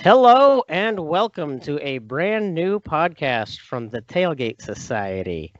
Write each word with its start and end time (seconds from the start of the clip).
Hello 0.00 0.62
and 0.68 1.00
welcome 1.00 1.58
to 1.58 1.76
a 1.84 1.98
brand 1.98 2.54
new 2.54 2.78
podcast 2.78 3.58
from 3.58 3.88
the 3.88 4.00
Tailgate 4.00 4.62
Society. 4.62 5.52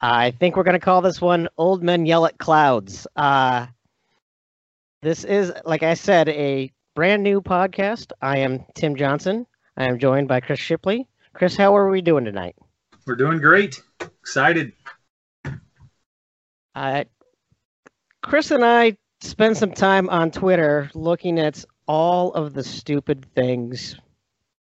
I 0.00 0.30
think 0.30 0.56
we're 0.56 0.62
going 0.62 0.72
to 0.72 0.84
call 0.84 1.02
this 1.02 1.20
one 1.20 1.50
Old 1.58 1.82
Men 1.82 2.06
Yell 2.06 2.24
at 2.24 2.38
Clouds. 2.38 3.06
Uh, 3.14 3.66
this 5.02 5.24
is, 5.24 5.52
like 5.66 5.82
I 5.82 5.92
said, 5.92 6.30
a 6.30 6.72
brand 6.94 7.22
new 7.22 7.42
podcast. 7.42 8.12
I 8.22 8.38
am 8.38 8.64
Tim 8.74 8.96
Johnson. 8.96 9.46
I 9.76 9.84
am 9.84 9.98
joined 9.98 10.28
by 10.28 10.40
Chris 10.40 10.60
Shipley. 10.60 11.06
Chris, 11.34 11.54
how 11.54 11.76
are 11.76 11.90
we 11.90 12.00
doing 12.00 12.24
tonight? 12.24 12.56
We're 13.06 13.16
doing 13.16 13.38
great. 13.38 13.82
Excited. 14.00 14.72
Uh, 16.74 17.04
Chris 18.22 18.50
and 18.50 18.64
I 18.64 18.96
spend 19.20 19.58
some 19.58 19.72
time 19.72 20.08
on 20.08 20.30
Twitter 20.30 20.90
looking 20.94 21.38
at 21.38 21.66
all 21.86 22.32
of 22.32 22.54
the 22.54 22.64
stupid 22.64 23.26
things 23.34 23.96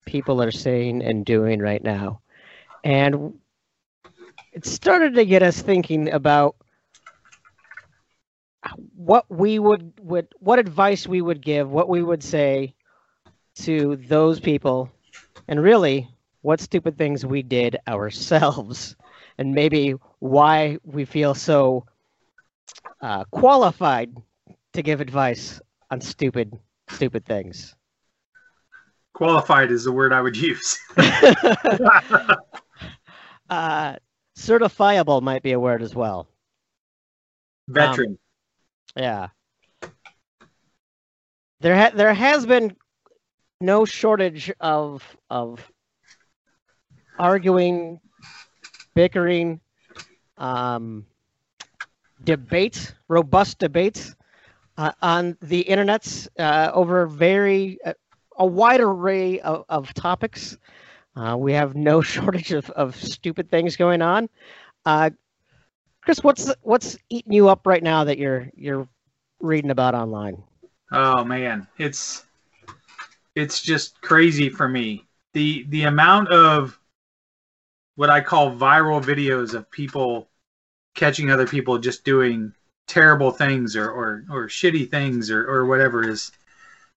people 0.06 0.42
are 0.42 0.50
saying 0.50 1.02
and 1.02 1.24
doing 1.24 1.60
right 1.60 1.82
now. 1.82 2.20
And 2.82 3.38
it 4.52 4.66
started 4.66 5.14
to 5.14 5.24
get 5.24 5.42
us 5.42 5.60
thinking 5.60 6.10
about 6.10 6.56
what 8.96 9.30
we 9.30 9.58
would 9.58 9.92
would 10.00 10.28
what 10.38 10.58
advice 10.58 11.06
we 11.06 11.20
would 11.20 11.40
give, 11.42 11.70
what 11.70 11.88
we 11.88 12.02
would 12.02 12.22
say 12.22 12.74
to 13.56 13.96
those 13.96 14.40
people, 14.40 14.90
and 15.48 15.62
really 15.62 16.08
what 16.42 16.60
stupid 16.60 16.96
things 16.98 17.24
we 17.24 17.42
did 17.42 17.76
ourselves, 17.88 18.96
and 19.38 19.54
maybe 19.54 19.94
why 20.18 20.78
we 20.84 21.04
feel 21.04 21.34
so 21.34 21.84
uh, 23.00 23.24
qualified 23.30 24.16
to 24.72 24.82
give 24.82 25.00
advice 25.00 25.60
on 25.90 26.00
stupid 26.00 26.58
stupid 26.88 27.24
things. 27.24 27.74
Qualified 29.12 29.70
is 29.70 29.84
the 29.84 29.92
word 29.92 30.12
I 30.12 30.20
would 30.20 30.36
use. 30.36 30.78
uh, 33.48 33.96
certifiable 34.36 35.22
might 35.22 35.42
be 35.42 35.52
a 35.52 35.60
word 35.60 35.82
as 35.82 35.94
well. 35.94 36.26
Veteran. 37.68 38.18
Um, 38.96 39.02
yeah. 39.02 39.28
There 41.60 41.76
ha- 41.76 41.92
there 41.94 42.12
has 42.12 42.44
been 42.44 42.76
no 43.60 43.84
shortage 43.84 44.52
of 44.60 45.02
of 45.30 45.66
arguing, 47.18 48.00
bickering, 48.94 49.60
um, 50.36 51.06
debates, 52.24 52.92
robust 53.08 53.58
debates 53.58 54.14
uh, 54.76 54.92
on 55.02 55.36
the 55.42 55.64
internets 55.64 56.28
uh, 56.38 56.70
over 56.72 57.06
very 57.06 57.78
uh, 57.84 57.92
a 58.36 58.46
wide 58.46 58.80
array 58.80 59.40
of, 59.40 59.64
of 59.68 59.94
topics. 59.94 60.58
Uh, 61.16 61.36
we 61.38 61.52
have 61.52 61.74
no 61.74 62.00
shortage 62.02 62.52
of, 62.52 62.68
of 62.70 62.96
stupid 62.96 63.50
things 63.50 63.76
going 63.76 64.02
on. 64.02 64.28
Uh, 64.84 65.10
Chris, 66.02 66.22
what's 66.22 66.52
what's 66.62 66.98
eating 67.08 67.32
you 67.32 67.48
up 67.48 67.66
right 67.66 67.82
now 67.82 68.04
that 68.04 68.18
you're 68.18 68.50
you're 68.54 68.86
reading 69.40 69.70
about 69.70 69.94
online? 69.94 70.42
Oh 70.92 71.24
man, 71.24 71.66
it's 71.78 72.24
it's 73.34 73.62
just 73.62 74.00
crazy 74.02 74.50
for 74.50 74.68
me. 74.68 75.06
The 75.32 75.64
the 75.70 75.84
amount 75.84 76.28
of 76.28 76.78
what 77.96 78.10
I 78.10 78.20
call 78.20 78.54
viral 78.54 79.02
videos 79.02 79.54
of 79.54 79.70
people 79.70 80.28
catching 80.94 81.30
other 81.30 81.46
people 81.46 81.78
just 81.78 82.04
doing 82.04 82.52
terrible 82.86 83.30
things 83.30 83.76
or, 83.76 83.90
or, 83.90 84.24
or 84.30 84.48
shitty 84.48 84.90
things 84.90 85.30
or, 85.30 85.48
or 85.48 85.66
whatever 85.66 86.08
is 86.08 86.32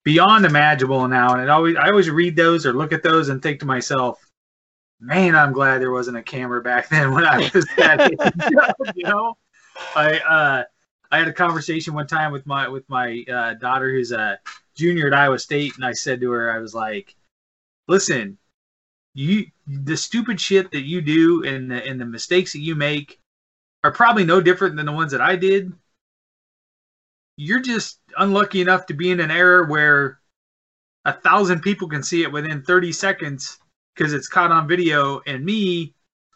beyond 0.03 0.45
imaginable 0.45 1.07
now. 1.07 1.33
And 1.33 1.41
it 1.41 1.49
always 1.49 1.75
I 1.75 1.89
always 1.89 2.09
read 2.09 2.35
those 2.35 2.65
or 2.65 2.73
look 2.73 2.93
at 2.93 3.03
those 3.03 3.29
and 3.29 3.41
think 3.41 3.59
to 3.59 3.65
myself, 3.65 4.23
man, 4.99 5.35
I'm 5.35 5.53
glad 5.53 5.81
there 5.81 5.91
wasn't 5.91 6.17
a 6.17 6.23
camera 6.23 6.61
back 6.61 6.89
then 6.89 7.13
when 7.13 7.25
I 7.25 7.49
was 7.53 7.65
that 7.77 8.01
age. 8.01 8.93
you 8.95 9.03
know, 9.03 9.37
I 9.95 10.19
uh, 10.19 10.63
I 11.11 11.19
had 11.19 11.27
a 11.27 11.33
conversation 11.33 11.93
one 11.93 12.07
time 12.07 12.31
with 12.31 12.45
my 12.45 12.67
with 12.67 12.87
my 12.89 13.23
uh, 13.31 13.53
daughter 13.55 13.91
who's 13.91 14.11
a 14.11 14.39
junior 14.75 15.07
at 15.07 15.13
Iowa 15.13 15.39
State, 15.39 15.75
and 15.75 15.85
I 15.85 15.93
said 15.93 16.21
to 16.21 16.31
her, 16.31 16.51
I 16.51 16.59
was 16.59 16.73
like, 16.73 17.15
listen, 17.87 18.37
you 19.13 19.47
the 19.65 19.97
stupid 19.97 20.39
shit 20.39 20.71
that 20.71 20.85
you 20.85 21.01
do 21.01 21.43
and 21.43 21.71
the 21.71 21.85
and 21.85 21.99
the 21.99 22.05
mistakes 22.05 22.53
that 22.53 22.59
you 22.59 22.75
make 22.75 23.19
are 23.83 23.91
probably 23.91 24.23
no 24.23 24.41
different 24.41 24.75
than 24.75 24.85
the 24.85 24.91
ones 24.91 25.11
that 25.11 25.21
I 25.21 25.35
did. 25.35 25.71
You're 27.37 27.61
just 27.61 27.99
unlucky 28.17 28.61
enough 28.61 28.85
to 28.87 28.93
be 28.93 29.11
in 29.11 29.19
an 29.19 29.31
era 29.31 29.67
where 29.67 30.19
a 31.05 31.13
thousand 31.13 31.61
people 31.61 31.87
can 31.87 32.03
see 32.03 32.23
it 32.23 32.31
within 32.31 32.63
30 32.63 32.91
seconds 32.91 33.57
because 33.95 34.13
it's 34.13 34.27
caught 34.27 34.51
on 34.51 34.67
video. 34.67 35.21
And 35.25 35.45
me, 35.45 35.93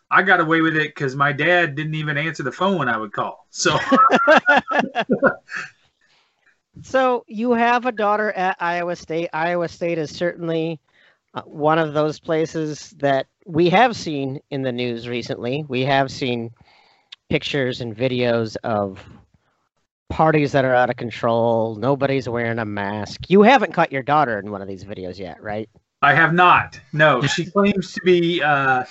I 0.10 0.24
got 0.24 0.40
away 0.40 0.62
with 0.62 0.76
it 0.76 0.96
because 0.96 1.16
my 1.16 1.32
dad 1.32 1.76
didn't 1.76 1.96
even 1.96 2.18
answer 2.18 2.44
the 2.44 2.52
phone 2.52 2.78
when 2.78 2.88
I 2.88 2.98
would 2.98 3.12
call. 3.12 3.46
So. 3.50 3.78
so 6.82 7.26
you 7.28 7.52
have 7.52 7.86
a 7.86 7.92
daughter 7.92 8.32
at 8.32 8.56
Iowa 8.60 8.96
State. 8.96 9.30
Iowa 9.34 9.68
State 9.68 9.98
is 9.98 10.10
certainly 10.10 10.80
uh, 11.34 11.42
one 11.44 11.80
of 11.80 11.94
those 11.94 12.20
places 12.20 12.92
that 13.00 13.28
we 13.46 13.70
have 13.70 13.96
seen 13.96 14.40
in 14.52 14.62
the 14.62 14.72
news 14.72 15.08
recently. 15.08 15.66
We 15.68 15.84
have 15.86 16.12
seen 16.12 16.52
pictures 17.30 17.82
and 17.82 17.96
videos 17.96 18.56
of 18.64 19.04
parties 20.12 20.52
that 20.52 20.66
are 20.66 20.76
out 20.76 20.90
of 20.90 20.98
control. 20.98 21.76
Nobody's 21.76 22.28
wearing 22.28 22.60
a 22.60 22.66
mask. 22.66 23.30
You 23.30 23.42
haven't 23.42 23.74
caught 23.74 23.92
your 23.92 24.04
daughter 24.04 24.38
in 24.38 24.52
one 24.52 24.62
of 24.62 24.68
these 24.68 24.84
videos 24.84 25.18
yet, 25.18 25.42
right? 25.42 25.70
I 26.02 26.14
have 26.14 26.34
not. 26.34 26.80
No, 26.94 27.22
she 27.26 27.46
claims 27.46 27.94
to 27.94 28.02
be 28.04 28.44
uh, 28.44 28.84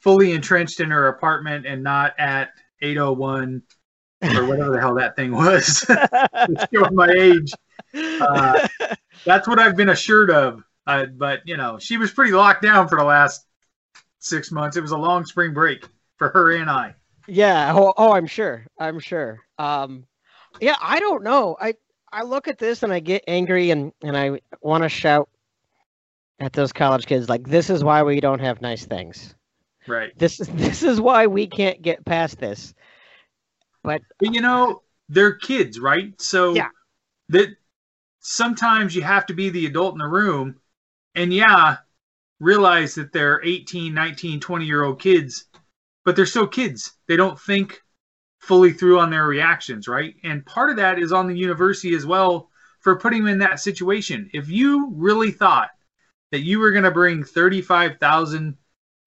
fully 0.00 0.32
entrenched 0.32 0.80
in 0.80 0.90
her 0.90 1.08
apartment 1.08 1.66
and 1.66 1.82
not 1.82 2.14
at 2.18 2.50
801 2.80 3.62
or 4.22 4.46
whatever 4.46 4.70
the 4.70 4.80
hell 4.80 4.94
that 4.94 5.16
thing 5.16 5.32
was. 5.32 5.84
showing 6.72 6.94
my 6.94 7.08
age. 7.08 7.52
Uh, 7.94 8.66
that's 9.24 9.48
what 9.48 9.58
I've 9.58 9.76
been 9.76 9.90
assured 9.90 10.30
of. 10.30 10.62
Uh, 10.86 11.06
but 11.06 11.40
you 11.44 11.56
know, 11.56 11.78
she 11.78 11.96
was 11.96 12.12
pretty 12.12 12.32
locked 12.32 12.62
down 12.62 12.86
for 12.86 12.96
the 12.96 13.04
last 13.04 13.44
six 14.20 14.52
months. 14.52 14.76
It 14.76 14.82
was 14.82 14.92
a 14.92 14.96
long 14.96 15.24
spring 15.24 15.52
break 15.52 15.88
for 16.16 16.28
her 16.28 16.52
and 16.52 16.70
I. 16.70 16.94
Yeah. 17.26 17.72
Oh, 17.74 17.92
oh, 17.96 18.12
I'm 18.12 18.28
sure. 18.28 18.64
I'm 18.78 19.00
sure. 19.00 19.40
Um, 19.58 20.06
yeah, 20.60 20.76
I 20.80 21.00
don't 21.00 21.22
know. 21.22 21.56
I 21.60 21.74
I 22.12 22.22
look 22.22 22.48
at 22.48 22.58
this 22.58 22.82
and 22.82 22.92
I 22.92 23.00
get 23.00 23.24
angry 23.26 23.70
and 23.70 23.92
and 24.02 24.16
I 24.16 24.40
want 24.60 24.82
to 24.82 24.88
shout 24.88 25.28
at 26.38 26.52
those 26.52 26.72
college 26.72 27.06
kids 27.06 27.28
like, 27.28 27.46
"This 27.46 27.70
is 27.70 27.82
why 27.82 28.02
we 28.02 28.20
don't 28.20 28.40
have 28.40 28.60
nice 28.60 28.84
things." 28.84 29.34
Right. 29.86 30.16
This 30.18 30.40
is 30.40 30.48
this 30.54 30.82
is 30.82 31.00
why 31.00 31.26
we 31.26 31.46
can't 31.46 31.82
get 31.82 32.04
past 32.04 32.38
this. 32.38 32.74
But, 33.82 34.02
but 34.18 34.34
you 34.34 34.40
know, 34.40 34.82
they're 35.08 35.34
kids, 35.34 35.78
right? 35.78 36.20
So 36.20 36.54
yeah. 36.54 36.70
that 37.28 37.50
sometimes 38.18 38.96
you 38.96 39.02
have 39.02 39.26
to 39.26 39.34
be 39.34 39.48
the 39.50 39.66
adult 39.66 39.94
in 39.94 39.98
the 39.98 40.08
room 40.08 40.60
and 41.14 41.32
yeah, 41.32 41.76
realize 42.40 42.96
that 42.96 43.12
they're 43.12 43.40
18, 43.44 43.94
19, 43.94 44.40
20 44.40 44.64
year 44.64 44.82
old 44.82 45.00
kids 45.00 45.46
but 46.06 46.14
they're 46.14 46.24
still 46.24 46.46
kids. 46.46 46.92
They 47.08 47.16
don't 47.16 47.38
think 47.38 47.82
fully 48.46 48.72
through 48.72 49.00
on 49.00 49.10
their 49.10 49.26
reactions, 49.26 49.88
right? 49.88 50.14
And 50.22 50.46
part 50.46 50.70
of 50.70 50.76
that 50.76 51.00
is 51.00 51.12
on 51.12 51.26
the 51.26 51.36
university 51.36 51.94
as 51.94 52.06
well 52.06 52.48
for 52.80 52.96
putting 52.96 53.24
them 53.24 53.32
in 53.32 53.38
that 53.40 53.58
situation. 53.58 54.30
If 54.32 54.48
you 54.48 54.92
really 54.94 55.32
thought 55.32 55.70
that 56.30 56.42
you 56.42 56.60
were 56.60 56.70
going 56.70 56.84
to 56.84 56.90
bring 56.90 57.24
35,000 57.24 58.56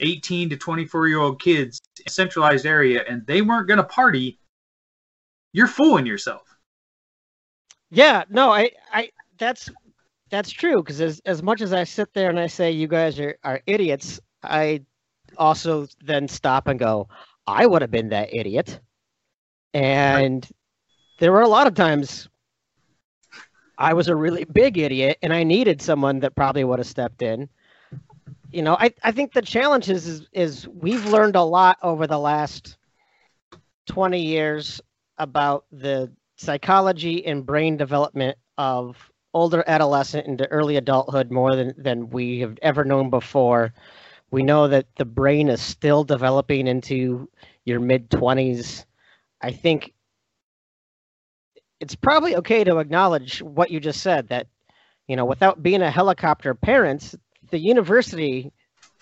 18 0.02 0.50
to 0.50 0.58
24 0.58 1.08
year 1.08 1.20
old 1.20 1.42
kids 1.42 1.82
in 1.98 2.04
a 2.08 2.10
centralized 2.10 2.66
area 2.66 3.04
and 3.08 3.26
they 3.28 3.42
weren't 3.42 3.68
going 3.68 3.78
to 3.78 3.84
party, 3.84 4.40
you're 5.52 5.68
fooling 5.68 6.06
yourself. 6.06 6.44
Yeah, 7.90 8.24
no, 8.30 8.52
I, 8.52 8.72
I, 8.92 9.10
that's, 9.38 9.70
that's 10.30 10.52
true. 10.52 10.82
Cause 10.84 11.02
as, 11.02 11.22
as 11.26 11.42
much 11.44 11.62
as 11.62 11.74
I 11.74 11.84
sit 11.84 12.14
there 12.14 12.30
and 12.30 12.40
I 12.40 12.48
say, 12.48 12.72
you 12.72 12.88
guys 12.88 13.20
are, 13.20 13.38
are 13.44 13.62
idiots, 13.66 14.20
I 14.44 14.84
also 15.38 15.88
then 16.04 16.28
stop 16.28 16.68
and 16.68 16.80
go, 16.80 17.10
I 17.48 17.66
would 17.66 17.82
have 17.82 17.92
been 17.92 18.10
that 18.10 18.34
idiot. 18.34 18.80
And 19.74 20.44
right. 20.44 20.52
there 21.20 21.32
were 21.32 21.42
a 21.42 21.48
lot 21.48 21.68
of 21.68 21.76
times 21.76 22.28
I 23.78 23.94
was 23.94 24.08
a 24.10 24.16
really 24.16 24.44
big 24.44 24.78
idiot 24.78 25.18
and 25.22 25.34
I 25.34 25.44
needed 25.44 25.82
someone 25.82 26.20
that 26.20 26.36
probably 26.36 26.64
would 26.64 26.80
have 26.80 26.88
stepped 26.88 27.22
in. 27.22 27.50
You 28.52 28.64
know, 28.64 28.76
I, 28.80 28.94
I 29.04 29.12
think 29.12 29.34
the 29.34 29.42
challenge 29.42 29.90
is, 29.90 30.08
is, 30.08 30.28
is 30.34 30.68
we've 30.68 31.06
learned 31.06 31.36
a 31.36 31.44
lot 31.44 31.78
over 31.82 32.08
the 32.08 32.20
last 32.20 32.78
20 33.88 34.20
years 34.22 34.82
about 35.18 35.66
the 35.72 36.12
psychology 36.36 37.26
and 37.26 37.46
brain 37.46 37.78
development 37.78 38.38
of 38.58 38.98
older 39.34 39.64
adolescent 39.68 40.28
into 40.28 40.48
early 40.48 40.76
adulthood 40.78 41.32
more 41.32 41.56
than, 41.56 41.74
than 41.78 42.10
we 42.10 42.40
have 42.40 42.58
ever 42.62 42.84
known 42.84 43.10
before. 43.10 43.74
We 44.32 44.44
know 44.44 44.68
that 44.68 44.88
the 44.98 45.06
brain 45.06 45.50
is 45.50 45.62
still 45.62 46.04
developing 46.04 46.68
into 46.68 47.30
your 47.66 47.80
mid 47.80 48.10
20s. 48.10 48.86
I 49.42 49.52
think 49.52 49.94
it's 51.80 51.96
probably 51.96 52.36
okay 52.38 52.64
to 52.64 52.78
acknowledge 52.80 53.42
what 53.42 53.72
you 53.72 53.80
just 53.80 54.02
said 54.02 54.28
that 54.30 54.48
you 55.10 55.16
know, 55.16 55.26
without 55.26 55.64
being 55.64 55.82
a 55.82 55.90
helicopter 55.90 56.54
parent, 56.54 57.16
the 57.50 57.58
university 57.58 58.54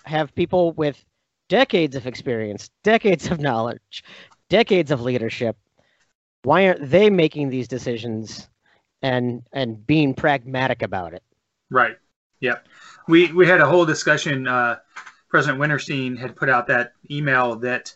have 0.04 0.34
people 0.34 0.72
with 0.72 1.04
decades 1.50 1.96
of 1.96 2.06
experience, 2.06 2.70
decades 2.82 3.30
of 3.30 3.38
knowledge, 3.40 4.02
decades 4.48 4.90
of 4.90 5.02
leadership. 5.02 5.56
Why 6.44 6.66
aren't 6.66 6.90
they 6.90 7.10
making 7.10 7.50
these 7.50 7.68
decisions 7.68 8.48
and 9.02 9.42
and 9.52 9.86
being 9.86 10.14
pragmatic 10.14 10.80
about 10.80 11.12
it? 11.12 11.22
Right. 11.70 11.98
Yep. 12.40 12.66
We 13.06 13.30
we 13.32 13.46
had 13.46 13.60
a 13.60 13.66
whole 13.66 13.84
discussion. 13.84 14.48
Uh, 14.48 14.78
President 15.28 15.60
Wintersteen 15.60 16.16
had 16.16 16.36
put 16.36 16.48
out 16.48 16.68
that 16.68 16.92
email 17.10 17.56
that 17.56 17.94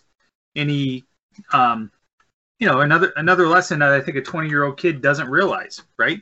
any 0.54 1.04
um, 1.54 1.90
you 2.62 2.68
know 2.68 2.80
another 2.80 3.12
another 3.16 3.48
lesson 3.48 3.80
that 3.80 3.90
I 3.90 4.00
think 4.00 4.16
a 4.16 4.22
20 4.22 4.48
year 4.48 4.62
old 4.62 4.78
kid 4.78 5.02
doesn't 5.02 5.28
realize. 5.28 5.82
Right. 5.98 6.20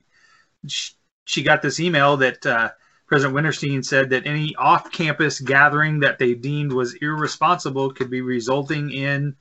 She, 0.66 0.94
she 1.26 1.42
got 1.42 1.60
this 1.60 1.80
email 1.80 2.16
that 2.16 2.46
uh, 2.46 2.70
President 3.06 3.36
Wintersteen 3.36 3.84
said 3.84 4.08
that 4.08 4.26
any 4.26 4.54
off 4.56 4.90
campus 4.90 5.38
gathering 5.38 6.00
that 6.00 6.18
they 6.18 6.32
deemed 6.32 6.72
was 6.72 6.94
irresponsible 6.94 7.92
could 7.92 8.08
be 8.08 8.22
resulting 8.22 8.90
in 8.90 9.36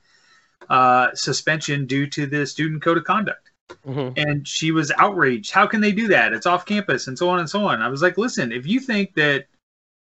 uh, 0.68 1.14
suspension 1.14 1.86
due 1.86 2.06
to 2.08 2.26
the 2.26 2.44
student 2.46 2.82
code 2.82 2.98
of 2.98 3.04
conduct. 3.04 3.50
Mm-hmm. 3.86 4.18
And 4.18 4.46
she 4.46 4.70
was 4.70 4.92
outraged. 4.98 5.52
How 5.52 5.66
can 5.66 5.80
they 5.80 5.92
do 5.92 6.08
that? 6.08 6.34
It's 6.34 6.44
off 6.44 6.66
campus 6.66 7.06
and 7.06 7.16
so 7.16 7.30
on 7.30 7.38
and 7.38 7.48
so 7.48 7.64
on. 7.64 7.80
I 7.80 7.88
was 7.88 8.02
like, 8.02 8.18
listen, 8.18 8.52
if 8.52 8.66
you 8.66 8.78
think 8.78 9.14
that 9.14 9.46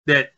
that 0.06 0.34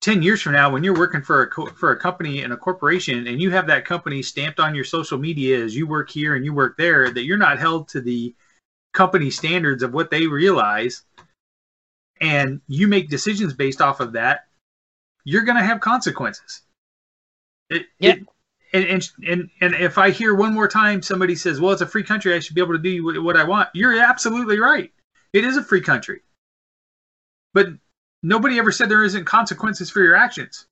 10 0.00 0.22
years 0.22 0.40
from 0.40 0.52
now 0.52 0.70
when 0.70 0.84
you're 0.84 0.98
working 0.98 1.22
for 1.22 1.42
a 1.42 1.46
co- 1.48 1.66
for 1.66 1.90
a 1.90 1.98
company 1.98 2.42
and 2.42 2.52
a 2.52 2.56
corporation 2.56 3.26
and 3.26 3.40
you 3.40 3.50
have 3.50 3.66
that 3.66 3.84
company 3.84 4.22
stamped 4.22 4.60
on 4.60 4.74
your 4.74 4.84
social 4.84 5.18
media 5.18 5.62
as 5.62 5.74
you 5.74 5.86
work 5.86 6.08
here 6.10 6.36
and 6.36 6.44
you 6.44 6.52
work 6.52 6.76
there 6.76 7.10
that 7.10 7.24
you're 7.24 7.36
not 7.36 7.58
held 7.58 7.88
to 7.88 8.00
the 8.00 8.34
company 8.92 9.30
standards 9.30 9.82
of 9.82 9.92
what 9.92 10.10
they 10.10 10.26
realize 10.26 11.02
and 12.20 12.60
you 12.68 12.86
make 12.88 13.08
decisions 13.08 13.52
based 13.52 13.80
off 13.80 14.00
of 14.00 14.12
that 14.12 14.46
you're 15.24 15.42
going 15.42 15.58
to 15.58 15.64
have 15.64 15.80
consequences 15.80 16.62
it, 17.70 17.86
yeah. 17.98 18.12
It, 18.12 18.26
and, 18.72 18.84
and 18.84 19.08
and 19.26 19.50
and 19.60 19.74
if 19.74 19.96
I 19.98 20.10
hear 20.10 20.34
one 20.34 20.52
more 20.52 20.68
time 20.68 21.00
somebody 21.02 21.34
says, 21.36 21.60
"Well, 21.60 21.72
it's 21.72 21.80
a 21.80 21.86
free 21.86 22.02
country. 22.02 22.34
I 22.34 22.38
should 22.38 22.54
be 22.54 22.60
able 22.60 22.74
to 22.74 22.78
do 22.78 23.04
what, 23.04 23.22
what 23.22 23.36
I 23.36 23.44
want," 23.44 23.68
you're 23.72 23.98
absolutely 23.98 24.58
right. 24.58 24.92
It 25.32 25.44
is 25.44 25.56
a 25.56 25.62
free 25.62 25.80
country, 25.80 26.20
but 27.54 27.68
nobody 28.22 28.58
ever 28.58 28.72
said 28.72 28.88
there 28.88 29.04
isn't 29.04 29.24
consequences 29.24 29.90
for 29.90 30.02
your 30.02 30.16
actions. 30.16 30.66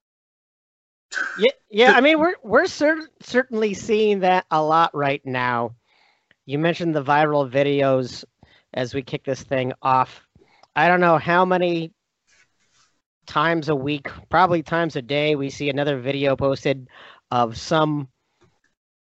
Yeah, 1.38 1.52
yeah. 1.70 1.92
I 1.92 2.00
mean, 2.00 2.18
we're 2.20 2.34
we're 2.42 2.66
cer- 2.66 3.08
certainly 3.22 3.74
seeing 3.74 4.20
that 4.20 4.46
a 4.50 4.62
lot 4.62 4.94
right 4.94 5.24
now. 5.24 5.74
You 6.44 6.58
mentioned 6.58 6.94
the 6.94 7.02
viral 7.02 7.50
videos 7.50 8.24
as 8.74 8.94
we 8.94 9.02
kick 9.02 9.24
this 9.24 9.42
thing 9.42 9.72
off. 9.82 10.22
I 10.74 10.88
don't 10.88 11.00
know 11.00 11.18
how 11.18 11.44
many 11.44 11.92
times 13.26 13.68
a 13.68 13.74
week, 13.74 14.08
probably 14.28 14.62
times 14.62 14.96
a 14.96 15.02
day, 15.02 15.34
we 15.34 15.50
see 15.50 15.68
another 15.68 15.98
video 15.98 16.36
posted 16.36 16.88
of 17.30 17.56
some 17.56 18.08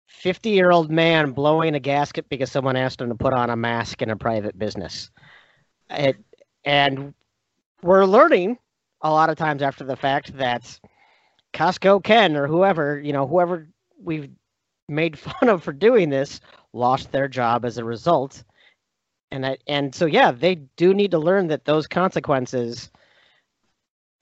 50 0.08 0.50
year 0.50 0.72
old 0.72 0.90
man 0.90 1.32
blowing 1.32 1.76
a 1.76 1.80
gasket 1.80 2.30
because 2.30 2.52
someone 2.52 2.76
asked 2.76 3.02
him 3.02 3.10
to 3.10 3.16
put 3.16 3.34
on 3.34 3.50
a 3.50 3.56
mask 3.56 4.02
in 4.02 4.10
a 4.10 4.16
private 4.16 4.58
business. 4.58 5.12
It, 5.90 6.18
and 6.64 7.14
we're 7.84 8.06
learning 8.06 8.58
a 9.02 9.12
lot 9.12 9.30
of 9.30 9.38
times 9.38 9.62
after 9.62 9.84
the 9.84 9.96
fact 9.96 10.38
that 10.38 10.80
Costco 11.54 12.04
Ken 12.04 12.36
or 12.36 12.48
whoever, 12.48 13.00
you 13.00 13.14
know, 13.14 13.28
whoever 13.28 13.68
we've 14.02 14.30
made 14.88 15.18
fun 15.20 15.50
of 15.50 15.64
for 15.64 15.74
doing 15.74 16.10
this 16.10 16.40
lost 16.74 17.12
their 17.12 17.28
job 17.28 17.66
as 17.66 17.78
a 17.78 17.84
result. 17.84 18.44
And 19.32 19.46
I, 19.46 19.58
and 19.68 19.94
so 19.94 20.06
yeah, 20.06 20.32
they 20.32 20.56
do 20.78 20.94
need 20.94 21.12
to 21.12 21.20
learn 21.20 21.48
that 21.48 21.66
those 21.66 21.88
consequences 21.88 22.92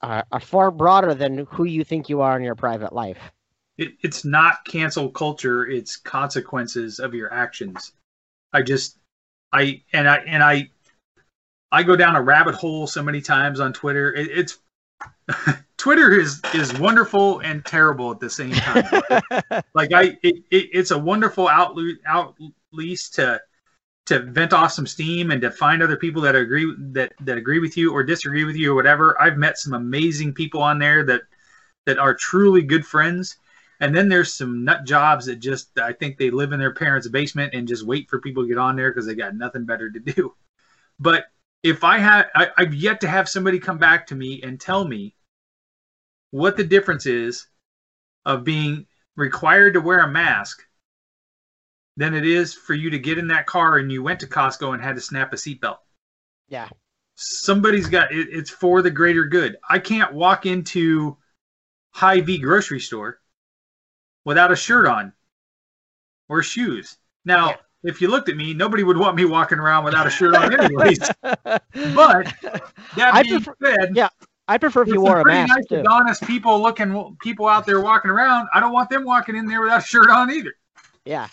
are, 0.00 0.24
are 0.32 0.40
far 0.40 0.70
broader 0.70 1.14
than 1.14 1.46
who 1.50 1.64
you 1.64 1.84
think 1.84 2.08
you 2.08 2.20
are 2.20 2.36
in 2.36 2.42
your 2.42 2.54
private 2.54 2.92
life 2.92 3.32
it, 3.78 3.94
it's 4.02 4.24
not 4.24 4.64
cancel 4.64 5.10
culture 5.10 5.66
it's 5.66 5.96
consequences 5.96 6.98
of 6.98 7.14
your 7.14 7.32
actions 7.32 7.92
i 8.52 8.62
just 8.62 8.98
i 9.52 9.80
and 9.92 10.08
i 10.08 10.16
and 10.18 10.42
i 10.42 10.68
i 11.72 11.82
go 11.82 11.96
down 11.96 12.14
a 12.14 12.22
rabbit 12.22 12.54
hole 12.54 12.86
so 12.86 13.02
many 13.02 13.20
times 13.20 13.60
on 13.60 13.72
twitter. 13.72 14.14
It, 14.14 14.28
it's 14.30 14.58
twitter 15.76 16.12
is 16.12 16.40
is 16.54 16.78
wonderful 16.78 17.40
and 17.40 17.64
terrible 17.64 18.12
at 18.12 18.20
the 18.20 18.30
same 18.30 18.52
time. 18.52 18.84
Like 19.74 19.92
i 19.92 20.16
it, 20.22 20.36
it, 20.50 20.68
it's 20.72 20.90
a 20.92 20.98
wonderful 20.98 21.48
outlet 21.48 21.96
outlease 22.06 23.10
to 23.14 23.40
to 24.06 24.20
vent 24.20 24.52
off 24.52 24.72
some 24.72 24.86
steam 24.86 25.30
and 25.30 25.40
to 25.40 25.50
find 25.50 25.82
other 25.82 25.96
people 25.96 26.22
that 26.22 26.34
agree 26.34 26.74
that 26.92 27.12
that 27.20 27.38
agree 27.38 27.60
with 27.60 27.76
you 27.76 27.92
or 27.92 28.02
disagree 28.02 28.44
with 28.44 28.56
you 28.56 28.72
or 28.72 28.74
whatever. 28.74 29.20
I've 29.20 29.36
met 29.36 29.58
some 29.58 29.74
amazing 29.74 30.34
people 30.34 30.62
on 30.62 30.78
there 30.78 31.04
that 31.04 31.22
that 31.86 31.98
are 31.98 32.14
truly 32.14 32.62
good 32.62 32.86
friends. 32.86 33.36
And 33.80 33.94
then 33.94 34.08
there's 34.08 34.32
some 34.32 34.64
nut 34.64 34.84
jobs 34.84 35.26
that 35.26 35.36
just 35.36 35.78
I 35.78 35.92
think 35.92 36.16
they 36.16 36.30
live 36.30 36.52
in 36.52 36.60
their 36.60 36.74
parents' 36.74 37.08
basement 37.08 37.54
and 37.54 37.66
just 37.66 37.86
wait 37.86 38.08
for 38.08 38.20
people 38.20 38.44
to 38.44 38.48
get 38.48 38.58
on 38.58 38.76
there 38.76 38.90
because 38.90 39.06
they 39.06 39.14
got 39.14 39.34
nothing 39.34 39.64
better 39.64 39.90
to 39.90 39.98
do. 39.98 40.34
But 41.00 41.26
if 41.62 41.84
I 41.84 41.98
have, 41.98 42.26
I, 42.34 42.48
I've 42.56 42.74
yet 42.74 43.00
to 43.02 43.08
have 43.08 43.28
somebody 43.28 43.58
come 43.58 43.78
back 43.78 44.06
to 44.08 44.14
me 44.14 44.42
and 44.42 44.60
tell 44.60 44.84
me 44.84 45.14
what 46.30 46.56
the 46.56 46.64
difference 46.64 47.06
is 47.06 47.46
of 48.24 48.44
being 48.44 48.86
required 49.16 49.74
to 49.74 49.80
wear 49.80 50.00
a 50.00 50.08
mask 50.08 50.62
than 51.96 52.14
it 52.14 52.26
is 52.26 52.54
for 52.54 52.74
you 52.74 52.90
to 52.90 52.98
get 52.98 53.18
in 53.18 53.28
that 53.28 53.46
car 53.46 53.76
and 53.76 53.92
you 53.92 54.02
went 54.02 54.20
to 54.20 54.26
Costco 54.26 54.72
and 54.72 54.82
had 54.82 54.96
to 54.96 55.00
snap 55.00 55.32
a 55.32 55.36
seatbelt. 55.36 55.78
Yeah. 56.48 56.68
Somebody's 57.14 57.88
got 57.88 58.10
it, 58.12 58.28
it's 58.30 58.50
for 58.50 58.82
the 58.82 58.90
greater 58.90 59.26
good. 59.26 59.56
I 59.68 59.78
can't 59.78 60.14
walk 60.14 60.46
into 60.46 61.18
Hy-Vee 61.90 62.38
grocery 62.38 62.80
store 62.80 63.20
without 64.24 64.50
a 64.50 64.56
shirt 64.56 64.86
on 64.86 65.12
or 66.28 66.42
shoes. 66.42 66.96
Now, 67.24 67.50
yeah. 67.50 67.56
If 67.84 68.00
you 68.00 68.08
looked 68.08 68.28
at 68.28 68.36
me, 68.36 68.54
nobody 68.54 68.82
would 68.82 68.96
want 68.96 69.16
me 69.16 69.24
walking 69.24 69.58
around 69.58 69.84
without 69.84 70.06
a 70.06 70.10
shirt 70.10 70.34
on, 70.34 70.58
anyways. 70.58 70.98
but 71.22 71.62
that 71.74 73.10
I 73.12 73.22
being 73.22 73.42
prefer, 73.42 73.56
said, 73.62 73.96
yeah, 73.96 74.08
I 74.48 74.58
prefer 74.58 74.82
if 74.82 74.88
you 74.88 75.00
wore 75.00 75.20
a 75.20 75.24
mask. 75.24 75.54
Nice, 75.56 75.66
too. 75.66 75.84
honest 75.88 76.22
people 76.22 76.60
looking 76.60 77.16
people 77.22 77.46
out 77.46 77.66
there 77.66 77.80
walking 77.80 78.10
around. 78.10 78.48
I 78.54 78.60
don't 78.60 78.72
want 78.72 78.90
them 78.90 79.04
walking 79.04 79.36
in 79.36 79.46
there 79.46 79.60
without 79.60 79.82
a 79.82 79.86
shirt 79.86 80.10
on 80.10 80.30
either. 80.30 80.54
Yeah, 81.04 81.28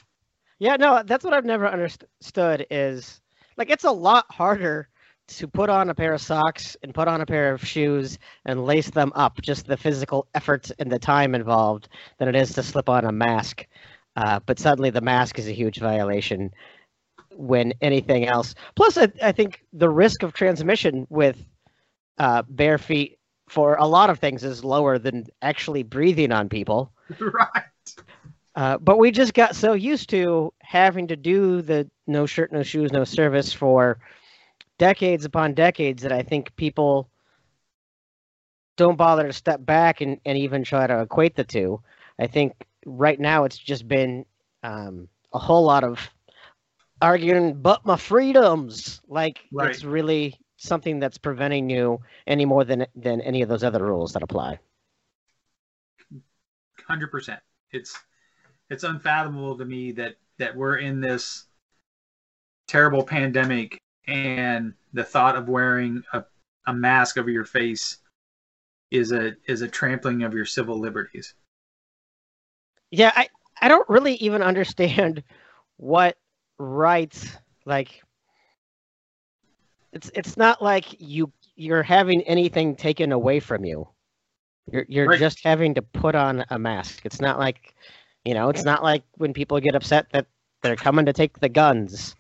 yeah, 0.60 0.76
no, 0.76 1.04
that's 1.06 1.24
what 1.24 1.34
I've 1.34 1.46
never 1.46 1.68
understood. 1.68 2.66
Is 2.70 3.22
like 3.58 3.70
it's 3.70 3.84
a 3.84 3.92
lot 3.92 4.26
harder 4.32 4.90
to 5.28 5.48
put 5.48 5.70
on 5.70 5.90
a 5.90 5.96
pair 5.96 6.14
of 6.14 6.22
socks 6.22 6.76
and 6.82 6.94
put 6.94 7.08
on 7.08 7.22
a 7.22 7.26
pair 7.26 7.54
of 7.54 7.66
shoes 7.66 8.18
and 8.46 8.66
lace 8.66 8.90
them 8.90 9.12
up, 9.16 9.40
just 9.42 9.68
the 9.68 9.78
physical 9.78 10.28
effort 10.34 10.72
and 10.80 10.92
the 10.92 10.98
time 10.98 11.36
involved, 11.36 11.88
than 12.18 12.28
it 12.28 12.36
is 12.36 12.54
to 12.54 12.64
slip 12.64 12.90
on 12.90 13.06
a 13.06 13.12
mask. 13.12 13.68
Uh, 14.20 14.38
but 14.46 14.60
suddenly 14.60 14.90
the 14.90 15.00
mask 15.00 15.40
is 15.40 15.48
a 15.48 15.54
huge 15.54 15.80
violation 15.80 16.52
when 17.32 17.74
anything 17.80 18.28
else. 18.28 18.54
Plus, 18.76 18.98
I, 18.98 19.10
I 19.24 19.32
think 19.32 19.64
the 19.72 19.90
risk 19.90 20.24
of 20.24 20.34
transmission 20.34 21.08
with 21.10 21.38
uh, 22.18 22.44
bare 22.50 22.78
feet 22.78 23.18
for 23.48 23.76
a 23.76 23.88
lot 23.88 24.10
of 24.10 24.20
things 24.20 24.44
is 24.44 24.62
lower 24.62 25.00
than 25.00 25.26
actually 25.42 25.84
breathing 25.84 26.34
on 26.34 26.50
people. 26.50 26.92
Right. 27.20 27.64
Uh, 28.56 28.78
but 28.78 29.00
we 29.00 29.10
just 29.10 29.34
got 29.34 29.56
so 29.56 29.72
used 29.72 30.10
to 30.10 30.54
having 30.60 31.08
to 31.08 31.16
do 31.16 31.62
the 31.62 31.90
no 32.06 32.26
shirt, 32.26 32.52
no 32.52 32.62
shoes, 32.62 32.92
no 32.92 33.06
service 33.06 33.54
for 33.54 34.00
decades 34.78 35.24
upon 35.24 35.54
decades 35.54 36.04
that 36.04 36.12
I 36.12 36.24
think 36.24 36.54
people 36.58 37.10
don't 38.76 38.98
bother 38.98 39.28
to 39.28 39.34
step 39.34 39.66
back 39.66 40.02
and, 40.02 40.20
and 40.26 40.38
even 40.38 40.64
try 40.66 40.88
to 40.88 41.02
equate 41.02 41.36
the 41.36 41.46
two. 41.46 41.82
I 42.20 42.28
think 42.28 42.66
right 42.98 43.20
now 43.20 43.44
it's 43.44 43.58
just 43.58 43.88
been 43.88 44.26
um, 44.64 45.08
a 45.34 45.40
whole 45.40 45.64
lot 45.64 45.84
of 45.84 46.10
arguing, 47.02 47.62
but 47.62 47.86
my 47.86 47.98
freedoms. 47.98 49.02
Like 49.08 49.40
right. 49.52 49.70
it's 49.70 49.84
really 49.84 50.36
something 50.58 51.00
that's 51.00 51.18
preventing 51.18 51.70
you 51.70 52.00
any 52.28 52.46
more 52.46 52.64
than 52.64 52.86
than 52.96 53.22
any 53.22 53.42
of 53.42 53.50
those 53.50 53.64
other 53.64 53.84
rules 53.84 54.14
that 54.14 54.24
apply. 54.24 54.60
Hundred 56.88 57.12
percent. 57.12 57.40
It's 57.72 57.98
it's 58.70 58.84
unfathomable 58.84 59.58
to 59.58 59.66
me 59.66 59.92
that 59.94 60.16
that 60.38 60.56
we're 60.56 60.78
in 60.78 61.02
this 61.02 61.46
terrible 62.68 63.04
pandemic 63.04 63.82
and 64.08 64.74
the 64.94 65.04
thought 65.04 65.36
of 65.36 65.50
wearing 65.50 66.04
a, 66.14 66.24
a 66.68 66.74
mask 66.74 67.18
over 67.18 67.30
your 67.30 67.46
face 67.46 67.98
is 68.92 69.12
a 69.12 69.34
is 69.48 69.62
a 69.62 69.68
trampling 69.68 70.24
of 70.24 70.34
your 70.34 70.46
civil 70.46 70.80
liberties. 70.80 71.34
Yeah, 72.92 73.12
I 73.16 73.30
I 73.62 73.68
don't 73.68 73.88
really 73.90 74.16
even 74.16 74.42
understand 74.42 75.24
what 75.78 76.18
rights 76.58 77.38
like 77.66 78.02
it's 79.94 80.12
it's 80.14 80.38
not 80.38 80.62
like 80.62 81.00
you 81.00 81.32
you're 81.56 81.84
having 81.84 82.22
anything 82.24 82.76
taken 82.76 83.12
away 83.12 83.40
from 83.40 83.66
you. 83.66 83.88
You're 84.72 84.86
you're 84.88 85.08
right. 85.08 85.20
just 85.20 85.44
having 85.44 85.76
to 85.76 85.82
put 85.82 86.16
on 86.16 86.46
a 86.50 86.60
mask. 86.60 87.06
It's 87.06 87.22
not 87.22 87.40
like 87.40 87.76
you 88.26 88.34
know, 88.34 88.50
it's 88.50 88.66
not 88.66 88.84
like 88.84 89.04
when 89.18 89.34
people 89.34 89.60
get 89.60 89.76
upset 89.76 90.08
that 90.12 90.28
they're 90.62 90.76
coming 90.76 91.06
to 91.06 91.14
take 91.14 91.40
the 91.40 91.50
guns. 91.50 92.16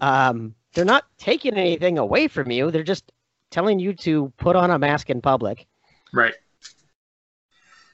Um, 0.00 0.54
they're 0.72 0.84
not 0.84 1.04
taking 1.18 1.54
anything 1.54 1.98
away 1.98 2.28
from 2.28 2.50
you. 2.50 2.70
They're 2.70 2.82
just 2.82 3.12
telling 3.50 3.78
you 3.78 3.92
to 3.94 4.32
put 4.38 4.56
on 4.56 4.70
a 4.70 4.78
mask 4.78 5.10
in 5.10 5.20
public. 5.20 5.66
Right. 6.12 6.34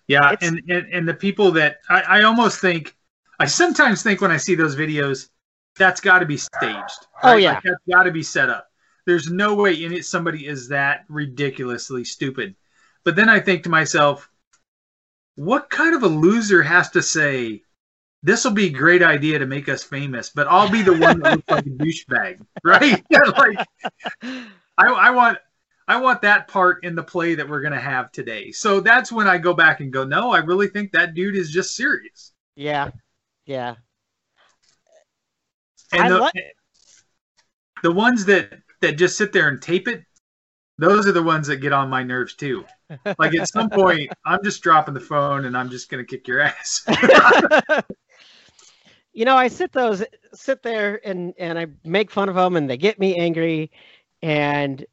Yeah, 0.08 0.32
It's- 0.32 0.48
and, 0.48 0.62
and 0.68 0.92
and 0.92 1.08
the 1.08 1.14
people 1.14 1.52
that 1.52 1.78
I, 1.88 2.00
I 2.02 2.22
almost 2.22 2.60
think 2.60 2.96
I 3.38 3.46
sometimes 3.46 4.02
think 4.02 4.20
when 4.20 4.30
I 4.30 4.36
see 4.36 4.54
those 4.54 4.76
videos, 4.76 5.28
that's 5.78 6.00
got 6.00 6.20
to 6.20 6.26
be 6.26 6.36
staged. 6.36 7.06
Oh, 7.22 7.32
right? 7.32 7.42
yeah. 7.42 7.54
Like, 7.54 7.62
that's 7.64 7.82
got 7.90 8.04
to 8.04 8.12
be 8.12 8.22
set 8.22 8.48
up. 8.48 8.68
There's 9.06 9.30
no 9.30 9.54
way 9.54 9.74
in 9.84 9.92
it 9.92 10.04
somebody 10.04 10.46
is 10.46 10.68
that 10.68 11.04
ridiculously 11.08 12.04
stupid. 12.04 12.56
But 13.04 13.14
then 13.16 13.28
I 13.28 13.40
think 13.40 13.62
to 13.64 13.68
myself, 13.68 14.28
what 15.36 15.70
kind 15.70 15.94
of 15.94 16.02
a 16.02 16.08
loser 16.08 16.62
has 16.62 16.90
to 16.90 17.02
say, 17.02 17.62
"This 18.22 18.44
will 18.44 18.52
be 18.52 18.66
a 18.66 18.70
great 18.70 19.02
idea 19.02 19.38
to 19.38 19.46
make 19.46 19.68
us 19.68 19.84
famous," 19.84 20.30
but 20.30 20.46
I'll 20.48 20.70
be 20.70 20.82
the 20.82 20.96
one 20.96 21.20
that 21.20 21.32
looks 21.36 21.50
like 21.50 21.66
a 21.66 21.70
douchebag, 21.70 22.40
right? 22.64 23.04
like 23.10 23.66
I, 24.78 24.86
I 24.86 25.10
want 25.10 25.38
I 25.88 26.00
want 26.00 26.22
that 26.22 26.48
part 26.48 26.84
in 26.84 26.94
the 26.94 27.02
play 27.02 27.34
that 27.36 27.48
we're 27.48 27.60
gonna 27.60 27.80
have 27.80 28.10
today. 28.10 28.50
So 28.50 28.80
that's 28.80 29.12
when 29.12 29.28
I 29.28 29.38
go 29.38 29.54
back 29.54 29.80
and 29.80 29.92
go, 29.92 30.04
no, 30.04 30.32
I 30.32 30.38
really 30.38 30.68
think 30.68 30.92
that 30.92 31.14
dude 31.14 31.36
is 31.36 31.50
just 31.50 31.76
serious. 31.76 32.32
Yeah, 32.56 32.90
yeah. 33.44 33.76
And 35.92 36.10
the, 36.10 36.30
li- 36.34 36.52
the 37.82 37.92
ones 37.92 38.24
that 38.26 38.52
that 38.80 38.92
just 38.92 39.16
sit 39.16 39.32
there 39.32 39.48
and 39.48 39.62
tape 39.62 39.86
it, 39.86 40.02
those 40.78 41.06
are 41.06 41.12
the 41.12 41.22
ones 41.22 41.46
that 41.46 41.58
get 41.58 41.72
on 41.72 41.88
my 41.88 42.02
nerves 42.02 42.34
too. 42.34 42.64
Like 43.18 43.34
at 43.36 43.48
some 43.48 43.70
point, 43.72 44.12
I'm 44.24 44.42
just 44.42 44.62
dropping 44.62 44.94
the 44.94 45.00
phone 45.00 45.44
and 45.44 45.56
I'm 45.56 45.70
just 45.70 45.88
gonna 45.88 46.04
kick 46.04 46.26
your 46.26 46.40
ass. 46.40 46.84
you 49.12 49.24
know, 49.24 49.36
I 49.36 49.48
sit 49.48 49.72
those 49.72 50.02
sit 50.34 50.62
there 50.62 51.00
and 51.06 51.32
and 51.38 51.58
I 51.58 51.68
make 51.84 52.10
fun 52.10 52.28
of 52.28 52.34
them, 52.34 52.56
and 52.56 52.68
they 52.68 52.76
get 52.76 52.98
me 52.98 53.16
angry, 53.16 53.70
and 54.20 54.84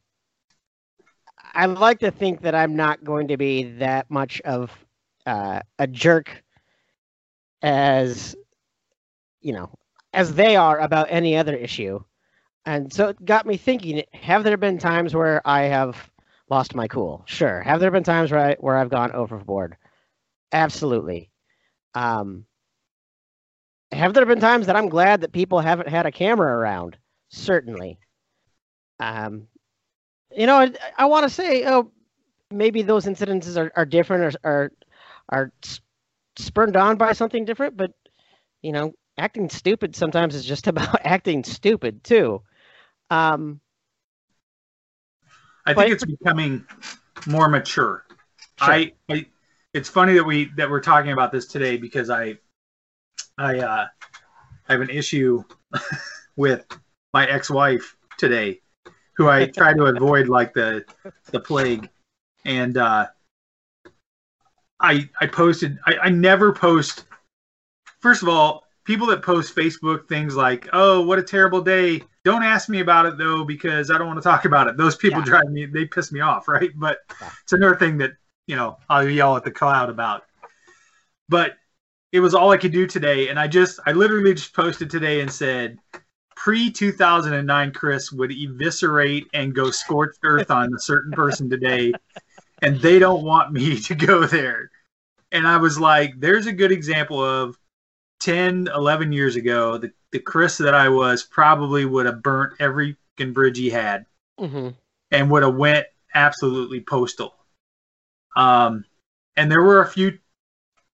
I 1.54 1.66
like 1.66 2.00
to 2.00 2.12
think 2.12 2.42
that 2.42 2.56
I'm 2.56 2.76
not 2.76 3.04
going 3.04 3.28
to 3.30 3.38
be 3.38 3.64
that 3.80 4.10
much 4.10 4.42
of 4.42 4.72
uh, 5.26 5.62
a 5.80 5.88
jerk 5.88 6.44
as 7.62 8.36
you 9.42 9.54
know 9.54 9.70
as 10.14 10.36
they 10.36 10.56
are 10.56 10.80
about 10.80 11.08
any 11.10 11.36
other 11.38 11.56
issue, 11.56 12.00
and 12.66 12.92
so 12.94 13.10
it 13.10 13.26
got 13.26 13.46
me 13.48 13.58
thinking: 13.58 14.04
Have 14.14 14.44
there 14.44 14.58
been 14.58 14.78
times 14.80 15.16
where 15.16 15.42
I 15.46 15.64
have 15.64 16.12
lost 16.50 16.76
my 16.76 16.88
cool? 16.88 17.24
Sure. 17.28 17.62
Have 17.62 17.80
there 17.80 17.92
been 17.92 18.04
times 18.04 18.32
where 18.32 18.42
I 18.42 18.56
where 18.60 18.78
I've 18.78 18.90
gone 18.90 19.12
overboard? 19.14 19.78
Absolutely. 20.54 21.32
Um, 21.96 22.46
have 23.92 24.14
there 24.14 24.26
been 24.26 24.40
times 24.40 24.68
that 24.68 24.76
I'm 24.76 24.90
glad 24.90 25.22
that 25.22 25.32
people 25.32 25.60
haven't 25.60 25.88
had 25.88 26.06
a 26.06 26.12
camera 26.12 26.58
around? 26.58 26.98
Certainly. 27.30 27.98
Um, 29.00 29.48
you 30.36 30.48
know, 30.48 30.58
I, 30.58 30.72
I 30.98 31.06
want 31.06 31.24
to 31.24 31.30
say, 31.30 31.66
oh, 31.66 31.92
maybe 32.52 32.82
those 32.82 33.06
incidences 33.06 33.58
are, 33.58 33.72
are 33.76 33.86
different 33.86 34.36
or 34.36 34.40
are 34.44 34.72
are 35.30 35.52
spurned 36.38 36.76
on 36.76 36.98
by 36.98 37.14
something 37.14 37.46
different, 37.46 37.78
but 37.78 37.94
you 38.62 38.72
know, 38.72 38.94
acting 39.18 39.50
stupid 39.50 39.96
sometimes 39.96 40.36
is 40.36 40.46
just 40.46 40.68
about 40.68 41.00
acting 41.04 41.44
stupid 41.44 42.04
too. 42.04 42.42
Um, 43.10 43.60
I 45.66 45.74
think 45.74 45.92
it's 45.92 46.06
becoming 46.06 46.66
more 47.28 47.48
mature. 47.48 48.06
Sure. 48.60 48.74
I, 48.74 48.92
I 49.10 49.26
it's 49.74 49.90
funny 49.90 50.14
that 50.14 50.24
we 50.24 50.52
that 50.58 50.70
we're 50.70 50.82
talking 50.82 51.12
about 51.12 51.32
this 51.32 51.48
today 51.48 51.78
because 51.78 52.10
I 52.10 52.38
I 53.38 53.60
uh 53.60 53.88
I 54.68 54.72
have 54.72 54.82
an 54.82 54.90
issue 54.90 55.44
with 56.36 56.66
my 57.14 57.28
ex-wife 57.28 57.96
today 58.18 58.62
who 59.16 59.30
I 59.30 59.46
try 59.46 59.74
to 59.74 59.84
avoid 59.86 60.28
like 60.28 60.54
the 60.54 60.84
the 61.32 61.40
plague 61.40 61.90
and 62.46 62.78
uh 62.78 63.08
I 64.80 65.10
I 65.20 65.28
posted 65.28 65.80
I, 65.86 65.96
I 66.04 66.10
never 66.10 66.52
post 66.52 67.06
first 68.02 68.22
of 68.22 68.30
all 68.30 68.64
people 68.86 69.08
that 69.08 69.22
post 69.24 69.56
Facebook 69.56 70.08
things 70.08 70.36
like 70.36 70.68
oh 70.74 71.02
what 71.06 71.20
a 71.20 71.24
terrible 71.24 71.62
day 71.62 72.04
don't 72.26 72.44
ask 72.44 72.70
me 72.70 72.80
about 72.80 73.06
it 73.06 73.18
though 73.18 73.44
because 73.44 73.92
I 73.92 73.98
don't 73.98 74.08
want 74.08 74.18
to 74.22 74.28
talk 74.28 74.46
about 74.46 74.68
it 74.68 74.78
those 74.78 74.96
people 74.96 75.20
Yeah. 75.20 75.26
drive 75.26 75.50
me 75.52 75.66
they 75.66 75.86
piss 75.86 76.12
me 76.12 76.20
off 76.22 76.48
right 76.48 76.72
but 76.76 77.00
Yeah. 77.22 77.30
it's 77.44 77.54
another 77.54 77.76
thing 77.76 77.98
that 78.00 78.12
you 78.48 78.56
know 78.56 78.78
I'll 78.90 79.08
yell 79.08 79.38
at 79.38 79.44
the 79.44 79.52
cloud 79.52 79.90
about 79.90 80.24
but 81.30 81.54
it 82.12 82.20
was 82.20 82.34
all 82.36 82.52
I 82.52 82.58
could 82.58 82.72
do 82.74 82.86
today 82.86 83.30
and 83.30 83.40
I 83.40 83.48
just 83.48 83.80
I 83.86 83.92
literally 83.94 84.34
just 84.34 84.54
posted 84.54 84.90
today 84.90 85.22
and 85.22 85.32
said 85.32 85.80
pre 86.36 86.72
2009 86.72 87.72
Chris 87.72 88.12
would 88.12 88.32
eviscerate 88.32 89.28
and 89.34 89.56
go 89.56 89.72
scorched 89.72 90.20
earth 90.24 90.52
on 90.52 90.74
a 90.74 90.80
certain 90.80 91.12
person 91.12 91.50
today 91.50 91.94
and 92.62 92.80
they 92.80 93.00
don't 93.00 93.24
want 93.24 93.52
me 93.52 93.80
to 93.82 93.96
go 93.96 94.26
there 94.26 94.72
and 95.32 95.48
I 95.48 95.58
was 95.58 95.80
like 95.80 96.20
there's 96.20 96.48
a 96.48 96.54
good 96.54 96.72
example 96.72 97.24
of 97.24 97.58
10 98.20 98.70
11 98.74 99.12
years 99.12 99.36
ago 99.36 99.78
the, 99.78 99.92
the 100.12 100.20
Chris 100.20 100.58
that 100.58 100.74
I 100.74 100.90
was 100.90 101.24
probably 101.24 101.86
would 101.86 102.06
have 102.06 102.22
burnt 102.24 102.54
every 102.60 102.98
fucking 103.18 103.34
bridge 103.34 103.58
he 103.58 103.70
had 103.70 104.06
mhm. 104.40 104.76
and 105.12 105.32
would 105.32 105.44
have 105.44 105.56
went 105.56 105.86
absolutely 106.14 106.82
postal. 106.82 107.36
Um, 108.36 108.86
and 109.36 109.52
there 109.52 109.62
were 109.62 109.82
a 109.82 109.88
few 109.88 110.20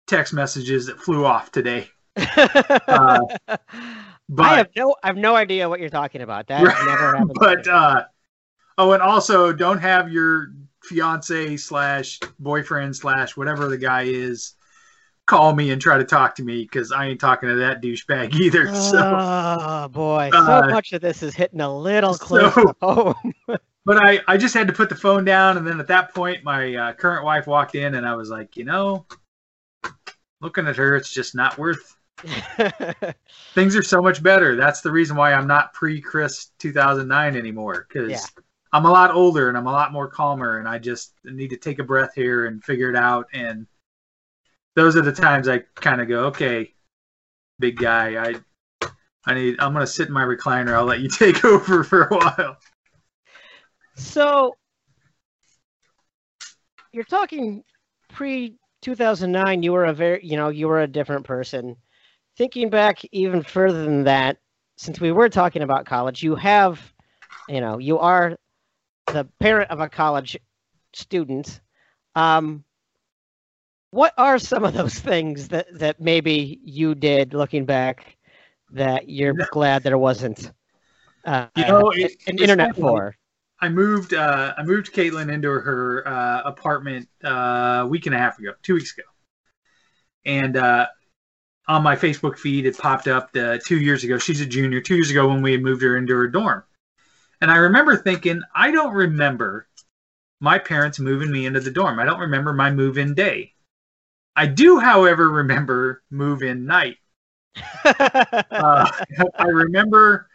text 0.07 0.33
messages 0.33 0.87
that 0.87 0.99
flew 0.99 1.25
off 1.25 1.51
today, 1.51 1.89
I 2.15 3.19
but 4.29 4.57
have 4.57 4.69
no, 4.75 4.95
I 5.03 5.07
have 5.07 5.17
no 5.17 5.35
idea 5.35 5.67
what 5.69 5.79
you're 5.79 5.89
talking 5.89 6.21
about. 6.21 6.47
That 6.47 6.63
Right, 6.63 6.75
never 6.85 7.15
happened. 7.15 7.37
but 7.39 7.67
uh, 7.67 8.03
oh, 8.77 8.91
and 8.93 9.01
also 9.01 9.53
don't 9.53 9.79
have 9.79 10.11
your 10.11 10.53
fiance 10.83 11.57
slash 11.57 12.19
boyfriend 12.39 12.95
slash 12.95 13.35
whatever 13.35 13.67
the 13.67 13.77
guy 13.77 14.03
is 14.03 14.53
call 15.25 15.53
me 15.53 15.71
and 15.71 15.81
try 15.81 15.97
to 15.97 16.05
talk 16.05 16.35
to 16.35 16.43
me 16.43 16.63
because 16.63 16.91
I 16.91 17.07
ain't 17.07 17.19
talking 17.19 17.49
to 17.49 17.55
that 17.55 17.81
douchebag 17.81 18.33
either. 18.39 18.67
So, 18.73 19.01
oh 19.03 19.87
boy, 19.89 20.31
uh, 20.33 20.45
so 20.45 20.71
much 20.71 20.93
of 20.93 21.01
this 21.01 21.21
is 21.21 21.35
hitting 21.35 21.61
a 21.61 21.77
little 21.77 22.13
so- 22.13 22.25
close 22.25 22.53
to 22.53 22.75
home. 22.81 23.33
but 23.85 23.97
I 23.97 24.21
I 24.27 24.37
just 24.37 24.53
had 24.53 24.67
to 24.67 24.73
put 24.73 24.89
the 24.89 24.95
phone 24.95 25.25
down, 25.25 25.57
and 25.57 25.67
then 25.67 25.79
at 25.79 25.87
that 25.87 26.13
point, 26.15 26.43
my 26.43 26.73
uh, 26.75 26.93
current 26.93 27.23
wife 27.23 27.45
walked 27.45 27.75
in, 27.75 27.95
and 27.95 28.07
I 28.07 28.15
was 28.15 28.29
like, 28.29 28.55
you 28.55 28.63
know, 28.63 29.05
looking 30.41 30.67
at 30.67 30.77
her, 30.77 30.95
it's 30.95 31.13
just 31.13 31.35
not 31.35 31.57
worth 31.57 31.96
things 33.53 33.75
are 33.75 33.83
so 33.83 34.01
much 34.01 34.23
better. 34.23 34.55
That's 34.55 34.81
the 34.81 34.91
reason 34.91 35.15
why 35.15 35.33
I'm 35.33 35.47
not 35.47 35.73
pre 35.73 36.01
Chris 36.01 36.51
2009 36.59 37.35
anymore 37.35 37.85
because 37.87 38.11
Yeah. 38.11 38.41
I'm 38.73 38.85
a 38.85 38.91
lot 38.91 39.11
older 39.11 39.47
and 39.49 39.57
I'm 39.57 39.67
a 39.67 39.71
lot 39.71 39.93
more 39.93 40.07
calmer, 40.07 40.59
and 40.59 40.67
I 40.67 40.77
just 40.77 41.13
need 41.23 41.49
to 41.49 41.57
take 41.57 41.79
a 41.79 41.83
breath 41.83 42.13
here 42.15 42.47
and 42.47 42.63
figure 42.63 42.89
it 42.89 42.95
out. 42.95 43.27
And 43.33 43.65
those 44.75 44.95
are 44.95 45.01
the 45.01 45.13
times 45.13 45.47
I 45.47 45.59
kind 45.75 46.01
of 46.01 46.07
go, 46.07 46.25
okay, 46.25 46.73
big 47.59 47.77
guy, 47.77 48.21
I. 48.21 48.35
I 49.25 49.33
need. 49.33 49.59
I'm 49.59 49.73
gonna 49.73 49.85
sit 49.85 50.07
in 50.07 50.13
my 50.13 50.23
recliner. 50.23 50.73
I'll 50.73 50.85
let 50.85 51.01
you 51.01 51.09
take 51.09 51.43
over 51.43 51.83
for 51.83 52.03
a 52.03 52.15
while. 52.15 52.57
so 53.95 54.55
you're 56.93 57.03
talking 57.03 57.63
pre 58.09 58.55
2009 58.81 59.63
you 59.63 59.73
were 59.73 59.85
a 59.85 59.93
very 59.93 60.25
you 60.25 60.37
know 60.37 60.49
you 60.49 60.67
were 60.67 60.79
a 60.81 60.87
different 60.87 61.25
person 61.25 61.75
thinking 62.37 62.69
back 62.69 63.03
even 63.11 63.43
further 63.43 63.83
than 63.83 64.03
that 64.03 64.37
since 64.77 64.99
we 65.01 65.11
were 65.11 65.29
talking 65.29 65.63
about 65.63 65.85
college 65.85 66.21
you 66.23 66.35
have 66.35 66.93
you 67.49 67.59
know 67.61 67.77
you 67.79 67.97
are 67.99 68.37
the 69.07 69.25
parent 69.39 69.71
of 69.71 69.79
a 69.79 69.89
college 69.89 70.37
student. 70.93 71.61
Um 72.15 72.63
what 73.91 74.13
are 74.17 74.37
some 74.37 74.63
of 74.63 74.73
those 74.73 74.99
things 74.99 75.47
that 75.47 75.67
that 75.79 75.99
maybe 75.99 76.59
you 76.63 76.93
did 76.93 77.33
looking 77.33 77.65
back 77.65 78.17
that 78.71 79.09
you're 79.09 79.33
glad 79.51 79.83
there 79.83 79.97
wasn't 79.97 80.51
uh, 81.25 81.47
You 81.55 81.65
know, 81.65 81.91
an- 81.91 82.01
it- 82.01 82.17
an 82.27 82.37
internet 82.37 82.75
for? 82.75 83.15
I 83.59 83.69
moved 83.69 84.13
uh, 84.13 84.53
I 84.57 84.63
moved 84.63 84.93
Caitlin 84.93 85.31
into 85.31 85.49
her 85.49 86.07
uh, 86.07 86.41
apartment 86.45 87.07
uh, 87.23 87.81
a 87.83 87.87
week 87.87 88.05
and 88.05 88.13
a 88.13 88.17
half 88.17 88.37
ago, 88.37 88.53
two 88.61 88.75
weeks 88.75 88.93
ago, 88.95 89.07
and 90.25 90.55
uh, 90.57 90.87
on 91.67 91.83
my 91.83 91.95
Facebook 91.95 92.37
feed 92.37 92.65
it 92.65 92.77
popped 92.77 93.07
up 93.07 93.31
the 93.31 93.61
two 93.65 93.79
years 93.79 94.03
ago. 94.03 94.17
She's 94.17 94.41
a 94.41 94.45
junior. 94.45 94.81
Two 94.81 94.95
years 94.95 95.11
ago 95.11 95.27
when 95.27 95.41
we 95.41 95.51
had 95.51 95.61
moved 95.61 95.81
her 95.81 95.97
into 95.97 96.15
her 96.15 96.27
dorm, 96.27 96.63
and 97.41 97.51
I 97.51 97.57
remember 97.57 97.95
thinking 97.95 98.41
I 98.55 98.71
don't 98.71 98.93
remember 98.93 99.67
my 100.39 100.59
parents 100.59 100.99
moving 100.99 101.31
me 101.31 101.45
into 101.45 101.59
the 101.59 101.71
dorm. 101.71 101.99
I 101.99 102.05
don't 102.05 102.19
remember 102.19 102.53
my 102.53 102.71
move-in 102.71 103.13
day. 103.15 103.53
I 104.35 104.45
do, 104.45 104.79
however, 104.79 105.29
remember 105.29 106.03
move-in 106.09 106.65
night. 106.65 106.97
Uh, 108.51 108.89
I 109.35 109.45
remember 109.45 110.27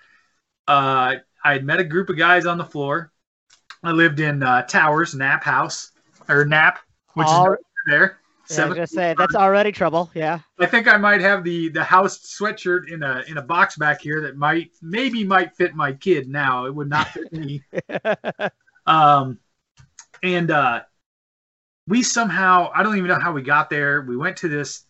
uh, 0.66 1.16
I 1.44 1.52
had 1.52 1.64
met 1.64 1.80
a 1.80 1.84
group 1.84 2.08
of 2.08 2.16
guys 2.16 2.46
on 2.46 2.56
the 2.56 2.64
floor. 2.64 3.12
I 3.82 3.90
lived 3.90 4.20
in 4.20 4.42
uh, 4.42 4.62
Towers, 4.62 5.14
Knapp 5.14 5.42
House, 5.42 5.90
or 6.28 6.44
Knapp, 6.44 6.78
which 7.14 7.26
All- 7.26 7.52
is 7.52 7.58
over 7.92 8.18
there. 8.48 8.58
Yeah, 8.58 8.64
I 8.64 8.68
was 8.68 8.74
Seven. 8.74 8.76
gonna 8.76 8.86
say 8.86 9.14
that's 9.18 9.34
already 9.34 9.72
trouble. 9.72 10.10
Yeah. 10.14 10.40
I 10.58 10.66
think 10.66 10.88
I 10.88 10.96
might 10.96 11.20
have 11.20 11.44
the 11.44 11.68
the 11.70 11.84
house 11.84 12.18
sweatshirt 12.38 12.90
in 12.90 13.02
a 13.02 13.22
in 13.28 13.38
a 13.38 13.42
box 13.42 13.76
back 13.76 14.00
here 14.00 14.20
that 14.22 14.36
might 14.36 14.70
maybe 14.82 15.24
might 15.24 15.54
fit 15.56 15.74
my 15.74 15.92
kid 15.92 16.28
now. 16.28 16.66
It 16.66 16.74
would 16.74 16.88
not 16.88 17.08
fit 17.08 17.32
me. 17.32 17.62
Um, 18.86 19.38
and 20.22 20.50
uh, 20.50 20.80
we 21.86 22.02
somehow, 22.02 22.70
I 22.74 22.82
don't 22.82 22.96
even 22.96 23.08
know 23.08 23.20
how 23.20 23.32
we 23.32 23.42
got 23.42 23.70
there. 23.70 24.02
We 24.02 24.16
went 24.16 24.36
to 24.38 24.48
this, 24.48 24.84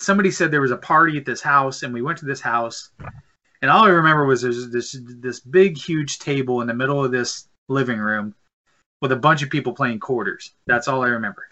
somebody 0.00 0.30
said 0.30 0.50
there 0.50 0.60
was 0.60 0.70
a 0.70 0.76
party 0.76 1.18
at 1.18 1.24
this 1.24 1.42
house, 1.42 1.82
and 1.82 1.92
we 1.92 2.02
went 2.02 2.18
to 2.18 2.26
this 2.26 2.40
house. 2.40 2.90
And 3.62 3.70
all 3.70 3.84
I 3.84 3.88
remember 3.88 4.26
was 4.26 4.42
there's 4.42 4.70
this 4.70 4.96
this 5.20 5.40
big, 5.40 5.78
huge 5.78 6.18
table 6.18 6.60
in 6.60 6.66
the 6.66 6.74
middle 6.74 7.04
of 7.04 7.10
this 7.10 7.48
living 7.68 7.98
room 7.98 8.34
with 9.00 9.12
a 9.12 9.16
bunch 9.16 9.42
of 9.42 9.50
people 9.50 9.72
playing 9.72 9.98
quarters. 9.98 10.52
That's 10.66 10.88
all 10.88 11.02
I 11.02 11.08
remember. 11.08 11.48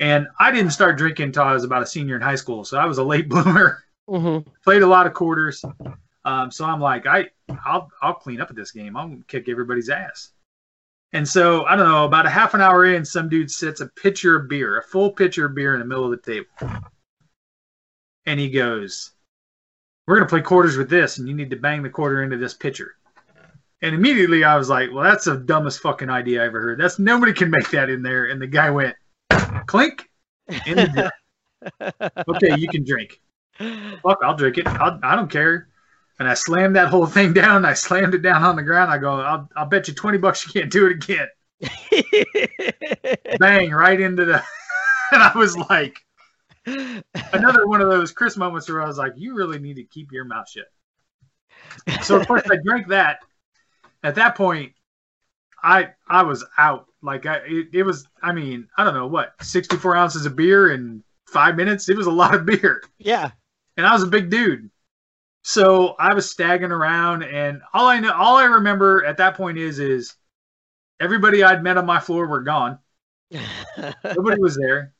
And 0.00 0.26
I 0.40 0.50
didn't 0.50 0.72
start 0.72 0.98
drinking 0.98 1.26
until 1.26 1.44
I 1.44 1.52
was 1.52 1.64
about 1.64 1.82
a 1.82 1.86
senior 1.86 2.16
in 2.16 2.22
high 2.22 2.34
school, 2.34 2.64
so 2.64 2.78
I 2.78 2.86
was 2.86 2.98
a 2.98 3.04
late 3.04 3.28
bloomer. 3.30 3.84
Mm-hmm. 4.08 4.48
Played 4.62 4.82
a 4.82 4.86
lot 4.86 5.06
of 5.06 5.14
quarters, 5.14 5.64
um, 6.24 6.50
so 6.50 6.64
I'm 6.64 6.80
like, 6.80 7.06
I 7.06 7.30
I'll 7.64 7.90
I'll 8.02 8.14
clean 8.14 8.40
up 8.40 8.50
at 8.50 8.56
this 8.56 8.70
game. 8.70 8.96
I'll 8.96 9.16
kick 9.28 9.48
everybody's 9.48 9.88
ass. 9.88 10.30
And 11.12 11.26
so 11.26 11.64
I 11.64 11.76
don't 11.76 11.88
know, 11.88 12.04
about 12.04 12.26
a 12.26 12.30
half 12.30 12.54
an 12.54 12.60
hour 12.60 12.84
in, 12.86 13.04
some 13.04 13.28
dude 13.28 13.50
sets 13.50 13.80
a 13.80 13.86
pitcher 13.86 14.36
of 14.36 14.48
beer, 14.48 14.78
a 14.78 14.82
full 14.82 15.12
pitcher 15.12 15.46
of 15.46 15.54
beer 15.54 15.74
in 15.74 15.80
the 15.80 15.86
middle 15.86 16.04
of 16.04 16.10
the 16.10 16.16
table, 16.32 16.82
and 18.26 18.40
he 18.40 18.50
goes, 18.50 19.12
"We're 20.06 20.16
gonna 20.16 20.28
play 20.28 20.42
quarters 20.42 20.76
with 20.76 20.90
this, 20.90 21.18
and 21.18 21.28
you 21.28 21.34
need 21.34 21.50
to 21.50 21.56
bang 21.56 21.82
the 21.82 21.88
quarter 21.88 22.22
into 22.22 22.36
this 22.36 22.54
pitcher." 22.54 22.96
And 23.80 23.94
immediately 23.94 24.44
I 24.44 24.56
was 24.56 24.68
like, 24.68 24.90
"Well, 24.92 25.04
that's 25.04 25.26
the 25.26 25.36
dumbest 25.36 25.80
fucking 25.80 26.10
idea 26.10 26.42
I 26.42 26.46
ever 26.46 26.60
heard. 26.60 26.80
That's 26.80 26.98
nobody 26.98 27.32
can 27.32 27.50
make 27.50 27.70
that 27.70 27.90
in 27.90 28.02
there." 28.02 28.26
And 28.26 28.42
the 28.42 28.46
guy 28.46 28.70
went, 28.70 28.96
"Clink." 29.66 30.08
In 30.66 30.76
the 30.76 31.10
okay, 32.28 32.56
you 32.58 32.68
can 32.68 32.84
drink. 32.84 33.20
Fuck, 33.58 34.18
I'll 34.22 34.36
drink 34.36 34.58
it. 34.58 34.66
I'll, 34.66 34.98
I 35.02 35.16
don't 35.16 35.30
care. 35.30 35.68
And 36.18 36.28
I 36.28 36.34
slammed 36.34 36.76
that 36.76 36.88
whole 36.88 37.06
thing 37.06 37.32
down. 37.32 37.64
I 37.64 37.74
slammed 37.74 38.14
it 38.14 38.22
down 38.22 38.42
on 38.42 38.56
the 38.56 38.62
ground. 38.62 38.90
I 38.90 38.98
go, 38.98 39.20
I'll, 39.20 39.48
I'll 39.56 39.66
bet 39.66 39.88
you 39.88 39.94
20 39.94 40.18
bucks 40.18 40.46
you 40.46 40.52
can't 40.52 40.70
do 40.70 40.86
it 40.86 40.92
again. 40.92 41.28
Bang, 43.38 43.70
right 43.70 44.00
into 44.00 44.24
the. 44.24 44.34
and 45.12 45.22
I 45.22 45.36
was 45.36 45.56
like, 45.56 45.98
another 46.66 47.66
one 47.66 47.80
of 47.80 47.88
those 47.88 48.12
Chris 48.12 48.36
moments 48.36 48.68
where 48.68 48.82
I 48.82 48.86
was 48.86 48.98
like, 48.98 49.14
you 49.16 49.34
really 49.34 49.58
need 49.58 49.74
to 49.74 49.84
keep 49.84 50.12
your 50.12 50.24
mouth 50.24 50.48
shut. 50.48 50.66
So, 52.04 52.16
of 52.16 52.26
course, 52.26 52.42
I 52.50 52.56
drank 52.64 52.88
that. 52.88 53.18
At 54.02 54.14
that 54.16 54.36
point, 54.36 54.72
I 55.62 55.90
I 56.06 56.22
was 56.22 56.44
out. 56.58 56.86
Like, 57.04 57.26
I, 57.26 57.36
it, 57.46 57.68
it 57.72 57.82
was, 57.82 58.08
I 58.22 58.32
mean, 58.32 58.66
I 58.78 58.84
don't 58.84 58.94
know, 58.94 59.06
what, 59.06 59.34
64 59.42 59.94
ounces 59.94 60.26
of 60.26 60.36
beer 60.36 60.72
in 60.72 61.04
five 61.28 61.54
minutes? 61.54 61.88
It 61.88 61.96
was 61.96 62.06
a 62.06 62.12
lot 62.12 62.34
of 62.34 62.46
beer. 62.46 62.82
Yeah. 62.98 63.30
And 63.76 63.86
I 63.86 63.92
was 63.92 64.02
a 64.02 64.08
big 64.08 64.30
dude. 64.30 64.70
So 65.42 65.94
I 65.98 66.14
was 66.14 66.30
staggering 66.30 66.72
around, 66.72 67.22
and 67.22 67.60
all 67.74 67.86
I 67.86 68.00
know, 68.00 68.14
all 68.14 68.36
I 68.36 68.44
remember 68.44 69.04
at 69.04 69.18
that 69.18 69.36
point 69.36 69.58
is, 69.58 69.78
is 69.78 70.14
everybody 70.98 71.44
I'd 71.44 71.62
met 71.62 71.76
on 71.76 71.84
my 71.84 72.00
floor 72.00 72.26
were 72.26 72.40
gone. 72.40 72.78
Nobody 73.30 74.40
was 74.40 74.56
there. 74.56 74.94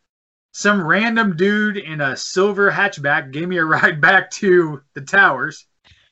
Some 0.52 0.87
random 0.87 1.37
dude 1.37 1.78
in 1.78 2.02
a 2.02 2.16
silver 2.16 2.70
hatchback 2.70 3.32
gave 3.32 3.49
me 3.49 3.56
a 3.56 3.64
ride 3.64 4.00
back 4.02 4.30
to 4.32 4.82
the 4.92 5.00
towers. 5.00 5.66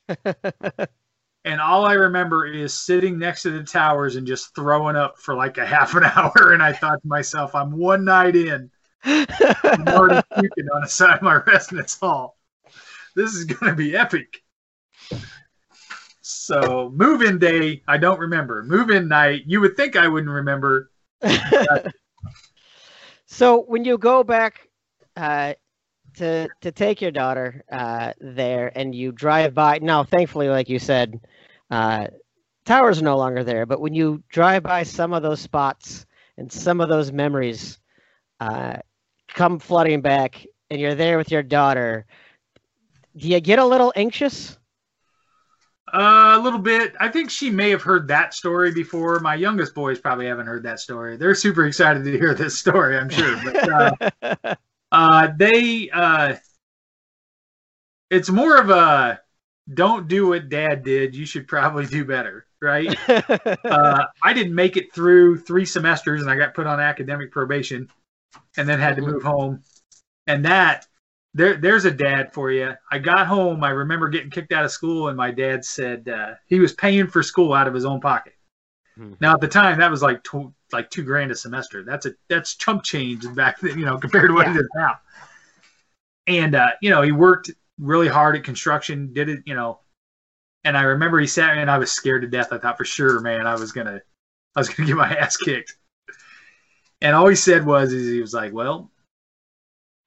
and 1.45 1.61
all 1.61 1.85
I 1.85 1.95
remember 1.95 2.47
is 2.47 2.75
sitting 2.75 3.19
next 3.19 3.43
to 3.43 3.51
the 3.51 3.65
towers 3.65 4.17
and 4.17 4.27
just 4.27 4.55
throwing 4.55 4.97
up 4.97 5.19
for 5.19 5.35
like 5.35 5.59
a 5.59 5.67
half 5.75 5.95
an 5.95 6.05
hour. 6.05 6.53
And 6.53 6.63
I 6.63 6.73
thought 6.73 7.03
to 7.03 7.09
myself, 7.09 7.55
I'm 7.55 7.77
one 7.77 8.05
night 8.05 8.37
in. 8.37 8.71
I'm 9.05 9.89
already 9.89 10.23
puking 10.39 10.69
on 10.75 10.83
the 10.83 10.89
side 10.89 11.17
of 11.17 11.23
my 11.23 11.35
residence 11.47 11.99
hall 11.99 12.37
this 13.15 13.35
is 13.35 13.45
going 13.45 13.71
to 13.71 13.77
be 13.77 13.97
epic. 13.97 14.43
So, 16.21 16.91
move 16.95 17.23
in 17.23 17.39
day, 17.39 17.83
I 17.87 17.99
don't 17.99 18.21
remember. 18.21 18.63
Move 18.63 18.91
in 18.91 19.09
night, 19.09 19.43
you 19.47 19.61
would 19.61 19.77
think 19.77 19.97
I 19.97 20.09
wouldn't 20.09 20.33
remember. 20.33 20.91
so, 23.27 23.63
when 23.63 23.85
you 23.85 23.99
go 23.99 24.23
back 24.23 24.69
uh, 25.17 25.55
to 26.17 26.49
to 26.61 26.73
take 26.73 27.01
your 27.01 27.11
daughter 27.11 27.65
uh, 27.71 28.13
there, 28.21 28.73
and 28.75 28.95
you 28.95 29.13
drive 29.13 29.55
by, 29.55 29.79
now, 29.81 30.05
thankfully, 30.05 30.49
like 30.49 30.69
you 30.69 30.79
said, 30.79 31.21
uh, 31.73 32.07
towers 32.67 33.01
are 33.01 33.05
no 33.05 33.17
longer 33.17 33.43
there. 33.43 33.65
But 33.65 33.81
when 33.81 33.95
you 33.95 34.23
drive 34.29 34.63
by 34.63 34.83
some 34.83 35.15
of 35.15 35.23
those 35.23 35.41
spots 35.41 36.05
and 36.37 36.53
some 36.53 36.83
of 36.83 36.91
those 36.91 37.11
memories 37.11 37.79
uh, 38.41 38.77
come 39.29 39.59
flooding 39.59 40.03
back, 40.03 40.47
and 40.71 40.81
you're 40.81 40.95
there 40.95 41.17
with 41.17 41.31
your 41.31 41.43
daughter, 41.43 42.05
do 43.17 43.27
you 43.27 43.41
get 43.41 43.59
a 43.59 43.65
little 43.65 43.91
anxious? 43.97 44.59
Uh, 45.93 46.37
a 46.37 46.41
little 46.43 46.59
bit. 46.59 46.95
I 47.01 47.09
think 47.09 47.31
she 47.31 47.49
may 47.51 47.71
have 47.71 47.83
heard 47.83 48.09
that 48.09 48.35
story 48.35 48.73
before. 48.73 49.19
My 49.21 49.35
youngest 49.35 49.75
boys 49.75 49.99
probably 49.99 50.27
haven't 50.27 50.47
heard 50.47 50.63
that 50.65 50.79
story. 50.79 51.17
They're 51.17 51.35
super 51.35 51.67
excited 51.67 52.05
to 52.05 52.11
hear 52.11 52.35
this 52.35 52.59
story, 52.59 52.99
I'm 52.99 53.09
sure. 53.09 53.41
But 53.43 54.13
uh, 54.23 54.55
uh, 54.93 55.29
they, 55.39 55.89
uh, 55.91 56.37
it's 58.11 58.29
more 58.29 58.59
of 58.59 58.69
a 58.69 59.22
don't 59.73 60.09
do 60.09 60.29
what 60.29 60.49
dad 60.49 60.83
did. 60.85 61.15
You 61.15 61.27
should 61.27 61.47
probably 61.47 61.87
do 61.87 62.05
better, 62.05 62.47
right? 62.61 62.97
uh, 63.65 64.05
I 64.23 64.33
didn't 64.33 64.55
make 64.55 64.77
it 64.77 64.93
through 64.95 65.39
three 65.39 65.65
semesters 65.65 66.21
and 66.23 66.31
I 66.31 66.37
got 66.37 66.55
put 66.55 66.67
on 66.67 66.81
academic 66.81 67.31
probation 67.31 67.89
and 68.57 68.69
then 68.69 68.81
had 68.81 68.97
to 68.97 69.03
move 69.03 69.23
home. 69.23 69.63
And 70.27 70.45
that 70.45 70.87
there, 71.35 71.57
there's 71.57 71.85
a 71.85 71.91
dad 71.91 72.33
for 72.33 72.51
you. 72.51 72.73
I 72.91 72.99
got 72.99 73.27
home. 73.27 73.65
I 73.65 73.71
remember 73.71 74.09
getting 74.09 74.31
kicked 74.31 74.53
out 74.53 74.65
of 74.65 74.71
school, 74.71 75.09
and 75.09 75.17
my 75.17 75.31
dad 75.31 75.65
said 75.65 76.09
uh, 76.09 76.35
he 76.47 76.61
was 76.61 76.75
paying 76.75 77.07
for 77.07 77.23
school 77.23 77.55
out 77.55 77.67
of 77.67 77.75
his 77.75 77.85
own 77.85 78.01
pocket. 78.01 78.35
Mm-hmm. 78.99 79.15
Now, 79.21 79.35
at 79.35 79.41
the 79.41 79.49
time, 79.49 79.79
that 79.79 79.91
was 79.91 80.03
like 80.03 80.23
tw- 80.23 80.53
like 80.73 80.91
two 80.91 81.03
grand 81.03 81.31
a 81.31 81.35
semester. 81.35 81.83
That's 81.85 82.05
a 82.07 82.13
that's 82.29 82.57
chump 82.57 82.83
change 82.83 83.25
back 83.35 83.61
then, 83.61 83.79
you 83.79 83.87
know, 83.87 83.99
compared 83.99 84.29
to 84.29 84.35
what 84.35 84.47
yeah. 84.47 84.55
it 84.55 84.61
is 84.61 84.69
now. 84.77 84.99
And 86.27 86.55
uh, 86.55 86.71
you 86.83 86.91
know, 86.91 87.01
he 87.01 87.13
worked 87.13 87.51
really 87.83 88.09
hard 88.09 88.37
at 88.37 88.45
construction. 88.45 89.13
Did 89.13 89.29
it, 89.29 89.43
you 89.45 89.55
know. 89.55 89.81
And 90.65 90.77
I 90.77 90.83
remember 90.83 91.19
he 91.19 91.27
sat 91.27 91.55
me, 91.55 91.61
and 91.61 91.71
I 91.71 91.79
was 91.79 91.93
scared 91.93 92.23
to 92.23 92.29
death. 92.29 92.53
I 92.53 92.59
thought 92.59 92.79
for 92.79 92.85
sure, 92.85 93.21
man, 93.21 93.47
I 93.47 93.55
was 93.55 93.73
gonna, 93.73 94.01
I 94.57 94.61
was 94.61 94.69
gonna 94.69 94.87
get 94.87 94.97
my 94.97 95.15
ass 95.19 95.37
kicked. 95.37 95.77
And 97.01 97.17
all 97.17 97.27
he 97.27 97.35
said 97.35 97.67
was, 97.67 97.93
is 97.93 98.09
he 98.09 98.21
was 98.21 98.33
like, 98.33 98.53
"Well, 98.53 98.93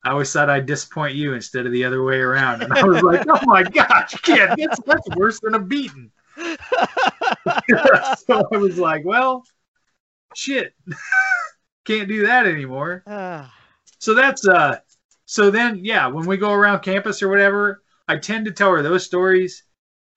I 0.06 0.12
always 0.12 0.32
thought 0.32 0.52
I'd 0.52 0.68
disappoint 0.68 1.16
you 1.16 1.34
instead 1.34 1.66
of 1.66 1.72
the 1.72 1.84
other 1.84 2.04
way 2.04 2.20
around. 2.20 2.62
And 2.62 2.72
I 2.72 2.84
was 2.84 3.02
like, 3.02 3.26
oh 3.28 3.40
my 3.46 3.64
gosh, 3.64 4.14
kid, 4.22 4.52
that's, 4.56 4.80
that's 4.86 5.10
worse 5.16 5.40
than 5.40 5.56
a 5.56 5.60
beating. 5.60 6.12
so 6.38 6.48
I 8.54 8.58
was 8.58 8.78
like, 8.78 9.04
well, 9.04 9.44
shit, 10.36 10.76
can't 11.86 12.08
do 12.08 12.28
that 12.28 12.46
anymore. 12.46 13.02
Ah. 13.08 13.52
so 13.98 14.14
that's, 14.14 14.48
uh, 14.48 14.78
so 15.26 15.50
then, 15.52 15.80
yeah, 15.84 16.08
when 16.08 16.26
we 16.26 16.38
go 16.38 16.52
around 16.52 16.80
campus 16.80 17.22
or 17.22 17.30
whatever, 17.30 17.84
I 18.08 18.18
tend 18.18 18.46
to 18.46 18.52
tell 18.52 18.72
her 18.72 18.82
those 18.82 19.06
stories 19.06 19.64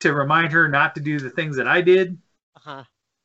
to 0.00 0.12
remind 0.12 0.52
her 0.52 0.68
not 0.68 0.94
to 0.94 1.00
do 1.00 1.18
the 1.18 1.30
things 1.30 1.56
that 1.56 1.66
I 1.66 1.80
did. 1.80 2.18
Uh-huh. 2.56 2.84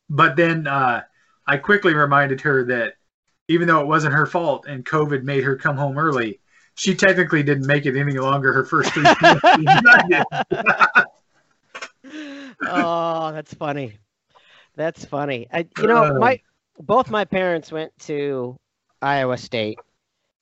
But 0.10 0.36
then 0.36 0.68
uh, 0.68 1.04
I 1.46 1.58
quickly 1.58 1.94
reminded 1.94 2.42
her 2.42 2.66
that 2.66 2.94
even 3.48 3.68
though 3.68 3.82
it 3.82 3.88
wasn't 3.88 4.14
her 4.14 4.26
fault 4.26 4.66
and 4.68 4.86
COVID 4.86 5.24
made 5.24 5.44
her 5.44 5.56
come 5.56 5.78
home 5.78 5.98
early, 5.98 6.40
she 6.76 6.96
technically 6.96 7.44
didn't 7.44 7.68
make 7.68 7.86
it 7.86 7.96
any 7.98 8.18
longer 8.18 8.52
her 8.54 8.66
first 8.66 8.92
three 8.94 9.04
oh 12.68 13.32
that's 13.32 13.54
funny 13.54 13.94
that's 14.76 15.06
funny 15.06 15.48
I, 15.52 15.68
you 15.78 15.88
know 15.88 16.04
uh, 16.04 16.14
my 16.20 16.42
both 16.80 17.10
my 17.12 17.26
parents 17.26 17.72
went 17.72 17.92
to 18.00 18.58
iowa 19.02 19.38
state 19.38 19.78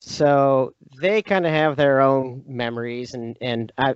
so 0.01 0.73
they 0.99 1.21
kind 1.21 1.45
of 1.45 1.51
have 1.51 1.75
their 1.75 2.01
own 2.01 2.43
memories 2.47 3.13
and 3.13 3.37
and 3.39 3.71
i 3.77 3.93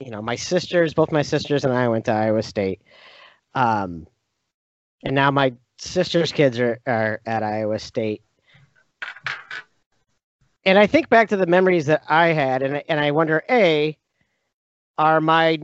you 0.00 0.10
know 0.10 0.22
my 0.22 0.34
sisters 0.34 0.94
both 0.94 1.12
my 1.12 1.22
sisters 1.22 1.64
and 1.64 1.72
i 1.72 1.86
went 1.88 2.06
to 2.06 2.12
iowa 2.12 2.42
state 2.42 2.80
um 3.54 4.06
and 5.04 5.14
now 5.14 5.30
my 5.30 5.52
sister's 5.78 6.32
kids 6.32 6.58
are, 6.58 6.80
are 6.86 7.20
at 7.26 7.42
iowa 7.42 7.78
state 7.78 8.22
and 10.64 10.78
I 10.78 10.86
think 10.86 11.08
back 11.08 11.28
to 11.30 11.36
the 11.36 11.46
memories 11.46 11.86
that 11.86 12.02
I 12.08 12.28
had, 12.28 12.62
and 12.62 12.82
and 12.88 13.00
I 13.00 13.10
wonder, 13.12 13.42
a, 13.48 13.96
are 14.98 15.20
my, 15.20 15.58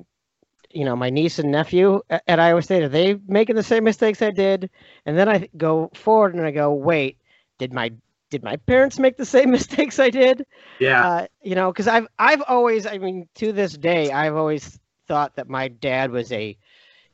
you 0.70 0.84
know, 0.84 0.96
my 0.96 1.10
niece 1.10 1.38
and 1.38 1.50
nephew 1.50 2.00
at, 2.08 2.22
at 2.26 2.40
Iowa 2.40 2.62
State 2.62 2.82
are 2.82 2.88
they 2.88 3.18
making 3.28 3.56
the 3.56 3.62
same 3.62 3.84
mistakes 3.84 4.22
I 4.22 4.30
did? 4.30 4.70
And 5.04 5.18
then 5.18 5.28
I 5.28 5.48
go 5.56 5.90
forward 5.94 6.34
and 6.34 6.46
I 6.46 6.50
go, 6.50 6.72
wait, 6.72 7.18
did 7.58 7.72
my 7.72 7.92
did 8.30 8.42
my 8.42 8.56
parents 8.56 8.98
make 8.98 9.16
the 9.16 9.24
same 9.24 9.50
mistakes 9.58 9.98
I 9.98 10.10
did? 10.10 10.46
Yeah. 10.80 11.06
Uh, 11.06 11.26
you 11.42 11.54
know, 11.54 11.72
because 11.72 11.88
I've 11.88 12.06
I've 12.18 12.42
always, 12.48 12.86
I 12.86 12.98
mean, 12.98 13.28
to 13.36 13.52
this 13.52 13.76
day, 13.76 14.10
I've 14.10 14.36
always 14.36 14.78
thought 15.06 15.36
that 15.36 15.48
my 15.48 15.68
dad 15.68 16.10
was 16.10 16.32
a 16.32 16.56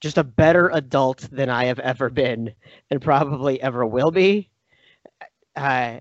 just 0.00 0.18
a 0.18 0.24
better 0.24 0.68
adult 0.70 1.28
than 1.30 1.48
I 1.48 1.66
have 1.66 1.78
ever 1.78 2.10
been, 2.10 2.52
and 2.90 3.00
probably 3.00 3.60
ever 3.62 3.86
will 3.86 4.10
be. 4.10 4.50
Uh, 5.54 6.00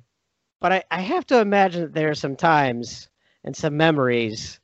but 0.59 0.71
I, 0.71 0.83
I 0.89 1.01
have 1.01 1.25
to 1.27 1.39
imagine 1.39 1.81
that 1.81 1.93
there 1.93 2.09
are 2.09 2.15
some 2.15 2.35
times 2.35 3.09
and 3.43 3.55
some 3.55 3.77
memories 3.77 4.59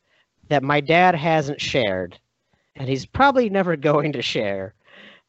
that 0.49 0.63
my 0.63 0.79
dad 0.79 1.13
hasn't 1.13 1.61
shared, 1.61 2.19
and 2.75 2.87
he's 2.87 3.05
probably 3.05 3.49
never 3.49 3.75
going 3.75 4.13
to 4.13 4.21
share. 4.21 4.73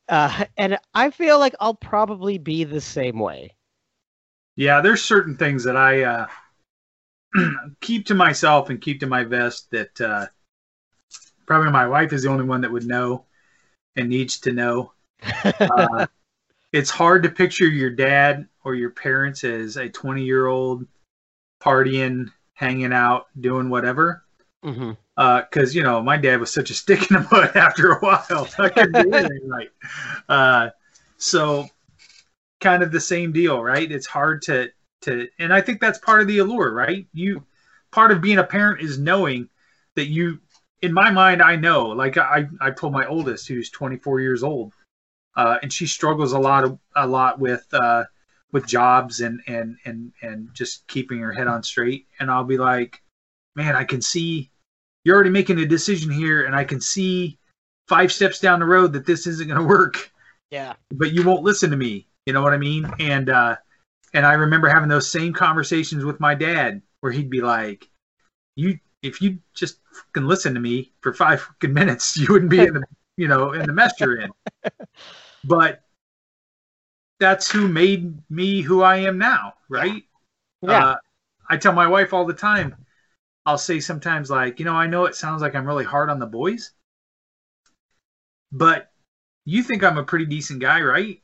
Uh, 0.08 0.44
and 0.56 0.78
I 0.94 1.10
feel 1.10 1.38
like 1.38 1.54
I'll 1.60 1.74
probably 1.74 2.38
be 2.38 2.64
the 2.64 2.80
same 2.80 3.18
way. 3.18 3.54
Yeah, 4.58 4.80
there's 4.80 5.04
certain 5.04 5.36
things 5.36 5.62
that 5.64 5.76
I 5.76 6.02
uh, 6.02 6.26
keep 7.80 8.06
to 8.06 8.14
myself 8.16 8.70
and 8.70 8.80
keep 8.80 8.98
to 8.98 9.06
my 9.06 9.22
vest 9.22 9.70
that 9.70 10.00
uh, 10.00 10.26
probably 11.46 11.70
my 11.70 11.86
wife 11.86 12.12
is 12.12 12.24
the 12.24 12.28
only 12.28 12.44
one 12.44 12.62
that 12.62 12.72
would 12.72 12.84
know 12.84 13.24
and 13.94 14.08
needs 14.08 14.40
to 14.40 14.52
know. 14.52 14.92
Uh, 15.60 16.06
it's 16.72 16.90
hard 16.90 17.22
to 17.22 17.30
picture 17.30 17.68
your 17.68 17.90
dad 17.90 18.48
or 18.64 18.74
your 18.74 18.90
parents 18.90 19.44
as 19.44 19.76
a 19.76 19.88
20 19.88 20.24
year 20.24 20.48
old 20.48 20.84
partying, 21.62 22.32
hanging 22.54 22.92
out, 22.92 23.26
doing 23.40 23.70
whatever. 23.70 24.24
Because, 25.16 25.72
you 25.72 25.84
know, 25.84 26.02
my 26.02 26.16
dad 26.16 26.40
was 26.40 26.52
such 26.52 26.70
a 26.70 26.74
stick 26.82 27.08
in 27.10 27.16
the 27.16 27.28
mud 27.30 27.56
after 27.56 27.92
a 27.92 28.00
while. 28.00 28.48
I 28.58 28.68
couldn't 28.70 29.04
do 29.04 29.12
anything 29.14 29.48
right. 29.48 29.70
Uh, 30.28 30.70
so, 31.16 31.68
kind 32.60 32.82
of 32.82 32.92
the 32.92 33.00
same 33.00 33.32
deal, 33.32 33.62
right? 33.62 33.90
It's 33.90 34.06
hard 34.06 34.42
to, 34.42 34.70
to, 35.02 35.28
and 35.38 35.52
I 35.52 35.60
think 35.60 35.80
that's 35.80 35.98
part 35.98 36.20
of 36.20 36.26
the 36.26 36.38
allure, 36.38 36.72
right? 36.72 37.06
You, 37.12 37.44
part 37.92 38.10
of 38.10 38.20
being 38.20 38.38
a 38.38 38.44
parent 38.44 38.80
is 38.80 38.98
knowing 38.98 39.48
that 39.94 40.06
you, 40.06 40.40
in 40.82 40.92
my 40.92 41.10
mind, 41.10 41.42
I 41.42 41.56
know, 41.56 41.86
like 41.86 42.16
I, 42.16 42.46
I 42.60 42.70
told 42.70 42.92
my 42.92 43.06
oldest, 43.06 43.48
who's 43.48 43.70
24 43.70 44.20
years 44.20 44.42
old, 44.42 44.72
uh, 45.36 45.58
and 45.62 45.72
she 45.72 45.86
struggles 45.86 46.32
a 46.32 46.38
lot 46.38 46.64
of, 46.64 46.78
a 46.96 47.06
lot 47.06 47.38
with, 47.38 47.66
uh, 47.72 48.04
with 48.52 48.66
jobs 48.66 49.20
and, 49.20 49.40
and, 49.46 49.76
and, 49.84 50.12
and 50.22 50.48
just 50.54 50.86
keeping 50.86 51.18
her 51.18 51.32
head 51.32 51.46
on 51.46 51.62
straight. 51.62 52.06
And 52.18 52.30
I'll 52.30 52.44
be 52.44 52.58
like, 52.58 53.02
man, 53.54 53.76
I 53.76 53.84
can 53.84 54.00
see 54.00 54.50
you're 55.04 55.14
already 55.14 55.30
making 55.30 55.58
a 55.58 55.66
decision 55.66 56.10
here 56.10 56.44
and 56.44 56.54
I 56.54 56.64
can 56.64 56.80
see 56.80 57.38
five 57.88 58.12
steps 58.12 58.40
down 58.40 58.60
the 58.60 58.66
road 58.66 58.92
that 58.92 59.06
this 59.06 59.26
isn't 59.26 59.48
going 59.48 59.60
to 59.60 59.66
work, 59.66 60.10
Yeah. 60.50 60.74
but 60.90 61.12
you 61.12 61.24
won't 61.24 61.42
listen 61.42 61.70
to 61.70 61.76
me. 61.76 62.06
You 62.28 62.34
know 62.34 62.42
what 62.42 62.52
I 62.52 62.58
mean? 62.58 62.86
And, 63.00 63.30
uh, 63.30 63.56
and 64.12 64.26
I 64.26 64.34
remember 64.34 64.68
having 64.68 64.90
those 64.90 65.10
same 65.10 65.32
conversations 65.32 66.04
with 66.04 66.20
my 66.20 66.34
dad 66.34 66.82
where 67.00 67.10
he'd 67.10 67.30
be 67.30 67.40
like, 67.40 67.88
you, 68.54 68.78
if 69.02 69.22
you 69.22 69.38
just 69.54 69.78
fucking 69.94 70.28
listen 70.28 70.52
to 70.52 70.60
me 70.60 70.92
for 71.00 71.14
five 71.14 71.40
fucking 71.40 71.72
minutes, 71.72 72.16
you 72.18 72.26
wouldn't 72.28 72.50
be 72.50 72.58
in 72.58 72.74
the, 72.74 72.82
you 73.16 73.28
know, 73.28 73.54
in 73.54 73.64
the 73.64 73.72
mess 73.72 73.94
you're 73.98 74.20
in. 74.20 74.30
But 75.42 75.80
that's 77.18 77.50
who 77.50 77.66
made 77.66 78.18
me 78.30 78.60
who 78.60 78.82
I 78.82 78.96
am 78.98 79.16
now, 79.16 79.54
right? 79.70 80.02
Yeah. 80.60 80.84
Uh, 80.84 80.96
I 81.48 81.56
tell 81.56 81.72
my 81.72 81.86
wife 81.86 82.12
all 82.12 82.26
the 82.26 82.34
time, 82.34 82.76
I'll 83.46 83.56
say 83.56 83.80
sometimes, 83.80 84.28
like, 84.28 84.58
you 84.58 84.66
know, 84.66 84.74
I 84.74 84.86
know 84.86 85.06
it 85.06 85.14
sounds 85.14 85.40
like 85.40 85.54
I'm 85.54 85.64
really 85.64 85.86
hard 85.86 86.10
on 86.10 86.18
the 86.18 86.26
boys, 86.26 86.72
but 88.52 88.90
you 89.46 89.62
think 89.62 89.82
I'm 89.82 89.96
a 89.96 90.04
pretty 90.04 90.26
decent 90.26 90.60
guy, 90.60 90.82
right? 90.82 91.22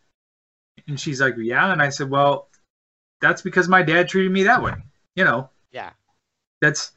And 0.87 0.98
she's 0.98 1.20
like, 1.20 1.34
yeah. 1.38 1.72
And 1.72 1.80
I 1.80 1.88
said, 1.88 2.10
well, 2.10 2.48
that's 3.20 3.42
because 3.42 3.68
my 3.68 3.82
dad 3.82 4.08
treated 4.08 4.32
me 4.32 4.44
that 4.44 4.62
way. 4.62 4.74
You 5.16 5.24
know, 5.24 5.50
yeah. 5.70 5.90
that's, 6.60 6.92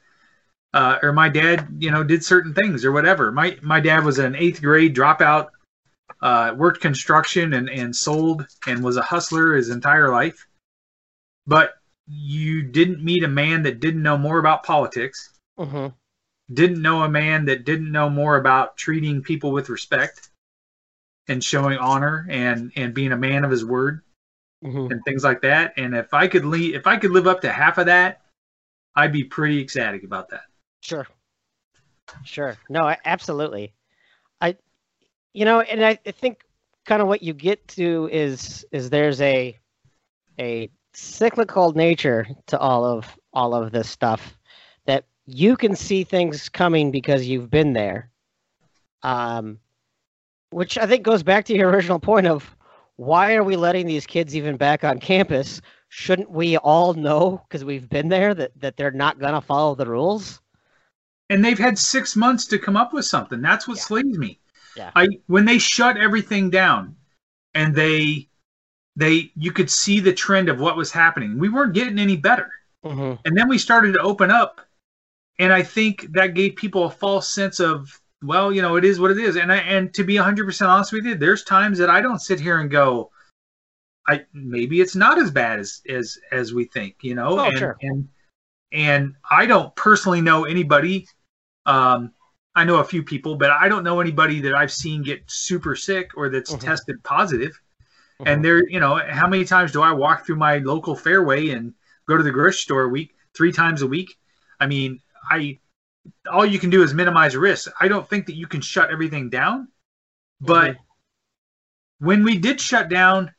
uh, 0.74 0.98
or 1.02 1.12
my 1.12 1.28
dad, 1.28 1.66
you 1.78 1.90
know, 1.90 2.02
did 2.02 2.24
certain 2.24 2.52
things 2.54 2.84
or 2.84 2.92
whatever. 2.92 3.32
My, 3.32 3.56
my 3.62 3.80
dad 3.80 4.04
was 4.04 4.18
an 4.18 4.34
eighth 4.34 4.60
grade 4.60 4.94
dropout, 4.94 5.48
uh, 6.20 6.54
worked 6.56 6.80
construction 6.80 7.54
and, 7.54 7.70
and 7.70 7.94
sold 7.94 8.46
and 8.66 8.82
was 8.82 8.96
a 8.96 9.02
hustler 9.02 9.54
his 9.54 9.70
entire 9.70 10.10
life. 10.10 10.46
But 11.46 11.74
you 12.06 12.62
didn't 12.62 13.02
meet 13.02 13.22
a 13.22 13.28
man 13.28 13.62
that 13.62 13.80
didn't 13.80 14.02
know 14.02 14.18
more 14.18 14.38
about 14.38 14.64
politics, 14.64 15.30
hmm 15.58 15.88
didn't 16.52 16.80
know 16.80 17.02
a 17.02 17.08
man 17.08 17.44
that 17.44 17.64
didn't 17.64 17.92
know 17.92 18.08
more 18.08 18.36
about 18.36 18.76
treating 18.76 19.22
people 19.22 19.52
with 19.52 19.68
respect 19.68 20.27
and 21.28 21.42
showing 21.42 21.78
honor 21.78 22.26
and 22.30 22.72
and 22.76 22.94
being 22.94 23.12
a 23.12 23.16
man 23.16 23.44
of 23.44 23.50
his 23.50 23.64
word 23.64 24.02
hmm 24.62 24.88
and 24.90 25.04
things 25.04 25.24
like 25.24 25.42
that. 25.42 25.74
And 25.76 25.94
if 25.94 26.12
I 26.14 26.28
could 26.28 26.44
lead, 26.44 26.74
if 26.74 26.86
I 26.86 26.96
could 26.96 27.10
live 27.10 27.26
up 27.26 27.42
to 27.42 27.52
half 27.52 27.78
of 27.78 27.86
that, 27.86 28.22
I'd 28.96 29.12
be 29.12 29.24
pretty 29.24 29.60
ecstatic 29.60 30.02
about 30.04 30.30
that. 30.30 30.42
Sure. 30.80 31.06
Sure. 32.24 32.56
No, 32.68 32.94
absolutely. 33.04 33.74
I, 34.40 34.56
you 35.32 35.44
know, 35.44 35.60
and 35.60 35.84
I, 35.84 35.98
I 36.06 36.10
think 36.10 36.44
kind 36.84 37.02
of 37.02 37.08
what 37.08 37.22
you 37.22 37.34
get 37.34 37.66
to 37.68 38.08
is 38.10 38.66
is 38.72 38.90
there's 38.90 39.20
a 39.20 39.56
a 40.38 40.70
cyclical 40.94 41.72
nature 41.72 42.26
to 42.46 42.58
all 42.58 42.84
of 42.84 43.18
all 43.32 43.54
of 43.54 43.72
this 43.72 43.88
stuff 43.88 44.36
that 44.86 45.04
you 45.26 45.56
can 45.56 45.76
see 45.76 46.04
things 46.04 46.48
coming 46.48 46.90
because 46.90 47.26
you've 47.26 47.50
been 47.50 47.72
there. 47.72 48.10
Um, 49.02 49.58
which 50.50 50.78
I 50.78 50.86
think 50.86 51.02
goes 51.02 51.22
back 51.22 51.44
to 51.46 51.54
your 51.54 51.70
original 51.74 51.98
point 51.98 52.26
of 52.26 52.54
why 52.96 53.34
are 53.36 53.44
we 53.44 53.56
letting 53.56 53.86
these 53.86 54.06
kids 54.06 54.34
even 54.34 54.56
back 54.56 54.84
on 54.84 54.98
campus? 54.98 55.60
Shouldn't 55.88 56.30
we 56.30 56.56
all 56.58 56.94
know 56.94 57.42
because 57.48 57.64
we've 57.64 57.88
been 57.88 58.08
there 58.08 58.34
that 58.34 58.52
that 58.60 58.76
they're 58.76 58.90
not 58.90 59.18
gonna 59.18 59.40
follow 59.40 59.74
the 59.74 59.86
rules? 59.86 60.40
And 61.30 61.44
they've 61.44 61.58
had 61.58 61.78
six 61.78 62.16
months 62.16 62.46
to 62.46 62.58
come 62.58 62.76
up 62.76 62.92
with 62.92 63.04
something. 63.04 63.40
That's 63.40 63.68
what 63.68 63.76
Yeah. 63.78 63.82
slays 63.84 64.18
me. 64.18 64.40
Yeah. 64.74 64.90
I 64.94 65.08
when 65.26 65.44
they 65.44 65.58
shut 65.58 65.96
everything 65.96 66.50
down, 66.50 66.96
and 67.54 67.74
they 67.74 68.28
they 68.96 69.30
you 69.36 69.52
could 69.52 69.70
see 69.70 70.00
the 70.00 70.12
trend 70.12 70.48
of 70.48 70.60
what 70.60 70.76
was 70.76 70.90
happening. 70.90 71.38
We 71.38 71.48
weren't 71.48 71.74
getting 71.74 71.98
any 71.98 72.16
better. 72.16 72.50
hmm 72.82 73.14
And 73.24 73.36
then 73.36 73.48
we 73.48 73.58
started 73.58 73.92
to 73.94 74.00
open 74.00 74.30
up, 74.30 74.60
and 75.38 75.52
I 75.52 75.62
think 75.62 76.12
that 76.12 76.34
gave 76.34 76.56
people 76.56 76.84
a 76.84 76.90
false 76.90 77.28
sense 77.28 77.60
of, 77.60 78.00
well, 78.22 78.52
you 78.52 78.62
know, 78.62 78.76
it 78.76 78.84
is 78.84 78.98
what 78.98 79.10
it 79.10 79.18
is. 79.18 79.36
And 79.36 79.52
I, 79.52 79.58
and 79.58 79.92
to 79.94 80.04
be 80.04 80.14
100% 80.14 80.68
honest 80.68 80.92
with 80.92 81.04
you, 81.04 81.14
there's 81.14 81.44
times 81.44 81.78
that 81.78 81.90
I 81.90 82.00
don't 82.00 82.20
sit 82.20 82.40
here 82.40 82.58
and 82.58 82.70
go, 82.70 83.10
I 84.08 84.24
maybe 84.32 84.80
it's 84.80 84.96
not 84.96 85.18
as 85.18 85.30
bad 85.30 85.58
as 85.58 85.82
as 85.88 86.18
as 86.32 86.54
we 86.54 86.64
think, 86.64 86.96
you 87.02 87.14
know. 87.14 87.38
Oh, 87.38 87.44
and, 87.44 87.58
sure. 87.58 87.76
and 87.82 88.08
and 88.72 89.14
I 89.30 89.44
don't 89.44 89.74
personally 89.76 90.22
know 90.22 90.44
anybody. 90.44 91.06
Um, 91.66 92.12
I 92.54 92.64
know 92.64 92.76
a 92.76 92.84
few 92.84 93.02
people, 93.02 93.36
but 93.36 93.50
I 93.50 93.68
don't 93.68 93.84
know 93.84 94.00
anybody 94.00 94.40
that 94.40 94.54
I've 94.54 94.72
seen 94.72 95.02
get 95.02 95.22
super 95.26 95.76
sick 95.76 96.10
or 96.16 96.30
that's 96.30 96.54
Mhm. 96.54 96.60
tested 96.60 97.04
positive. 97.04 97.60
Mhm. 98.20 98.26
And 98.26 98.44
there, 98.44 98.66
you 98.68 98.80
know, 98.80 98.96
how 98.96 99.28
many 99.28 99.44
times 99.44 99.72
do 99.72 99.82
I 99.82 99.92
walk 99.92 100.24
through 100.24 100.36
my 100.36 100.58
local 100.58 100.96
Fareway 100.96 101.54
and 101.54 101.74
go 102.06 102.16
to 102.16 102.22
the 102.22 102.32
grocery 102.32 102.58
store 102.58 102.82
a 102.84 102.88
week, 102.88 103.14
three 103.36 103.52
times 103.52 103.82
a 103.82 103.86
week? 103.86 104.18
I 104.58 104.66
mean, 104.66 105.00
I 105.30 105.60
all 106.30 106.46
you 106.46 106.58
can 106.58 106.70
do 106.70 106.82
is 106.82 106.94
minimize 106.94 107.36
risk. 107.36 107.70
I 107.80 107.88
don't 107.88 108.08
think 108.08 108.26
that 108.26 108.36
you 108.36 108.46
can 108.46 108.60
shut 108.60 108.90
everything 108.90 109.30
down. 109.30 109.68
But 110.40 110.74
Mhm. 110.74 110.78
when 111.98 112.24
we 112.24 112.38
did 112.38 112.60
shut 112.60 112.88
down, 112.88 113.34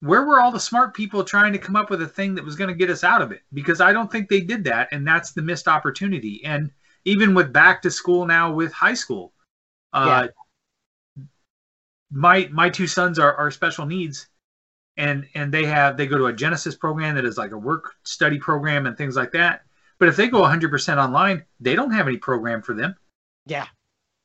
where 0.00 0.24
were 0.24 0.40
all 0.40 0.52
the 0.52 0.60
smart 0.60 0.94
people 0.94 1.24
trying 1.24 1.52
to 1.52 1.58
come 1.58 1.76
up 1.76 1.90
with 1.90 2.02
a 2.02 2.08
thing 2.08 2.34
that 2.36 2.44
was 2.44 2.56
going 2.56 2.68
to 2.68 2.74
get 2.74 2.90
us 2.90 3.04
out 3.04 3.22
of 3.22 3.32
it? 3.32 3.42
Because 3.52 3.80
I 3.80 3.92
don't 3.92 4.10
think 4.10 4.28
they 4.28 4.40
did 4.40 4.64
that, 4.64 4.88
and 4.92 5.06
that's 5.06 5.32
the 5.32 5.42
missed 5.42 5.68
opportunity. 5.68 6.44
And 6.44 6.70
even 7.04 7.34
with 7.34 7.52
back 7.52 7.82
to 7.82 7.90
school 7.90 8.26
now 8.26 8.52
with 8.52 8.72
high 8.72 8.94
school, 8.94 9.32
uh, 9.92 10.28
my 12.10 12.48
my 12.52 12.70
two 12.70 12.86
sons 12.86 13.18
are, 13.18 13.34
are 13.34 13.50
special 13.50 13.86
needs, 13.86 14.28
and 14.96 15.26
and 15.34 15.52
they 15.52 15.66
have 15.66 15.96
they 15.96 16.06
go 16.06 16.18
to 16.18 16.26
a 16.26 16.32
Genesis 16.32 16.74
program 16.76 17.16
that 17.16 17.24
is 17.24 17.36
like 17.36 17.50
a 17.52 17.58
work 17.58 17.94
study 18.04 18.38
program 18.38 18.86
and 18.86 18.96
things 18.96 19.16
like 19.16 19.32
that. 19.32 19.64
But 19.98 20.08
if 20.08 20.16
they 20.16 20.28
go 20.28 20.42
100% 20.42 20.96
online, 20.96 21.44
they 21.60 21.74
don't 21.74 21.92
have 21.92 22.06
any 22.06 22.18
program 22.18 22.62
for 22.62 22.74
them 22.74 22.94
yeah, 23.48 23.66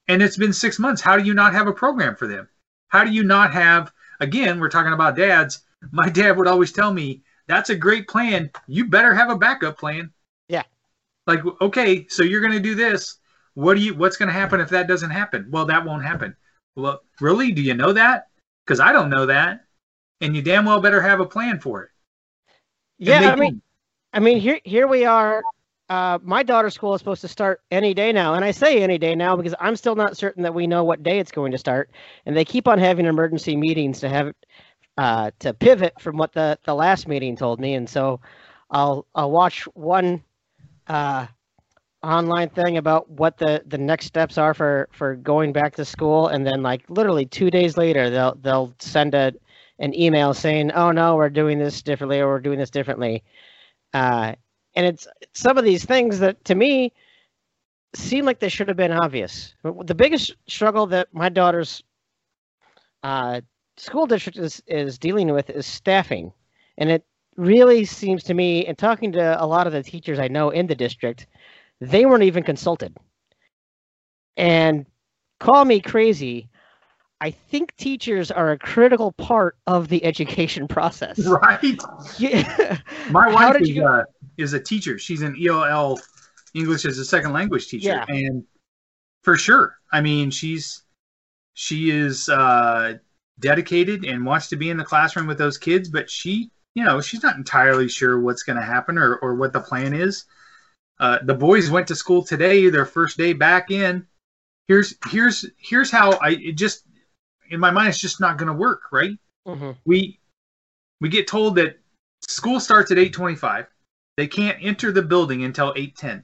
and 0.10 0.22
it's 0.22 0.38
been 0.38 0.54
six 0.54 0.78
months. 0.78 1.02
How 1.02 1.18
do 1.18 1.24
you 1.24 1.34
not 1.34 1.54
have 1.54 1.68
a 1.68 1.74
program 1.74 2.16
for 2.16 2.28
them? 2.28 2.50
How 2.90 3.04
do 3.06 3.12
you 3.12 3.24
not 3.24 3.54
have? 3.54 3.92
Again, 4.20 4.60
we're 4.60 4.70
talking 4.70 4.94
about 4.94 5.16
dads. 5.16 5.64
My 5.92 6.10
dad 6.20 6.38
would 6.38 6.48
always 6.48 6.74
tell 6.74 6.94
me, 6.94 7.24
"That's 7.48 7.70
a 7.70 7.76
great 7.76 8.08
plan. 8.08 8.52
You 8.68 8.86
better 8.86 9.14
have 9.14 9.30
a 9.30 9.38
backup 9.38 9.80
plan." 9.80 10.12
Yeah. 10.50 10.64
Like, 11.26 11.40
okay, 11.62 12.06
so 12.10 12.24
you're 12.24 12.42
going 12.42 12.54
to 12.54 12.60
do 12.60 12.76
this. 12.76 13.18
What 13.54 13.76
do 13.76 13.82
you? 13.82 13.96
What's 13.96 14.18
going 14.18 14.28
to 14.28 14.34
happen 14.34 14.60
if 14.60 14.70
that 14.70 14.88
doesn't 14.88 15.10
happen? 15.10 15.48
Well, 15.50 15.66
that 15.66 15.86
won't 15.86 16.04
happen. 16.04 16.36
Well, 16.76 17.02
really? 17.22 17.54
Do 17.54 17.62
you 17.62 17.76
know 17.76 17.94
that? 17.94 18.28
Because 18.66 18.82
I 18.82 18.92
don't 18.92 19.10
know 19.10 19.28
that, 19.28 19.62
and 20.20 20.36
you 20.36 20.42
damn 20.42 20.66
well 20.66 20.82
better 20.82 21.02
have 21.02 21.22
a 21.22 21.26
plan 21.26 21.60
for 21.60 21.84
it. 21.84 21.90
And 23.00 23.24
yeah. 23.24 23.32
I 23.32 23.36
mean. 23.36 23.62
I 24.16 24.20
mean, 24.20 24.40
here 24.40 24.60
here 24.64 24.88
we 24.88 25.06
are. 25.06 25.42
Uh, 25.94 26.18
my 26.24 26.42
daughter's 26.42 26.74
school 26.74 26.96
is 26.96 27.00
supposed 27.00 27.22
to 27.22 27.28
start 27.28 27.62
any 27.70 27.94
day 27.94 28.12
now, 28.12 28.34
and 28.34 28.44
I 28.44 28.50
say 28.50 28.82
any 28.82 28.98
day 28.98 29.14
now 29.14 29.36
because 29.36 29.54
I'm 29.60 29.76
still 29.76 29.94
not 29.94 30.18
certain 30.18 30.42
that 30.42 30.56
we 30.56 30.66
know 30.66 30.84
what 30.84 31.04
day 31.04 31.20
it's 31.20 31.32
going 31.32 31.52
to 31.52 31.58
start. 31.60 31.92
And 32.26 32.36
they 32.36 32.46
keep 32.46 32.68
on 32.68 32.80
having 32.80 33.06
emergency 33.06 33.56
meetings 33.56 34.00
to 34.00 34.10
have 34.10 34.34
uh, 34.98 35.30
to 35.38 35.54
pivot 35.54 36.02
from 36.02 36.18
what 36.18 36.34
the 36.34 36.58
the 36.66 36.74
last 36.74 37.08
meeting 37.08 37.36
told 37.36 37.60
me, 37.60 37.76
and 37.76 37.88
so 37.88 38.22
I'll 38.72 39.06
I'll 39.14 39.30
watch 39.30 39.66
one 39.76 40.24
uh, 40.88 41.28
online 42.02 42.50
thing 42.50 42.78
about 42.78 43.08
what 43.12 43.38
the 43.38 43.62
the 43.68 43.78
next 43.78 44.08
steps 44.08 44.40
are 44.40 44.56
for 44.56 44.90
for 44.94 45.16
going 45.16 45.54
back 45.54 45.76
to 45.76 45.86
school, 45.86 46.28
and 46.28 46.44
then 46.44 46.64
like 46.64 46.90
literally 46.90 47.28
two 47.28 47.52
days 47.52 47.78
later 47.78 48.10
they'll 48.10 48.34
they'll 48.42 48.74
send 48.80 49.14
a 49.14 49.34
an 49.78 49.94
email 49.94 50.34
saying, 50.34 50.72
"Oh 50.72 50.92
no, 50.92 51.18
we're 51.18 51.30
doing 51.30 51.60
this 51.60 51.84
differently, 51.84 52.20
or 52.20 52.30
we're 52.30 52.40
doing 52.40 52.58
this 52.58 52.72
differently." 52.72 53.24
Uh, 53.94 54.34
and 54.76 54.86
it's 54.86 55.08
some 55.34 55.58
of 55.58 55.64
these 55.64 55.86
things 55.86 56.20
that 56.20 56.44
to 56.46 56.56
me 56.56 56.94
seem 57.96 58.26
like 58.26 58.40
they 58.40 58.50
should 58.50 58.68
have 58.68 58.78
been 58.78 58.92
obvious. 58.92 59.54
The 59.64 59.96
biggest 59.96 60.36
struggle 60.48 60.88
that 60.88 61.14
my 61.14 61.30
daughter's 61.30 61.84
uh, 63.04 63.42
school 63.78 64.06
district 64.06 64.38
is 64.38 64.62
is 64.68 64.98
dealing 64.98 65.32
with 65.32 65.50
is 65.50 65.66
staffing, 65.66 66.32
and 66.78 66.90
it 66.90 67.06
really 67.36 67.86
seems 67.86 68.24
to 68.24 68.34
me, 68.34 68.66
and 68.66 68.78
talking 68.78 69.12
to 69.14 69.44
a 69.44 69.46
lot 69.46 69.68
of 69.68 69.74
the 69.74 69.84
teachers 69.84 70.20
I 70.20 70.28
know 70.28 70.50
in 70.50 70.68
the 70.68 70.76
district, 70.76 71.28
they 71.82 72.06
weren't 72.06 72.24
even 72.24 72.44
consulted. 72.44 72.96
And 74.38 74.86
call 75.40 75.66
me 75.66 75.80
crazy, 75.80 76.50
I 77.24 77.32
think 77.32 77.74
teachers 77.78 78.32
are 78.32 78.52
a 78.52 78.58
critical 78.60 79.14
part 79.14 79.56
of 79.66 79.88
the 79.88 80.04
education 80.04 80.68
process. 80.68 81.18
Right. 81.26 81.80
Yeah. 82.20 82.78
My 83.10 83.32
wife 83.32 83.62
is, 83.62 83.70
you- 83.70 83.86
uh, 83.86 84.04
is 84.38 84.52
a 84.52 84.60
teacher. 84.60 85.00
She's 85.00 85.22
an 85.22 85.38
ELL 85.42 86.02
English 86.54 86.84
as 86.84 86.98
a 86.98 87.06
second 87.06 87.32
language 87.32 87.68
teacher, 87.70 87.88
Yeah. 87.88 88.06
and 88.10 88.44
for 89.22 89.38
sure, 89.38 89.78
I 89.92 90.02
mean, 90.02 90.32
she's 90.32 90.84
she 91.54 91.92
is 91.92 92.28
uh, 92.28 92.96
dedicated 93.40 94.04
and 94.04 94.26
wants 94.26 94.50
to 94.50 94.58
be 94.58 94.70
in 94.70 94.76
the 94.76 94.84
classroom 94.84 95.26
with 95.26 95.38
those 95.38 95.58
kids, 95.58 95.88
but 95.90 96.10
she, 96.10 96.52
you 96.76 96.84
know, 96.84 97.00
she's 97.00 97.24
not 97.24 97.38
entirely 97.38 97.88
sure 97.88 98.20
what's 98.20 98.44
going 98.44 98.58
to 98.58 98.66
happen 98.66 98.98
or 98.98 99.16
or 99.16 99.36
what 99.36 99.54
the 99.54 99.62
plan 99.62 99.94
is. 99.94 100.26
Uh, 101.00 101.20
the 101.24 101.34
boys 101.34 101.70
went 101.72 101.88
to 101.88 101.96
school 101.96 102.22
today, 102.24 102.70
their 102.70 102.86
first 102.86 103.18
day 103.18 103.32
back 103.32 103.72
in. 103.72 104.06
Here's 104.68 104.94
here's 105.10 105.46
here's 105.58 105.90
how 105.90 106.12
I 106.18 106.32
it 106.32 106.58
just 106.58 106.84
in 107.54 107.60
my 107.60 107.72
mind 107.72 107.89
it's 107.89 108.00
just 108.00 108.20
not 108.20 108.38
going 108.38 108.48
to 108.48 108.54
work, 108.54 108.92
right? 108.92 109.18
Mhm. 109.48 109.78
we 109.86 110.20
we 111.00 111.10
get 111.10 111.28
told 111.28 111.56
that 111.56 111.80
school 112.28 112.60
starts 112.60 112.92
at 112.92 112.98
8:25. 112.98 113.68
They 114.18 114.28
can't 114.28 114.58
enter 114.62 114.92
the 114.92 115.02
building 115.02 115.44
until 115.44 115.74
8:10. 115.76 116.24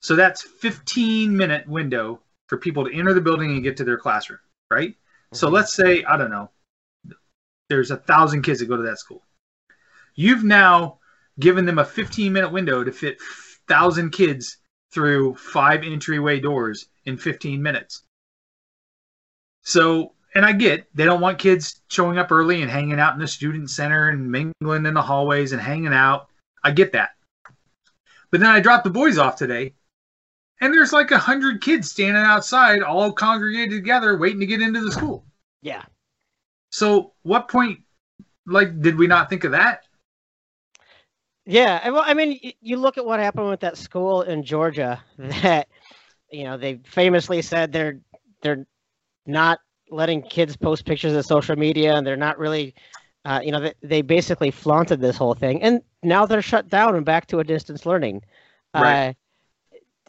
So 0.00 0.16
that's 0.16 0.42
15 0.42 1.36
minute 1.36 1.68
window 1.68 2.22
for 2.46 2.56
people 2.56 2.84
to 2.84 2.92
enter 2.94 3.12
the 3.12 3.20
building 3.20 3.50
and 3.52 3.62
get 3.62 3.76
to 3.78 3.84
their 3.84 3.98
classroom, 3.98 4.40
right? 4.70 4.96
So 5.32 5.48
Mhm. 5.48 5.52
let's 5.52 5.72
say 5.74 6.04
I 6.04 6.16
don't 6.16 6.30
know, 6.30 6.50
there's 7.68 7.90
a 7.90 7.96
thousand 7.96 8.42
kids 8.42 8.60
that 8.60 8.66
go 8.66 8.76
to 8.76 8.82
that 8.84 8.98
school. 8.98 9.26
You've 10.14 10.44
now 10.44 11.00
given 11.38 11.64
them 11.64 11.78
a 11.78 11.84
15 11.84 12.32
minute 12.32 12.50
window 12.50 12.82
to 12.82 12.92
fit 12.92 13.20
thousand 13.68 14.10
kids 14.10 14.58
through 14.90 15.34
five 15.34 15.82
entryway 15.82 16.40
doors 16.40 16.88
in 17.04 17.16
15 17.16 17.62
minutes. 17.62 18.02
So, 19.62 20.14
and 20.34 20.44
I 20.44 20.52
get 20.52 20.86
they 20.94 21.04
don't 21.04 21.20
want 21.20 21.38
kids 21.38 21.82
showing 21.88 22.18
up 22.18 22.30
early 22.30 22.62
and 22.62 22.70
hanging 22.70 23.00
out 23.00 23.14
in 23.14 23.20
the 23.20 23.28
student 23.28 23.70
center 23.70 24.08
and 24.08 24.30
mingling 24.30 24.86
in 24.86 24.94
the 24.94 25.02
hallways 25.02 25.52
and 25.52 25.60
hanging 25.60 25.92
out. 25.92 26.28
I 26.62 26.70
get 26.70 26.92
that. 26.92 27.10
But 28.30 28.40
then 28.40 28.50
I 28.50 28.60
dropped 28.60 28.84
the 28.84 28.90
boys 28.90 29.18
off 29.18 29.36
today, 29.36 29.74
and 30.60 30.72
there's 30.72 30.92
like 30.92 31.10
a 31.10 31.18
hundred 31.18 31.62
kids 31.62 31.90
standing 31.90 32.22
outside, 32.22 32.82
all 32.82 33.12
congregated 33.12 33.70
together, 33.70 34.16
waiting 34.16 34.40
to 34.40 34.46
get 34.46 34.62
into 34.62 34.80
the 34.80 34.92
school. 34.92 35.24
Yeah. 35.62 35.82
So, 36.70 37.12
what 37.22 37.48
point, 37.48 37.80
like, 38.46 38.80
did 38.80 38.96
we 38.96 39.08
not 39.08 39.28
think 39.28 39.42
of 39.42 39.52
that? 39.52 39.82
Yeah, 41.44 41.88
well, 41.90 42.04
I 42.06 42.14
mean, 42.14 42.38
you 42.60 42.76
look 42.76 42.96
at 42.96 43.04
what 43.04 43.18
happened 43.18 43.48
with 43.48 43.60
that 43.60 43.76
school 43.76 44.22
in 44.22 44.44
Georgia. 44.44 45.02
That 45.18 45.68
you 46.30 46.44
know 46.44 46.56
they 46.56 46.80
famously 46.84 47.42
said 47.42 47.72
they're 47.72 47.98
they're 48.40 48.66
not 49.26 49.58
letting 49.90 50.22
kids 50.22 50.56
post 50.56 50.84
pictures 50.84 51.14
of 51.14 51.24
social 51.26 51.56
media, 51.56 51.94
and 51.94 52.06
they're 52.06 52.16
not 52.16 52.38
really, 52.38 52.74
uh, 53.24 53.40
you 53.42 53.52
know, 53.52 53.60
they, 53.60 53.74
they 53.82 54.02
basically 54.02 54.50
flaunted 54.50 55.00
this 55.00 55.16
whole 55.16 55.34
thing, 55.34 55.62
and 55.62 55.82
now 56.02 56.26
they're 56.26 56.42
shut 56.42 56.68
down 56.68 56.96
and 56.96 57.04
back 57.04 57.26
to 57.26 57.38
a 57.38 57.44
distance 57.44 57.86
learning. 57.86 58.22
Right. 58.74 59.08
Uh, 59.08 59.12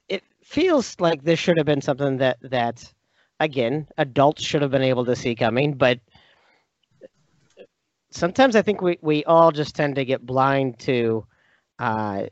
it 0.07 0.23
feels 0.43 0.99
like 0.99 1.23
this 1.23 1.39
should 1.39 1.57
have 1.57 1.65
been 1.65 1.81
something 1.81 2.17
that 2.17 2.37
that 2.41 2.91
again 3.39 3.87
adults 3.97 4.43
should 4.43 4.61
have 4.61 4.71
been 4.71 4.81
able 4.81 5.05
to 5.05 5.15
see 5.15 5.35
coming, 5.35 5.73
but 5.73 5.99
sometimes 8.11 8.55
I 8.55 8.61
think 8.61 8.81
we, 8.81 8.97
we 9.01 9.23
all 9.25 9.51
just 9.51 9.75
tend 9.75 9.95
to 9.95 10.05
get 10.05 10.25
blind 10.25 10.79
to 10.79 11.25
uh, 11.79 12.27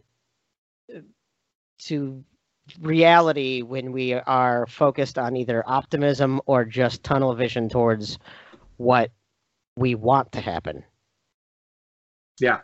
to 1.80 2.24
reality 2.82 3.62
when 3.62 3.92
we 3.92 4.14
are 4.14 4.66
focused 4.68 5.18
on 5.18 5.36
either 5.36 5.64
optimism 5.68 6.42
or 6.46 6.66
just 6.66 7.04
tunnel 7.04 7.36
vision 7.36 7.70
towards 7.70 8.20
what 8.78 9.12
we 9.76 9.96
want 9.96 10.32
to 10.34 10.42
happen. 10.42 10.84
Yeah. 12.40 12.60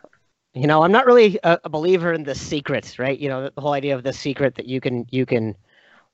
You 0.54 0.66
know, 0.66 0.82
I'm 0.82 0.92
not 0.92 1.06
really 1.06 1.38
a, 1.42 1.58
a 1.64 1.68
believer 1.68 2.12
in 2.12 2.24
the 2.24 2.34
secrets, 2.34 2.98
right? 2.98 3.18
You 3.18 3.28
know, 3.28 3.50
the 3.54 3.60
whole 3.60 3.72
idea 3.72 3.94
of 3.94 4.02
the 4.02 4.12
secret 4.12 4.54
that 4.54 4.66
you 4.66 4.80
can 4.80 5.06
you 5.10 5.26
can 5.26 5.54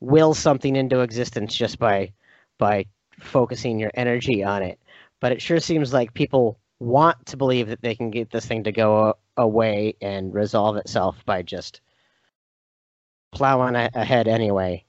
will 0.00 0.34
something 0.34 0.74
into 0.74 1.00
existence 1.00 1.54
just 1.54 1.78
by 1.78 2.12
by 2.58 2.86
focusing 3.20 3.78
your 3.78 3.92
energy 3.94 4.42
on 4.42 4.62
it. 4.62 4.80
But 5.20 5.32
it 5.32 5.40
sure 5.40 5.60
seems 5.60 5.92
like 5.92 6.12
people 6.14 6.58
want 6.80 7.24
to 7.26 7.36
believe 7.36 7.68
that 7.68 7.82
they 7.82 7.94
can 7.94 8.10
get 8.10 8.30
this 8.30 8.46
thing 8.46 8.64
to 8.64 8.72
go 8.72 9.16
away 9.36 9.94
and 10.00 10.34
resolve 10.34 10.76
itself 10.76 11.24
by 11.24 11.42
just 11.42 11.80
plowing 13.32 13.74
a- 13.74 13.90
ahead 13.94 14.28
anyway. 14.28 14.84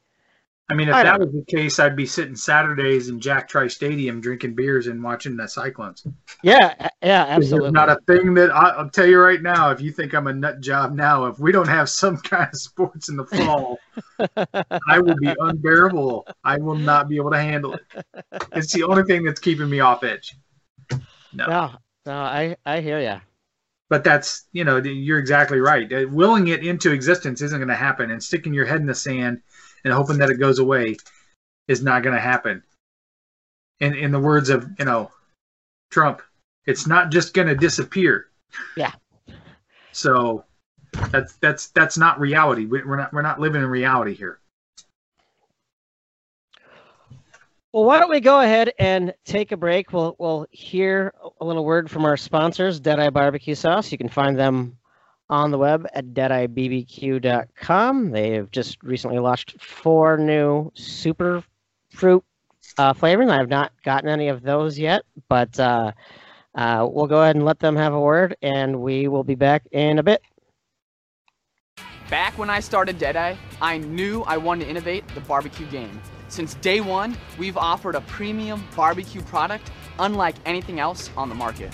I 0.69 0.75
mean, 0.75 0.87
if 0.87 0.95
I 0.95 1.03
that 1.03 1.19
was 1.19 1.31
the 1.31 1.43
case, 1.43 1.77
I'd 1.77 1.95
be 1.95 2.05
sitting 2.05 2.35
Saturdays 2.37 3.09
in 3.09 3.19
Jack 3.19 3.49
Trice 3.49 3.75
Stadium 3.75 4.21
drinking 4.21 4.55
beers 4.55 4.87
and 4.87 5.03
watching 5.03 5.35
the 5.35 5.47
Cyclones. 5.47 6.07
Yeah, 6.41 6.89
yeah, 7.03 7.25
absolutely. 7.27 7.71
not 7.71 7.89
a 7.89 7.97
thing 8.07 8.33
that 8.35 8.49
I, 8.49 8.69
I'll 8.69 8.89
tell 8.89 9.05
you 9.05 9.19
right 9.19 9.41
now. 9.41 9.71
If 9.71 9.81
you 9.81 9.91
think 9.91 10.13
I'm 10.13 10.27
a 10.27 10.33
nut 10.33 10.61
job 10.61 10.93
now, 10.93 11.25
if 11.25 11.37
we 11.37 11.51
don't 11.51 11.67
have 11.67 11.89
some 11.89 12.17
kind 12.23 12.49
of 12.51 12.57
sports 12.59 13.09
in 13.09 13.17
the 13.17 13.25
fall, 13.25 13.77
I 14.87 14.99
will 14.99 15.15
be 15.17 15.33
unbearable. 15.37 16.25
I 16.45 16.57
will 16.57 16.75
not 16.75 17.09
be 17.09 17.17
able 17.17 17.31
to 17.31 17.41
handle 17.41 17.73
it. 17.73 18.05
It's 18.53 18.71
the 18.71 18.83
only 18.83 19.03
thing 19.03 19.23
that's 19.25 19.41
keeping 19.41 19.69
me 19.69 19.81
off 19.81 20.03
edge. 20.03 20.37
No, 21.33 21.45
no, 21.45 21.71
no, 22.05 22.13
I 22.13 22.55
I 22.65 22.79
hear 22.79 22.99
you. 22.99 23.19
But 23.89 24.03
that's 24.03 24.45
you 24.51 24.63
know 24.63 24.77
you're 24.77 25.19
exactly 25.19 25.59
right. 25.59 25.91
Uh, 25.91 26.05
Willing 26.09 26.47
it 26.47 26.65
into 26.65 26.91
existence 26.91 27.41
isn't 27.41 27.59
going 27.59 27.67
to 27.67 27.75
happen, 27.75 28.11
and 28.11 28.23
sticking 28.23 28.53
your 28.53 28.65
head 28.65 28.81
in 28.81 28.87
the 28.87 28.95
sand 28.95 29.41
and 29.83 29.93
hoping 29.93 30.17
that 30.17 30.29
it 30.29 30.39
goes 30.39 30.59
away 30.59 30.97
is 31.67 31.83
not 31.83 32.03
going 32.03 32.15
to 32.15 32.21
happen. 32.21 32.63
In 33.79 33.93
in 33.95 34.11
the 34.11 34.19
words 34.19 34.49
of 34.49 34.67
you 34.79 34.85
know 34.85 35.11
Trump, 35.91 36.21
it's 36.65 36.87
not 36.87 37.11
just 37.11 37.33
going 37.33 37.47
to 37.47 37.55
disappear. 37.55 38.27
Yeah. 38.77 38.91
So 39.91 40.45
that's 41.11 41.35
that's 41.37 41.67
that's 41.67 41.97
not 41.97 42.19
reality. 42.19 42.65
We're 42.65 42.95
not 42.95 43.13
we're 43.13 43.21
not 43.21 43.39
living 43.39 43.61
in 43.61 43.67
reality 43.67 44.13
here. 44.13 44.39
Well, 47.73 47.83
why 47.85 47.99
don't 47.99 48.11
we 48.11 48.19
go 48.19 48.39
ahead 48.39 48.71
and 48.77 49.15
take 49.25 49.51
a 49.51 49.57
break? 49.57 49.91
We'll 49.91 50.15
we'll 50.19 50.45
hear 50.51 51.11
a 51.41 51.45
little 51.45 51.65
word 51.65 51.89
from 51.89 52.05
our 52.05 52.15
sponsors, 52.15 52.79
Deadeye 52.79 53.09
Barbecue 53.09 53.55
Sauce. 53.55 53.91
You 53.91 53.97
can 53.97 54.09
find 54.09 54.37
them 54.37 54.77
on 55.27 55.49
the 55.49 55.57
web 55.57 55.87
at 55.95 56.13
deadeyebbq.com. 56.13 58.11
They 58.11 58.33
have 58.33 58.51
just 58.51 58.83
recently 58.83 59.17
launched 59.17 59.59
four 59.59 60.19
new 60.19 60.71
super 60.75 61.43
fruit 61.89 62.23
uh, 62.77 62.93
flavors. 62.93 63.31
I 63.31 63.37
have 63.37 63.49
not 63.49 63.71
gotten 63.83 64.07
any 64.07 64.27
of 64.27 64.43
those 64.43 64.77
yet, 64.77 65.01
but 65.27 65.59
uh, 65.59 65.93
uh, 66.53 66.87
we'll 66.87 67.07
go 67.07 67.23
ahead 67.23 67.35
and 67.35 67.43
let 67.43 67.57
them 67.57 67.75
have 67.75 67.95
a 67.95 67.99
word, 67.99 68.37
and 68.43 68.81
we 68.81 69.07
will 69.07 69.23
be 69.23 69.33
back 69.33 69.63
in 69.71 69.97
a 69.97 70.03
bit. 70.03 70.21
Back 72.07 72.37
when 72.37 72.51
I 72.51 72.59
started 72.59 72.99
Deadeye, 72.99 73.35
I 73.63 73.79
knew 73.79 74.21
I 74.27 74.37
wanted 74.37 74.65
to 74.65 74.69
innovate 74.69 75.07
the 75.15 75.21
barbecue 75.21 75.65
game. 75.71 75.99
Since 76.33 76.55
day 76.55 76.81
one, 76.81 77.15
we've 77.37 77.57
offered 77.57 77.93
a 77.93 78.01
premium 78.01 78.67
barbecue 78.75 79.21
product 79.21 79.69
unlike 79.99 80.33
anything 80.47 80.79
else 80.79 81.11
on 81.15 81.29
the 81.29 81.35
market. 81.35 81.71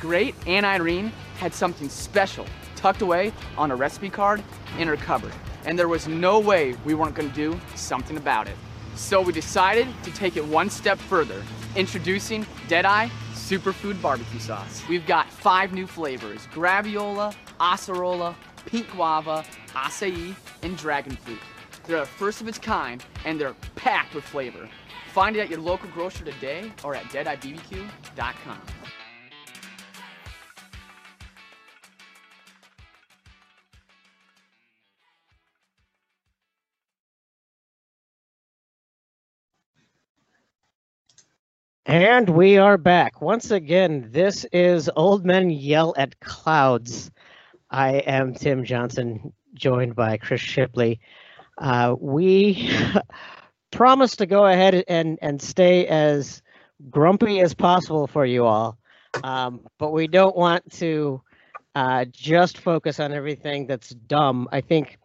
Great 0.00 0.34
Aunt 0.46 0.64
Irene 0.64 1.12
had 1.36 1.52
something 1.52 1.90
special 1.90 2.46
tucked 2.74 3.02
away 3.02 3.34
on 3.58 3.70
a 3.70 3.76
recipe 3.76 4.08
card 4.08 4.42
in 4.78 4.88
her 4.88 4.96
cupboard, 4.96 5.34
and 5.66 5.78
there 5.78 5.88
was 5.88 6.08
no 6.08 6.38
way 6.38 6.74
we 6.86 6.94
weren't 6.94 7.16
to 7.16 7.28
do 7.34 7.60
something 7.74 8.16
about 8.16 8.48
it. 8.48 8.56
So 8.94 9.20
we 9.20 9.30
decided 9.30 9.86
to 10.04 10.10
take 10.12 10.38
it 10.38 10.44
one 10.46 10.70
step 10.70 10.96
further, 10.96 11.42
introducing 11.76 12.46
Deadeye 12.66 13.10
Superfood 13.34 14.00
Barbecue 14.00 14.40
Sauce. 14.40 14.82
We've 14.88 15.06
got 15.06 15.30
five 15.30 15.74
new 15.74 15.86
flavors, 15.86 16.46
Graviola, 16.54 17.34
Acerola, 17.60 18.34
Pink 18.64 18.90
Guava, 18.90 19.44
Acai, 19.74 20.34
and 20.62 20.78
Dragon 20.78 21.14
Fruit. 21.14 21.40
They're 21.88 22.02
a 22.02 22.06
first 22.06 22.42
of 22.42 22.48
its 22.48 22.58
kind, 22.58 23.02
and 23.24 23.40
they're 23.40 23.54
packed 23.74 24.14
with 24.14 24.22
flavor. 24.22 24.68
Find 25.14 25.34
it 25.34 25.40
at 25.40 25.48
your 25.48 25.58
local 25.58 25.88
grocer 25.88 26.22
today 26.22 26.70
or 26.84 26.94
at 26.94 27.04
deadeyebbq.com. 27.04 28.60
And 41.86 42.28
we 42.28 42.58
are 42.58 42.76
back. 42.76 43.22
Once 43.22 43.50
again, 43.50 44.10
this 44.12 44.44
is 44.52 44.90
Old 44.94 45.24
Men 45.24 45.48
Yell 45.48 45.94
at 45.96 46.20
Clouds. 46.20 47.10
I 47.70 47.92
am 48.00 48.34
Tim 48.34 48.62
Johnson, 48.62 49.32
joined 49.54 49.96
by 49.96 50.18
Chris 50.18 50.42
Shipley. 50.42 51.00
Uh, 51.58 51.96
we 51.98 52.70
promised 53.72 54.18
to 54.18 54.26
go 54.26 54.46
ahead 54.46 54.84
and, 54.88 55.18
and 55.20 55.42
stay 55.42 55.86
as 55.86 56.42
grumpy 56.90 57.40
as 57.40 57.54
possible 57.54 58.06
for 58.06 58.24
you 58.24 58.44
all, 58.44 58.78
um, 59.24 59.66
but 59.78 59.90
we 59.90 60.06
don't 60.06 60.36
want 60.36 60.70
to 60.72 61.20
uh, 61.74 62.04
just 62.10 62.58
focus 62.58 63.00
on 63.00 63.12
everything 63.12 63.66
that's 63.66 63.90
dumb. 63.90 64.48
I 64.52 64.60
think 64.60 64.98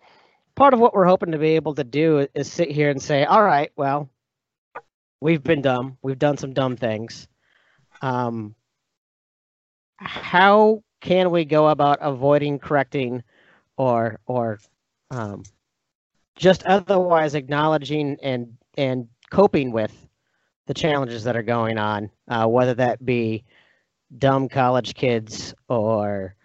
part 0.56 0.74
of 0.74 0.80
what 0.80 0.94
we're 0.94 1.06
hoping 1.06 1.32
to 1.32 1.38
be 1.38 1.56
able 1.56 1.76
to 1.76 1.84
do 1.84 2.28
is 2.34 2.52
sit 2.52 2.72
here 2.72 2.90
and 2.90 3.02
say, 3.02 3.26
all 3.26 3.44
right, 3.44 3.72
well, 3.76 4.10
we've 5.20 5.44
been 5.44 5.62
dumb. 5.62 5.98
We've 6.02 6.20
done 6.20 6.38
some 6.38 6.54
dumb 6.54 6.76
things. 6.78 7.28
Um, 8.02 8.56
how 9.98 10.84
can 11.02 11.32
we 11.32 11.46
go 11.46 11.70
about 11.70 12.00
avoiding 12.02 12.60
correcting 12.60 13.24
or 13.78 14.20
or 14.26 14.60
um, 15.12 15.44
just 16.36 16.64
otherwise 16.66 17.36
acknowledging 17.36 18.18
and 18.22 18.58
and 18.78 19.08
coping 19.30 19.72
with 19.72 20.08
the 20.66 20.74
challenges 20.74 21.24
that 21.24 21.36
are 21.36 21.44
going 21.44 21.78
on, 21.78 22.10
uh, 22.30 22.46
whether 22.48 22.74
that 22.74 23.06
be 23.06 23.44
dumb 24.18 24.48
college 24.48 24.94
kids 24.96 25.54
or 25.68 26.36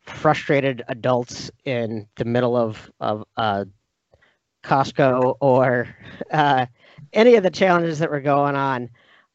frustrated 0.00 0.82
adults 0.88 1.50
in 1.64 2.06
the 2.16 2.24
middle 2.24 2.56
of 2.56 2.90
of 3.00 3.24
uh, 3.36 3.64
Costco 4.64 5.36
or 5.40 5.88
uh, 6.30 6.66
any 7.12 7.34
of 7.36 7.42
the 7.42 7.50
challenges 7.50 7.98
that 7.98 8.10
were 8.10 8.20
going 8.20 8.56
on. 8.56 8.90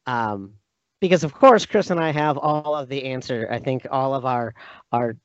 Um, 0.06 0.54
because 1.00 1.24
of 1.24 1.34
course, 1.34 1.66
Chris 1.66 1.90
and 1.90 2.00
I 2.00 2.12
have 2.12 2.38
all 2.38 2.74
of 2.76 2.88
the 2.88 3.04
answer. 3.04 3.48
I 3.50 3.58
think 3.58 3.86
all 3.90 4.14
of 4.14 4.24
our 4.24 4.54
our 4.92 5.16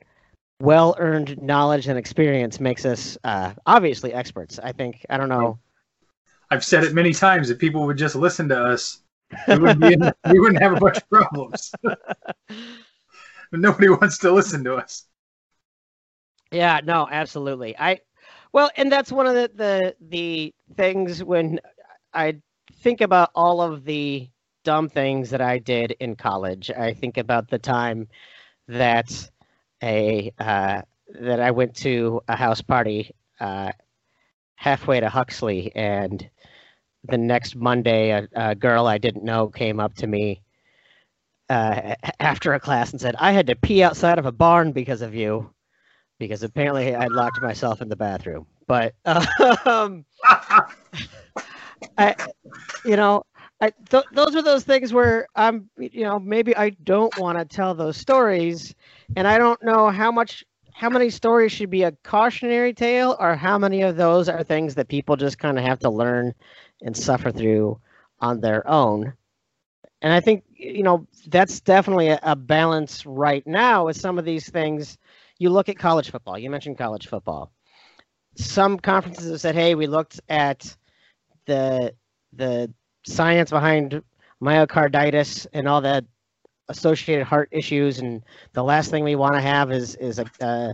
well 0.60 0.96
earned 0.98 1.41
knowledge 1.41 1.88
and 1.88 1.98
experience 1.98 2.60
makes 2.60 2.86
us 2.86 3.17
uh, 3.24 3.54
obviously 3.65 4.13
experts. 4.13 4.60
I 4.60 4.72
think 4.72 5.06
I 5.10 5.17
don't 5.17 5.30
know. 5.30 5.60
I've 6.50 6.63
said 6.63 6.84
it 6.84 6.93
many 6.93 7.13
times. 7.13 7.50
If 7.50 7.60
people 7.60 7.86
would 7.86 7.98
just 7.98 8.15
listen 8.15 8.48
to 8.50 8.63
us, 8.63 9.02
we 9.48 9.58
wouldn't, 9.58 9.82
be 9.82 9.93
in, 9.93 10.12
we 10.32 10.39
wouldn't 10.39 10.62
have 10.62 10.74
a 10.74 10.80
bunch 10.80 10.98
of 10.98 11.10
problems. 11.10 11.72
Nobody 13.52 13.89
wants 13.89 14.17
to 14.20 14.32
listen 14.32 14.63
to 14.63 14.76
us. 14.76 15.06
Yeah, 16.52 16.80
no, 16.84 17.08
absolutely. 17.12 17.78
I 17.78 18.00
well, 18.54 18.70
and 18.78 18.91
that's 18.91 19.12
one 19.12 19.28
of 19.28 19.36
the 19.36 19.52
the 19.54 19.96
the 20.10 20.54
things 20.76 21.24
when 21.24 21.60
I 22.13 22.38
think 22.82 23.02
about 23.02 23.32
all 23.36 23.62
of 23.62 23.84
the 23.84 24.30
dumb 24.63 24.89
things 24.89 25.30
that 25.30 25.41
I 25.41 25.60
did 25.60 25.91
in 26.00 26.15
college. 26.15 26.72
I 26.72 26.93
think 26.93 27.17
about 27.17 27.50
the 27.50 27.60
time 27.60 28.08
that 28.67 29.30
a 29.84 30.32
uh, 30.40 30.82
that 31.22 31.40
I 31.40 31.52
went 31.52 31.76
to 31.78 32.22
a 32.28 32.36
house 32.36 32.62
party 32.62 33.12
uh, 33.40 33.72
halfway 34.56 35.00
to 35.00 35.10
Huxley, 35.10 35.72
and 35.76 36.28
the 37.04 37.18
next 37.18 37.56
Monday, 37.56 38.12
a, 38.12 38.28
a 38.36 38.56
girl 38.56 38.88
I 38.88 38.98
didn't 38.98 39.24
know 39.24 39.48
came 39.48 39.80
up 39.80 39.96
to 39.96 40.08
me 40.08 40.42
uh, 41.50 41.96
after 42.20 42.54
a 42.54 42.60
class 42.60 42.92
and 42.92 43.02
said, 43.02 43.16
"I 43.18 43.32
had 43.32 43.48
to 43.48 43.56
pee 43.56 43.84
outside 43.84 44.20
of 44.20 44.26
a 44.26 44.32
barn 44.32 44.72
because 44.72 45.02
of 45.02 45.16
you." 45.16 45.52
because 46.20 46.44
apparently 46.44 46.96
I 46.96 47.08
locked 47.08 47.42
myself 47.42 47.82
in 47.82 47.90
the 47.90 47.96
bathroom. 47.96 48.48
But 48.68 48.96
um, 49.66 50.06
I, 51.98 52.16
you 52.86 52.96
know, 52.96 53.24
I 53.60 53.72
th- 53.89 54.06
those 54.12 54.36
are 54.36 54.41
those 54.43 54.63
things 54.63 54.93
where 54.93 55.28
I'm, 55.36 55.70
you 55.78 56.04
know, 56.04 56.20
maybe 56.20 56.56
I 56.56 56.70
don't 56.70 57.15
want 57.17 57.39
to 57.39 57.46
tell 57.46 57.74
those 57.74 57.98
stories, 57.98 58.76
and 59.15 59.28
I 59.28 59.38
don't 59.38 59.62
know 59.63 59.89
how 59.89 60.12
much, 60.12 60.46
how 60.74 60.89
many 60.89 61.10
stories 61.10 61.52
should 61.52 61.72
be 61.72 61.84
a 61.84 61.91
cautionary 62.04 62.74
tale, 62.74 63.15
or 63.20 63.36
how 63.36 63.58
many 63.58 63.82
of 63.82 63.96
those 63.96 64.30
are 64.30 64.43
things 64.43 64.76
that 64.76 64.88
people 64.88 65.15
just 65.15 65.39
kind 65.39 65.58
of 65.58 65.63
have 65.65 65.80
to 65.80 65.89
learn 65.89 66.36
and 66.84 66.96
suffer 66.96 67.32
through 67.32 67.80
on 68.20 68.39
their 68.41 68.67
own. 68.70 69.13
And 70.04 70.13
I 70.13 70.20
think, 70.20 70.43
you 70.56 70.84
know, 70.84 71.08
that's 71.28 71.60
definitely 71.60 72.10
a, 72.10 72.20
a 72.22 72.36
balance 72.36 73.06
right 73.06 73.46
now 73.48 73.88
with 73.88 73.98
some 74.00 74.20
of 74.20 74.26
these 74.26 74.48
things 74.48 74.98
you 75.39 75.50
look 75.50 75.70
at 75.70 75.78
college 75.80 76.12
football. 76.12 76.38
You 76.38 76.50
mentioned 76.52 76.78
college 76.78 77.08
football. 77.08 77.52
Some 78.36 78.78
conferences 78.78 79.32
have 79.32 79.41
said, 79.41 79.56
"Hey, 79.56 79.74
we 79.74 79.88
looked 79.88 80.20
at 80.30 80.78
the 81.48 81.96
the 82.34 82.72
science 83.08 83.50
behind 83.50 84.02
myocarditis 84.41 85.48
and 85.54 85.67
all 85.67 85.82
the 85.82 86.06
associated 86.70 87.26
heart 87.26 87.50
issues, 87.52 88.00
and 88.00 88.24
the 88.54 88.63
last 88.63 88.91
thing 88.91 89.04
we 89.04 89.15
want 89.15 89.36
to 89.36 89.41
have 89.41 89.72
is 89.72 89.96
is 89.96 90.20
a 90.20 90.26
uh, 90.41 90.74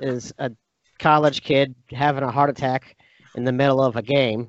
is 0.00 0.32
a 0.38 0.50
college 0.98 1.42
kid 1.42 1.74
having 1.90 2.22
a 2.22 2.30
heart 2.30 2.50
attack 2.50 2.96
in 3.34 3.44
the 3.44 3.52
middle 3.52 3.82
of 3.82 3.96
a 3.96 4.02
game." 4.02 4.48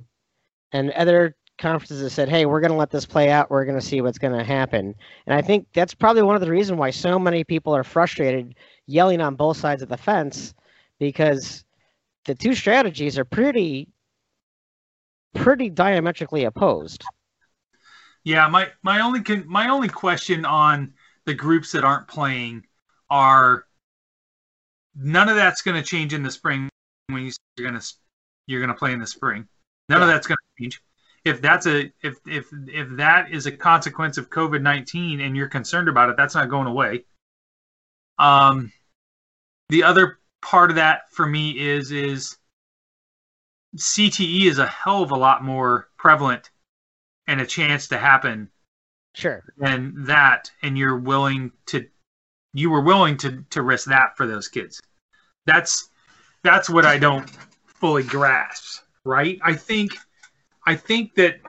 And 0.72 0.91
other 0.91 1.36
conferences 1.58 2.02
have 2.02 2.12
said, 2.12 2.30
"Hey, 2.30 2.46
we're 2.46 2.62
going 2.62 2.72
to 2.72 2.78
let 2.78 2.91
this 2.91 3.06
play 3.06 3.30
out. 3.30 3.50
We're 3.50 3.65
going 3.65 3.80
to 3.80 3.86
see 3.86 4.02
what's 4.02 4.19
going 4.19 4.38
to 4.38 4.43
happen." 4.43 4.96
And 5.26 5.36
I 5.36 5.41
think 5.41 5.67
that's 5.74 5.93
probably 5.96 6.22
one 6.22 6.36
of 6.36 6.41
the 6.41 6.52
reasons 6.52 6.80
why 6.80 6.91
so 6.91 7.17
many 7.19 7.43
people 7.43 7.76
are 7.76 7.84
frustrated 7.84 8.56
yelling 8.86 9.22
on 9.22 9.36
both 9.36 9.58
sides 9.58 9.82
of 9.82 9.89
the 9.89 9.98
fence 9.98 10.54
because 11.00 11.63
the 12.26 12.36
two 12.36 12.54
strategies 12.54 13.17
are 13.17 13.26
pretty 13.26 13.89
pretty 15.34 15.69
diametrically 15.69 16.46
opposed. 16.46 17.04
Yeah, 18.24 18.48
my 18.48 18.70
my 18.84 19.02
only 19.02 19.22
con- 19.22 19.46
my 19.48 19.70
only 19.70 19.90
question 19.90 20.46
on 20.46 20.94
the 21.26 21.34
groups 21.34 21.72
that 21.74 21.84
aren't 21.84 22.08
playing 22.08 22.66
are 23.10 23.66
none 24.96 25.30
of 25.30 25.36
that's 25.36 25.62
going 25.62 25.82
to 25.82 25.88
change 25.88 26.14
in 26.14 26.24
the 26.24 26.32
spring 26.32 26.70
when 27.08 27.24
you're 27.58 27.70
going 27.70 27.80
to 27.80 27.94
you're 28.48 28.62
going 28.62 28.74
to 28.74 28.78
play 28.78 28.94
in 28.94 29.00
the 29.00 29.08
spring. 29.08 29.48
None 29.90 30.00
yeah. 30.00 30.06
of 30.06 30.10
that's 30.10 30.28
going 30.28 30.38
to 30.38 30.64
change. 30.64 30.82
If 31.26 31.42
that's 31.42 31.68
a 31.68 31.92
if 32.02 32.18
if 32.26 32.48
if 32.68 32.90
that 32.98 33.32
is 33.32 33.46
a 33.46 33.52
consequence 33.52 34.18
of 34.18 34.30
COVID 34.30 34.62
nineteen 34.62 35.22
and 35.22 35.36
you're 35.36 35.48
concerned 35.48 35.90
about 35.90 36.10
it, 36.10 36.18
that's 36.18 36.36
not 36.36 36.50
going 36.50 36.68
away. 36.68 37.06
Um, 38.20 38.72
the 39.70 39.84
other 39.84 40.20
part 40.42 40.70
of 40.70 40.76
that 40.76 41.12
for 41.12 41.26
me 41.26 41.58
is 41.58 41.92
is 41.92 42.38
CTE 43.78 44.46
is 44.46 44.60
a 44.60 44.68
hell 44.68 45.02
of 45.02 45.12
a 45.12 45.16
lot 45.16 45.44
more 45.44 45.90
prevalent 45.98 46.52
and 47.28 47.42
a 47.42 47.46
chance 47.46 47.88
to 47.90 47.98
happen. 47.98 48.50
Sure. 49.16 49.44
Than 49.58 50.06
that, 50.06 50.50
and 50.64 50.78
you're 50.78 50.98
willing 50.98 51.52
to, 51.68 51.88
you 52.54 52.70
were 52.70 52.82
willing 52.82 53.18
to 53.18 53.44
to 53.52 53.62
risk 53.62 53.88
that 53.90 54.18
for 54.18 54.26
those 54.26 54.48
kids. 54.48 54.82
That's 55.46 55.90
that's 56.44 56.70
what 56.70 56.86
I 56.86 56.98
don't 56.98 57.30
fully 57.68 58.04
grasp. 58.04 58.84
Right? 59.06 59.40
I 59.44 59.54
think, 59.54 59.92
I 60.66 60.76
think 60.76 61.14
that 61.16 61.42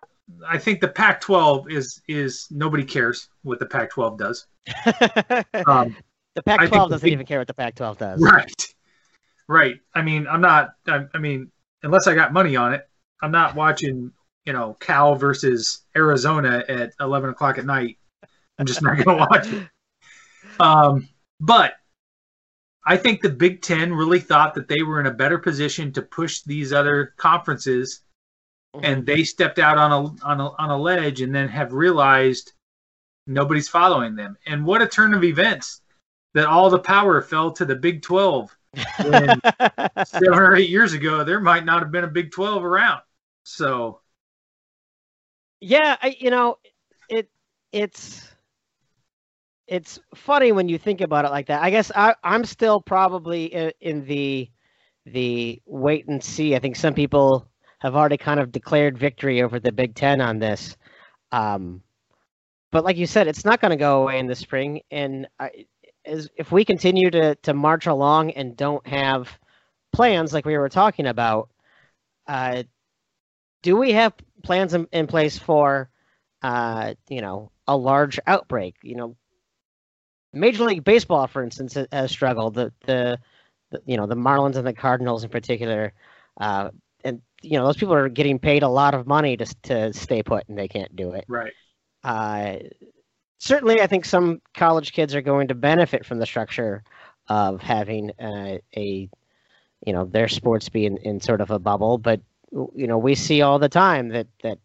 I 0.46 0.58
think 0.58 0.80
the 0.80 0.88
Pac-12 0.88 1.70
is 1.70 2.02
is 2.08 2.48
nobody 2.50 2.84
cares 2.84 3.28
what 3.42 3.58
the 3.58 3.66
Pac-12 3.66 4.18
does. 4.18 4.46
um, 5.66 5.96
the 6.34 6.42
Pac-12 6.42 6.90
doesn't 6.90 7.08
even 7.08 7.26
care 7.26 7.38
what 7.38 7.46
the 7.46 7.54
Pac-12 7.54 7.98
does. 7.98 8.20
Right. 8.20 8.74
Right. 9.48 9.80
I 9.94 10.02
mean, 10.02 10.26
I'm 10.26 10.40
not. 10.40 10.74
I, 10.86 11.04
I 11.14 11.18
mean, 11.18 11.50
unless 11.82 12.06
I 12.06 12.14
got 12.14 12.32
money 12.32 12.56
on 12.56 12.72
it, 12.74 12.88
I'm 13.22 13.30
not 13.30 13.54
watching. 13.54 14.12
You 14.44 14.52
know, 14.52 14.76
Cal 14.80 15.14
versus 15.14 15.82
Arizona 15.96 16.62
at 16.68 16.92
11 17.00 17.30
o'clock 17.30 17.58
at 17.58 17.64
night. 17.64 17.98
I'm 18.58 18.66
just 18.66 18.82
not 18.82 18.96
going 18.96 19.18
to 19.18 19.26
watch 19.30 19.46
it. 19.46 19.68
Um, 20.60 21.08
but 21.40 21.74
I 22.86 22.96
think 22.96 23.20
the 23.20 23.30
Big 23.30 23.62
Ten 23.62 23.92
really 23.92 24.20
thought 24.20 24.54
that 24.54 24.68
they 24.68 24.82
were 24.82 25.00
in 25.00 25.06
a 25.06 25.10
better 25.10 25.38
position 25.38 25.92
to 25.92 26.02
push 26.02 26.42
these 26.42 26.72
other 26.72 27.14
conferences, 27.16 28.02
mm-hmm. 28.74 28.84
and 28.84 29.06
they 29.06 29.24
stepped 29.24 29.58
out 29.58 29.78
on 29.78 29.90
a 29.90 30.24
on 30.24 30.40
a 30.40 30.50
on 30.50 30.70
a 30.70 30.78
ledge, 30.78 31.22
and 31.22 31.34
then 31.34 31.48
have 31.48 31.72
realized 31.72 32.52
nobody's 33.26 33.68
following 33.68 34.14
them. 34.14 34.36
And 34.46 34.64
what 34.64 34.82
a 34.82 34.86
turn 34.86 35.14
of 35.14 35.24
events! 35.24 35.80
that 36.34 36.46
all 36.46 36.68
the 36.68 36.78
power 36.78 37.22
fell 37.22 37.52
to 37.52 37.64
the 37.64 37.76
Big 37.76 38.02
12. 38.02 38.56
seven 38.96 40.34
or 40.34 40.56
eight 40.56 40.68
years 40.68 40.92
ago, 40.92 41.22
there 41.22 41.40
might 41.40 41.64
not 41.64 41.80
have 41.80 41.92
been 41.92 42.04
a 42.04 42.08
Big 42.08 42.32
12 42.32 42.64
around. 42.64 43.00
So, 43.44 44.00
yeah, 45.64 45.96
I, 46.02 46.14
you 46.18 46.30
know, 46.30 46.58
it 47.08 47.30
it's 47.72 48.28
it's 49.66 49.98
funny 50.14 50.52
when 50.52 50.68
you 50.68 50.76
think 50.76 51.00
about 51.00 51.24
it 51.24 51.30
like 51.30 51.46
that. 51.46 51.62
I 51.62 51.70
guess 51.70 51.90
I, 51.94 52.14
I'm 52.22 52.44
still 52.44 52.82
probably 52.82 53.46
in, 53.46 53.72
in 53.80 54.04
the 54.04 54.50
the 55.06 55.62
wait 55.64 56.06
and 56.06 56.22
see. 56.22 56.54
I 56.54 56.58
think 56.58 56.76
some 56.76 56.92
people 56.92 57.48
have 57.80 57.96
already 57.96 58.18
kind 58.18 58.40
of 58.40 58.52
declared 58.52 58.98
victory 58.98 59.42
over 59.42 59.58
the 59.58 59.72
Big 59.72 59.94
Ten 59.94 60.20
on 60.20 60.38
this. 60.38 60.76
Um, 61.32 61.82
but 62.70 62.84
like 62.84 62.98
you 62.98 63.06
said, 63.06 63.26
it's 63.26 63.44
not 63.44 63.60
going 63.60 63.70
to 63.70 63.76
go 63.76 64.02
away 64.02 64.18
in 64.18 64.26
the 64.26 64.34
spring, 64.34 64.82
and 64.90 65.26
I, 65.40 65.64
is 66.04 66.28
if 66.36 66.52
we 66.52 66.66
continue 66.66 67.10
to 67.10 67.36
to 67.36 67.54
march 67.54 67.86
along 67.86 68.32
and 68.32 68.54
don't 68.54 68.86
have 68.86 69.30
plans 69.94 70.34
like 70.34 70.44
we 70.44 70.58
were 70.58 70.68
talking 70.68 71.06
about, 71.06 71.48
uh, 72.26 72.64
do 73.62 73.76
we 73.76 73.92
have 73.92 74.12
plans 74.44 74.74
in, 74.74 74.86
in 74.92 75.06
place 75.06 75.38
for 75.38 75.90
uh, 76.42 76.94
you 77.08 77.20
know 77.20 77.50
a 77.66 77.76
large 77.76 78.20
outbreak? 78.26 78.76
You 78.82 78.96
know, 78.96 79.16
Major 80.32 80.64
League 80.64 80.84
Baseball, 80.84 81.26
for 81.26 81.42
instance, 81.42 81.76
has 81.90 82.10
struggled. 82.10 82.54
The 82.54 82.72
the, 82.86 83.18
the 83.70 83.82
you 83.86 83.96
know 83.96 84.06
the 84.06 84.16
Marlins 84.16 84.56
and 84.56 84.66
the 84.66 84.72
Cardinals 84.72 85.24
in 85.24 85.30
particular, 85.30 85.92
uh, 86.40 86.70
and 87.04 87.22
you 87.42 87.58
know 87.58 87.66
those 87.66 87.76
people 87.76 87.94
are 87.94 88.08
getting 88.08 88.38
paid 88.38 88.62
a 88.62 88.68
lot 88.68 88.94
of 88.94 89.06
money 89.06 89.36
to 89.36 89.46
to 89.62 89.92
stay 89.92 90.22
put, 90.22 90.48
and 90.48 90.56
they 90.56 90.68
can't 90.68 90.94
do 90.94 91.12
it. 91.12 91.24
Right. 91.26 91.52
Uh, 92.04 92.56
certainly, 93.38 93.80
I 93.80 93.86
think 93.86 94.04
some 94.04 94.40
college 94.54 94.92
kids 94.92 95.14
are 95.14 95.22
going 95.22 95.48
to 95.48 95.54
benefit 95.54 96.04
from 96.04 96.18
the 96.18 96.26
structure 96.26 96.82
of 97.28 97.60
having 97.60 98.10
uh, 98.20 98.58
a, 98.76 99.08
you 99.86 99.92
know, 99.92 100.04
their 100.04 100.28
sports 100.28 100.68
be 100.68 100.86
in, 100.86 100.98
in 100.98 101.20
sort 101.20 101.40
of 101.40 101.50
a 101.50 101.58
bubble. 101.58 101.98
But 101.98 102.20
you 102.74 102.86
know, 102.86 102.98
we 102.98 103.14
see 103.14 103.42
all 103.42 103.58
the 103.58 103.68
time 103.68 104.08
that 104.10 104.26
that 104.42 104.58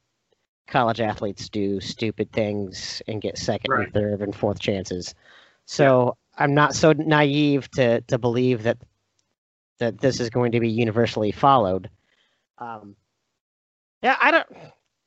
college 0.67 1.01
athletes 1.01 1.49
do 1.49 1.79
stupid 1.79 2.31
things 2.31 3.01
and 3.07 3.21
get 3.21 3.37
second 3.37 3.71
Right. 3.71 3.85
and 3.85 3.93
third 3.93 4.21
and 4.21 4.35
fourth 4.35 4.59
chances. 4.59 5.15
So 5.65 6.15
I'm 6.37 6.53
not 6.53 6.75
so 6.75 6.93
naive 6.93 7.69
to 7.71 8.01
to 8.01 8.17
believe 8.17 8.63
that 8.63 8.77
that 9.79 9.99
this 9.99 10.19
is 10.19 10.29
going 10.29 10.51
to 10.51 10.59
be 10.59 10.69
universally 10.69 11.31
followed. 11.31 11.89
Um, 12.57 12.95
yeah, 14.03 14.17
I 14.21 14.31
don't, 14.31 14.47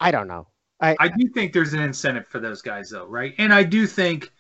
I 0.00 0.10
don't 0.10 0.28
know. 0.28 0.48
I, 0.80 0.96
I 0.98 1.08
do 1.08 1.28
think 1.28 1.52
there's 1.52 1.74
an 1.74 1.80
incentive 1.80 2.26
for 2.26 2.40
those 2.40 2.62
guys 2.62 2.90
though, 2.90 3.06
right? 3.06 3.34
And 3.38 3.54
I 3.54 3.62
do 3.62 3.86
think 3.86 4.30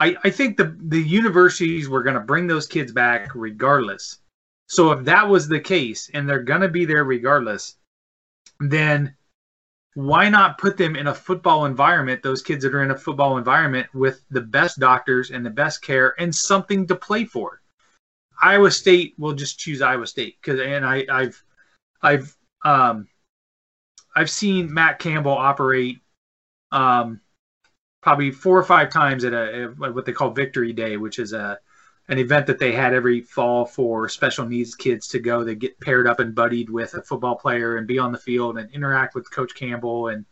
I, 0.00 0.16
I 0.22 0.30
think 0.30 0.56
the 0.56 0.76
the 0.80 1.00
universities 1.00 1.88
were 1.88 2.02
gonna 2.02 2.20
bring 2.20 2.46
those 2.46 2.66
kids 2.66 2.92
back 2.92 3.30
regardless. 3.34 4.18
So 4.68 4.92
if 4.92 5.04
that 5.04 5.28
was 5.28 5.48
the 5.48 5.60
case 5.60 6.10
and 6.14 6.28
they're 6.28 6.42
gonna 6.42 6.68
be 6.68 6.84
there 6.84 7.04
regardless, 7.04 7.76
then 8.60 9.14
why 9.94 10.28
not 10.28 10.58
put 10.58 10.76
them 10.76 10.94
in 10.94 11.08
a 11.08 11.14
football 11.14 11.64
environment, 11.64 12.22
those 12.22 12.42
kids 12.42 12.62
that 12.62 12.74
are 12.74 12.84
in 12.84 12.90
a 12.92 12.98
football 12.98 13.38
environment 13.38 13.88
with 13.94 14.22
the 14.30 14.40
best 14.40 14.78
doctors 14.78 15.30
and 15.30 15.44
the 15.44 15.50
best 15.50 15.82
care 15.82 16.14
and 16.20 16.34
something 16.34 16.86
to 16.86 16.94
play 16.94 17.24
for? 17.24 17.60
Iowa 18.40 18.70
State 18.70 19.14
will 19.18 19.32
just 19.32 19.58
choose 19.58 19.82
Iowa 19.82 20.06
State 20.06 20.36
because 20.40 20.60
and 20.60 20.86
I, 20.86 21.04
I've 21.10 21.42
I've 22.02 22.36
um 22.64 23.08
I've 24.14 24.30
seen 24.30 24.72
Matt 24.72 24.98
Campbell 24.98 25.32
operate 25.32 26.00
um, 26.72 27.20
probably 28.02 28.30
four 28.30 28.58
or 28.58 28.64
five 28.64 28.90
times 28.90 29.24
at 29.24 29.32
a, 29.32 29.72
at 29.80 29.94
what 29.94 30.04
they 30.04 30.12
call 30.12 30.30
Victory 30.30 30.72
Day, 30.72 30.96
which 30.96 31.18
is 31.18 31.32
a 31.32 31.58
an 32.08 32.18
event 32.18 32.46
that 32.46 32.58
they 32.58 32.72
had 32.72 32.94
every 32.94 33.20
fall 33.20 33.66
for 33.66 34.08
special 34.08 34.46
needs 34.46 34.74
kids 34.74 35.08
to 35.08 35.18
go. 35.18 35.44
They 35.44 35.54
get 35.54 35.78
paired 35.80 36.06
up 36.06 36.20
and 36.20 36.34
buddied 36.34 36.70
with 36.70 36.94
a 36.94 37.02
football 37.02 37.36
player 37.36 37.76
and 37.76 37.86
be 37.86 37.98
on 37.98 38.12
the 38.12 38.18
field 38.18 38.58
and 38.58 38.70
interact 38.72 39.14
with 39.14 39.30
Coach 39.30 39.54
Campbell 39.54 40.08
and 40.08 40.24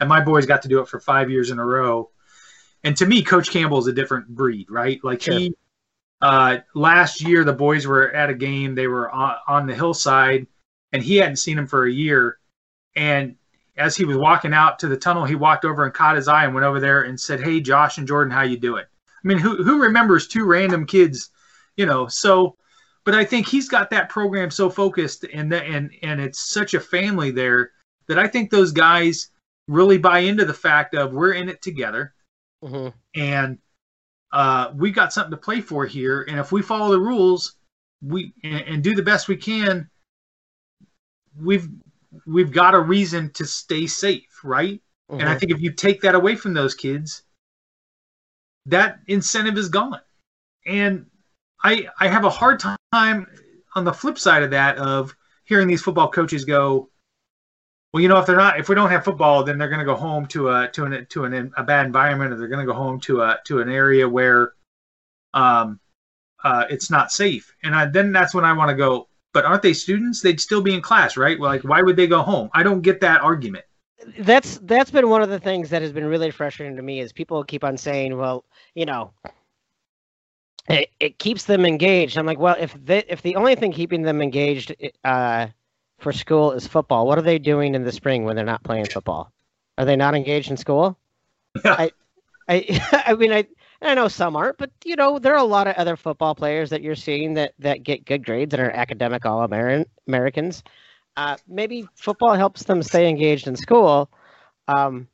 and 0.00 0.08
my 0.08 0.20
boys 0.20 0.46
got 0.46 0.62
to 0.62 0.68
do 0.68 0.80
it 0.80 0.88
for 0.88 0.98
five 0.98 1.30
years 1.30 1.50
in 1.50 1.58
a 1.58 1.64
row. 1.64 2.10
And 2.82 2.96
to 2.96 3.06
me, 3.06 3.22
Coach 3.22 3.50
Campbell 3.50 3.78
is 3.78 3.86
a 3.86 3.92
different 3.92 4.28
breed, 4.28 4.70
right? 4.70 5.02
Like 5.02 5.22
Sure. 5.22 5.38
he 5.38 5.54
uh, 6.20 6.58
last 6.74 7.20
year, 7.20 7.44
the 7.44 7.52
boys 7.52 7.86
were 7.86 8.10
at 8.12 8.30
a 8.30 8.34
game. 8.34 8.74
They 8.74 8.86
were 8.86 9.10
on, 9.10 9.36
on 9.46 9.66
the 9.66 9.74
hillside, 9.74 10.46
and 10.92 11.02
he 11.02 11.16
hadn't 11.16 11.36
seen 11.36 11.58
him 11.58 11.66
for 11.66 11.84
a 11.84 11.92
year. 11.92 12.38
And 12.96 13.36
as 13.76 13.96
he 13.96 14.04
was 14.04 14.16
walking 14.16 14.54
out 14.54 14.78
to 14.78 14.88
the 14.88 14.96
tunnel, 14.96 15.24
he 15.24 15.34
walked 15.34 15.64
over 15.64 15.84
and 15.84 15.92
caught 15.92 16.16
his 16.16 16.28
eye 16.28 16.44
and 16.44 16.54
went 16.54 16.64
over 16.64 16.80
there 16.80 17.02
and 17.02 17.20
said, 17.20 17.40
"Hey, 17.40 17.60
Josh 17.60 17.98
and 17.98 18.06
Jordan, 18.06 18.32
how 18.32 18.42
you 18.42 18.56
doing?" 18.56 18.84
I 19.24 19.28
mean, 19.28 19.38
who 19.38 19.62
who 19.62 19.80
remembers 19.82 20.26
two 20.26 20.44
random 20.44 20.86
kids, 20.86 21.30
you 21.76 21.86
know? 21.86 22.06
So, 22.08 22.56
but 23.04 23.14
I 23.14 23.24
think 23.24 23.46
he's 23.48 23.68
got 23.68 23.90
that 23.90 24.08
program 24.08 24.50
so 24.50 24.68
focused, 24.68 25.24
and 25.24 25.50
that 25.52 25.66
and 25.66 25.90
and 26.02 26.20
it's 26.20 26.52
such 26.52 26.74
a 26.74 26.80
family 26.80 27.30
there 27.30 27.72
that 28.08 28.18
I 28.18 28.26
think 28.28 28.50
those 28.50 28.72
guys 28.72 29.30
really 29.66 29.98
buy 29.98 30.18
into 30.20 30.44
the 30.44 30.54
fact 30.54 30.94
of 30.94 31.12
we're 31.12 31.32
in 31.32 31.48
it 31.48 31.62
together 31.62 32.12
Mhm. 32.62 32.92
and 33.14 33.58
uh, 34.32 34.72
we 34.74 34.90
got 34.90 35.12
something 35.12 35.30
to 35.30 35.36
play 35.36 35.60
for 35.60 35.86
here. 35.86 36.22
And 36.22 36.38
if 36.38 36.50
we 36.52 36.60
follow 36.60 36.90
the 36.90 37.00
rules, 37.00 37.54
we 38.02 38.34
and, 38.42 38.60
and 38.62 38.84
do 38.84 38.94
the 38.94 39.02
best 39.02 39.28
we 39.28 39.36
can, 39.36 39.88
we've 41.38 41.68
we've 42.26 42.52
got 42.52 42.74
a 42.74 42.80
reason 42.80 43.30
to 43.34 43.46
stay 43.46 43.86
safe, 43.86 44.40
right? 44.42 44.82
And 45.18 45.28
I 45.28 45.34
Mhm. 45.34 45.38
think 45.38 45.52
if 45.52 45.60
you 45.60 45.72
take 45.72 46.00
that 46.02 46.14
away 46.14 46.36
from 46.36 46.54
those 46.54 46.74
kids, 46.74 47.22
that 48.66 49.00
incentive 49.06 49.58
is 49.58 49.68
gone. 49.68 50.00
And 50.66 51.06
I 51.62 51.88
I 52.00 52.08
have 52.08 52.24
a 52.24 52.30
hard 52.30 52.60
time 52.92 53.26
on 53.74 53.84
the 53.84 53.92
flip 53.92 54.18
side 54.18 54.42
of 54.42 54.50
that 54.50 54.78
of 54.78 55.14
hearing 55.44 55.68
these 55.68 55.82
football 55.82 56.10
coaches 56.10 56.44
go, 56.44 56.88
well, 57.92 58.02
you 58.02 58.08
know, 58.08 58.18
if 58.18 58.26
they're 58.26 58.36
not, 58.36 58.58
if 58.58 58.68
we 58.68 58.74
don't 58.74 58.90
have 58.90 59.04
football, 59.04 59.44
then 59.44 59.56
they're 59.56 59.68
going 59.68 59.78
to 59.78 59.84
go 59.84 59.94
home 59.94 60.26
to 60.26 60.50
a 60.50 60.68
to 60.72 60.84
an 60.84 61.06
to 61.10 61.24
an 61.24 61.52
a 61.56 61.62
bad 61.62 61.86
environment, 61.86 62.32
or 62.32 62.36
they're 62.36 62.48
going 62.48 62.66
to 62.66 62.72
go 62.72 62.76
home 62.76 62.98
to 63.00 63.22
a 63.22 63.38
to 63.44 63.60
an 63.60 63.70
area 63.70 64.08
where, 64.08 64.54
um, 65.32 65.78
uh, 66.42 66.64
it's 66.68 66.90
not 66.90 67.12
safe. 67.12 67.54
And 67.62 67.74
I, 67.74 67.86
then 67.86 68.12
that's 68.12 68.34
when 68.34 68.44
I 68.44 68.52
want 68.52 68.70
to 68.70 68.74
go. 68.74 69.08
But 69.32 69.44
aren't 69.44 69.62
they 69.62 69.74
students? 69.74 70.20
They'd 70.20 70.40
still 70.40 70.60
be 70.60 70.74
in 70.74 70.80
class, 70.80 71.16
right? 71.16 71.38
Well, 71.38 71.50
like, 71.50 71.62
why 71.62 71.82
would 71.82 71.96
they 71.96 72.06
go 72.06 72.22
home? 72.22 72.50
I 72.52 72.62
don't 72.62 72.82
get 72.82 73.00
that 73.00 73.20
argument. 73.20 73.64
That's 74.18 74.58
that's 74.62 74.90
been 74.90 75.08
one 75.08 75.22
of 75.22 75.28
the 75.28 75.40
things 75.40 75.70
that 75.70 75.82
has 75.82 75.92
been 75.92 76.04
really 76.04 76.30
frustrating 76.30 76.76
to 76.76 76.82
me 76.82 77.00
is 77.00 77.12
people 77.12 77.42
keep 77.44 77.64
on 77.64 77.76
saying, 77.76 78.16
well, 78.16 78.44
you 78.74 78.86
know, 78.86 79.12
it, 80.68 80.90
it 81.00 81.18
keeps 81.18 81.44
them 81.44 81.64
engaged. 81.64 82.16
I'm 82.16 82.26
like, 82.26 82.38
well, 82.38 82.56
if 82.58 82.74
they, 82.84 83.04
if 83.08 83.22
the 83.22 83.36
only 83.36 83.54
thing 83.54 83.72
keeping 83.72 84.02
them 84.02 84.22
engaged 84.22 84.74
uh, 85.04 85.48
for 85.98 86.12
school 86.12 86.52
is 86.52 86.66
football, 86.66 87.06
what 87.06 87.18
are 87.18 87.22
they 87.22 87.38
doing 87.38 87.74
in 87.74 87.84
the 87.84 87.92
spring 87.92 88.24
when 88.24 88.36
they're 88.36 88.44
not 88.44 88.62
playing 88.62 88.86
football? 88.86 89.32
Are 89.76 89.84
they 89.84 89.96
not 89.96 90.14
engaged 90.14 90.50
in 90.50 90.56
school? 90.56 90.98
Yeah. 91.64 91.74
I, 91.78 91.92
I, 92.48 93.02
I 93.06 93.14
mean, 93.14 93.32
I, 93.32 93.46
I 93.82 93.94
know 93.94 94.08
some 94.08 94.36
aren't, 94.36 94.58
but 94.58 94.70
you 94.84 94.96
know, 94.96 95.18
there 95.18 95.34
are 95.34 95.38
a 95.38 95.44
lot 95.44 95.66
of 95.66 95.76
other 95.76 95.96
football 95.96 96.34
players 96.34 96.70
that 96.70 96.80
you're 96.80 96.94
seeing 96.94 97.34
that 97.34 97.52
that 97.58 97.82
get 97.82 98.06
good 98.06 98.24
grades 98.24 98.54
and 98.54 98.62
are 98.62 98.70
academic 98.70 99.26
all 99.26 99.42
Americans. 99.42 100.62
Uh, 101.16 101.36
maybe 101.46 101.86
football 101.96 102.34
helps 102.34 102.64
them 102.64 102.82
stay 102.82 103.08
engaged 103.08 103.46
in 103.46 103.56
school. 103.56 104.10
Um, 104.68 105.08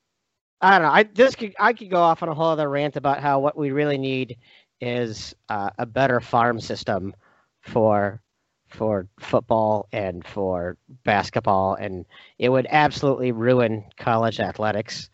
I 0.61 0.79
don't 0.79 0.89
know. 0.89 0.93
I 0.95 1.03
this 1.05 1.35
could 1.35 1.55
I 1.59 1.73
could 1.73 1.91
go 1.91 2.01
off 2.01 2.23
on 2.23 2.29
a 2.29 2.35
whole 2.35 2.49
other 2.51 2.69
rant 2.69 2.97
about 2.97 3.21
how 3.21 3.41
what 3.41 3.57
we 3.57 3.71
really 3.71 3.99
need 3.99 4.37
is 4.81 5.35
uh, 5.49 5.71
a 5.79 5.87
better 5.87 6.21
farm 6.21 6.61
system 6.61 7.15
for 7.61 8.21
for 8.69 9.07
football 9.19 9.89
and 9.93 10.27
for 10.27 10.77
basketball, 11.05 11.75
and 11.75 12.07
it 12.39 12.49
would 12.49 12.67
absolutely 12.71 13.33
ruin 13.33 13.85
college 13.99 14.41
athletics. 14.41 15.11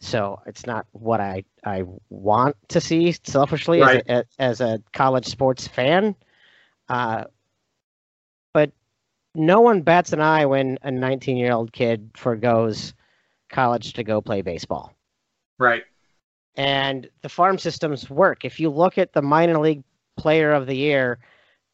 So 0.00 0.40
it's 0.46 0.66
not 0.66 0.86
what 0.92 1.20
I 1.20 1.44
I 1.64 1.84
want 2.08 2.56
to 2.68 2.80
see 2.80 3.12
selfishly 3.24 3.82
Right. 3.82 4.04
as, 4.08 4.08
a, 4.08 4.24
as 4.38 4.60
a 4.60 4.82
college 4.92 5.26
sports 5.26 5.66
fan. 5.66 6.14
Uh, 6.88 7.24
no 9.34 9.60
one 9.60 9.82
bats 9.82 10.12
an 10.12 10.20
eye 10.20 10.46
when 10.46 10.78
a 10.82 10.90
19 10.90 11.36
year 11.36 11.52
old 11.52 11.72
kid 11.72 12.10
forgoes 12.16 12.94
college 13.50 13.92
to 13.94 14.04
go 14.04 14.20
play 14.20 14.42
baseball 14.42 14.94
Right. 15.58 15.82
and 16.56 17.08
the 17.22 17.28
farm 17.28 17.58
systems 17.58 18.08
work. 18.10 18.44
If 18.44 18.60
you 18.60 18.70
look 18.70 18.98
at 18.98 19.12
the 19.12 19.22
minor 19.22 19.58
league 19.58 19.84
player 20.16 20.52
of 20.52 20.66
the 20.66 20.74
year, 20.76 21.18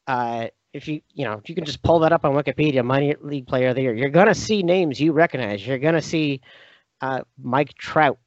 uh, 0.07 0.49
if 0.73 0.89
you 0.89 1.01
you 1.13 1.25
know 1.25 1.35
if 1.35 1.49
you 1.49 1.55
can 1.55 1.65
just 1.65 1.83
pull 1.83 2.01
that 2.01 2.13
up 2.13 2.25
on 2.25 2.33
Wikipedia, 2.35 2.85
minor 2.85 3.15
league 3.23 3.47
player 3.47 3.69
of 3.69 3.77
the 3.77 3.83
year, 3.83 3.95
you're 3.95 4.11
gonna 4.11 4.35
see 4.35 4.63
names 4.63 5.01
you 5.01 5.13
recognize. 5.13 5.67
You're 5.67 5.79
gonna 5.79 6.03
see 6.03 6.41
uh, 7.01 7.23
Mike 7.43 7.75
Trout. 7.75 8.19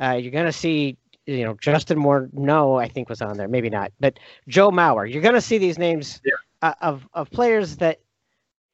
Uh, 0.00 0.12
you're 0.20 0.32
gonna 0.32 0.52
see 0.52 0.96
you 1.26 1.44
know 1.44 1.54
Justin 1.60 1.98
Morneau, 1.98 2.82
I 2.82 2.88
think 2.88 3.08
was 3.08 3.22
on 3.22 3.36
there. 3.36 3.48
Maybe 3.48 3.70
not, 3.70 3.92
but 4.00 4.18
Joe 4.48 4.70
Mauer. 4.70 5.10
You're 5.10 5.22
gonna 5.22 5.40
see 5.40 5.58
these 5.58 5.78
names 5.78 6.20
Yeah. 6.24 6.32
uh, 6.62 6.74
of 6.80 7.06
of 7.14 7.30
players 7.30 7.76
that 7.76 8.00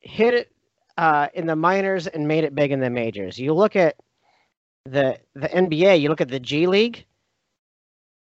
hit 0.01 0.35
it 0.35 0.53
uh, 0.97 1.29
in 1.35 1.47
the 1.47 1.57
minors 1.57 2.07
and 2.07 2.27
made 2.27 2.45
it 2.45 2.55
big 2.55 2.73
in 2.73 2.81
the 2.81 2.91
majors. 2.91 3.39
You 3.39 3.55
look 3.55 3.77
at 3.77 3.97
the 4.85 5.19
the 5.35 5.49
NBA. 5.49 6.01
You 6.01 6.09
look 6.09 6.21
at 6.21 6.29
the 6.29 6.41
G 6.41 6.67
League. 6.67 7.05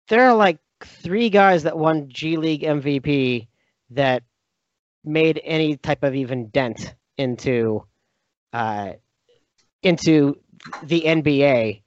There 0.08 0.24
are 0.24 0.36
like 0.36 0.60
three 0.84 1.30
guys 1.30 1.64
that 1.64 1.78
won 1.78 2.10
G 2.10 2.38
League 2.38 2.62
MVP 2.62 3.48
that 3.92 4.24
made 5.04 5.42
any 5.44 5.78
type 5.78 6.04
of 6.04 6.16
even 6.16 6.50
dent 6.50 6.94
into 7.18 7.84
uh, 8.54 8.94
into 9.84 10.38
the 10.84 11.02
NBA 11.02 11.82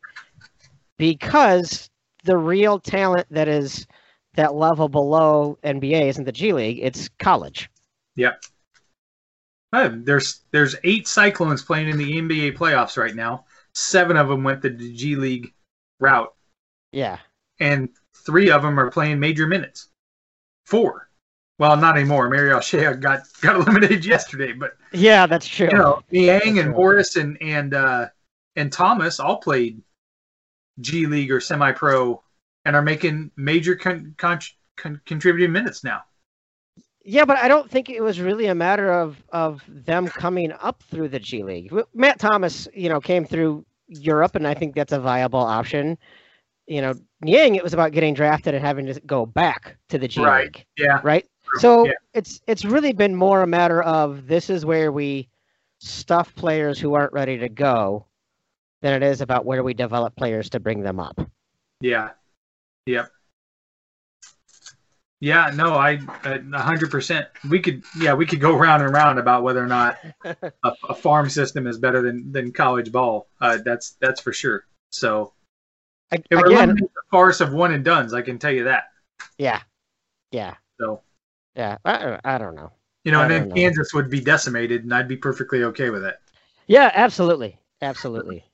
because 0.98 1.90
the 2.24 2.36
real 2.36 2.78
talent 2.78 3.26
that 3.30 3.48
is 3.48 3.86
that 4.34 4.54
level 4.54 4.88
below 4.88 5.58
NBA 5.62 6.08
isn't 6.08 6.24
the 6.24 6.32
G 6.32 6.52
League; 6.52 6.78
it's 6.82 7.08
college. 7.18 7.70
Uh, 8.30 8.51
there's 9.72 10.40
there's 10.50 10.76
eight 10.84 11.08
Cyclones 11.08 11.62
playing 11.62 11.88
in 11.88 11.96
the 11.98 12.20
NBA 12.20 12.56
playoffs 12.56 12.96
right 12.96 13.14
now. 13.14 13.44
Seven 13.74 14.16
of 14.16 14.28
them 14.28 14.44
went 14.44 14.60
the 14.62 14.70
G 14.70 15.16
League 15.16 15.52
route, 15.98 16.34
Yeah, 16.92 17.18
and 17.58 17.88
three 18.14 18.50
of 18.50 18.62
them 18.62 18.78
are 18.78 18.90
playing 18.90 19.18
major 19.18 19.46
minutes. 19.46 19.88
Four. 20.66 21.08
Well, 21.58 21.76
not 21.76 21.96
anymore. 21.96 22.28
Mario 22.28 22.60
Shea 22.60 22.92
got 22.94 23.20
got 23.40 23.56
eliminated 23.68 24.04
yesterday, 24.04 24.52
but 24.52 24.72
yeah, 24.92 25.26
that's 25.26 25.46
true. 25.48 25.68
you 25.70 25.78
know, 25.78 26.02
Niang 26.10 26.58
and 26.58 26.66
true. 26.66 26.72
Morris 26.72 27.16
and 27.16 27.40
and 27.40 27.72
uh, 27.74 28.08
and 28.56 28.70
Thomas 28.72 29.20
all 29.20 29.38
played 29.38 29.80
G 30.80 31.06
League 31.06 31.30
or 31.30 31.40
semi 31.40 31.72
pro 31.72 32.22
and 32.64 32.76
are 32.76 32.82
making 32.82 33.30
major 33.36 33.74
con- 33.74 34.14
con- 34.18 34.40
con- 34.76 35.00
contributing 35.06 35.52
minutes 35.52 35.82
now. 35.84 36.02
Yeah, 37.04 37.24
but 37.24 37.36
I 37.38 37.48
don't 37.48 37.68
think 37.70 37.90
it 37.90 38.00
was 38.00 38.20
really 38.20 38.46
a 38.46 38.54
matter 38.54 38.92
of 38.92 39.22
of 39.30 39.62
them 39.68 40.06
coming 40.08 40.52
up 40.52 40.82
through 40.84 41.08
the 41.08 41.18
G 41.18 41.42
League. 41.42 41.72
Matt 41.94 42.18
Thomas, 42.20 42.68
you 42.74 42.88
know, 42.88 43.00
came 43.00 43.24
through 43.24 43.64
Europe, 43.88 44.36
and 44.36 44.46
I 44.46 44.54
think 44.54 44.74
that's 44.74 44.92
a 44.92 45.00
viable 45.00 45.40
option. 45.40 45.98
you 46.68 46.80
know, 46.80 46.94
Niang, 47.20 47.56
it 47.56 47.62
was 47.62 47.74
about 47.74 47.90
getting 47.90 48.14
drafted 48.14 48.54
and 48.54 48.64
having 48.64 48.86
to 48.86 48.98
go 49.00 49.26
back 49.26 49.76
to 49.88 49.98
the 49.98 50.06
G 50.06 50.22
Right. 50.22 50.44
League, 50.44 50.64
Yeah. 50.78 51.00
right? 51.02 51.26
True. 51.44 51.58
So 51.60 51.86
Yeah. 51.86 51.92
it's 52.14 52.40
it's 52.46 52.64
really 52.64 52.92
been 52.92 53.16
more 53.16 53.42
a 53.42 53.46
matter 53.48 53.82
of 53.82 54.28
this 54.28 54.48
is 54.48 54.64
where 54.64 54.92
we 54.92 55.28
stuff 55.80 56.32
players 56.36 56.78
who 56.78 56.94
aren't 56.94 57.12
ready 57.12 57.36
to 57.38 57.48
go 57.48 58.06
than 58.80 58.94
it 58.94 59.02
is 59.04 59.20
about 59.20 59.44
where 59.44 59.64
we 59.64 59.74
develop 59.74 60.14
players 60.14 60.48
to 60.50 60.60
bring 60.60 60.82
them 60.82 61.00
up. 61.00 61.20
Yeah. 61.80 62.10
Yep. 62.86 63.10
Yeah, 65.22 65.52
no, 65.54 65.74
I 65.74 66.00
a 66.24 66.58
hundred 66.60 66.90
percent. 66.90 67.28
We 67.48 67.60
could, 67.60 67.84
yeah, 67.96 68.12
we 68.12 68.26
could 68.26 68.40
go 68.40 68.56
round 68.56 68.82
and 68.82 68.92
round 68.92 69.20
about 69.20 69.44
whether 69.44 69.62
or 69.62 69.68
not 69.68 69.98
a, 70.24 70.72
a 70.88 70.94
farm 70.96 71.30
system 71.30 71.68
is 71.68 71.78
better 71.78 72.02
than 72.02 72.32
than 72.32 72.52
college 72.52 72.90
ball. 72.90 73.28
Uh, 73.40 73.58
that's 73.64 73.92
that's 74.00 74.20
for 74.20 74.32
sure. 74.32 74.64
So 74.90 75.32
A- 76.12 76.16
it 76.28 76.44
Again, 76.44 76.74
the 76.74 76.88
farce 77.12 77.40
of 77.40 77.52
one 77.52 77.72
and 77.72 77.84
dones. 77.84 78.12
I 78.12 78.22
can 78.22 78.40
tell 78.40 78.50
you 78.50 78.64
that. 78.64 78.86
yeah, 79.38 79.62
yeah, 80.32 80.56
So 80.80 81.02
yeah. 81.54 81.78
I, 81.84 82.18
I 82.24 82.38
don't 82.38 82.54
know. 82.54 82.72
you 83.04 83.12
know, 83.12 83.20
I 83.20 83.22
and 83.22 83.30
then 83.30 83.48
know. 83.48 83.54
Kansas 83.54 83.92
would 83.94 84.10
be 84.10 84.20
decimated, 84.20 84.82
and 84.84 84.92
I'd 84.94 85.08
be 85.08 85.16
perfectly 85.16 85.62
okay 85.64 85.90
with 85.90 86.04
it. 86.04 86.16
Yeah, 86.66 86.90
absolutely, 86.92 87.60
absolutely. 87.80 88.44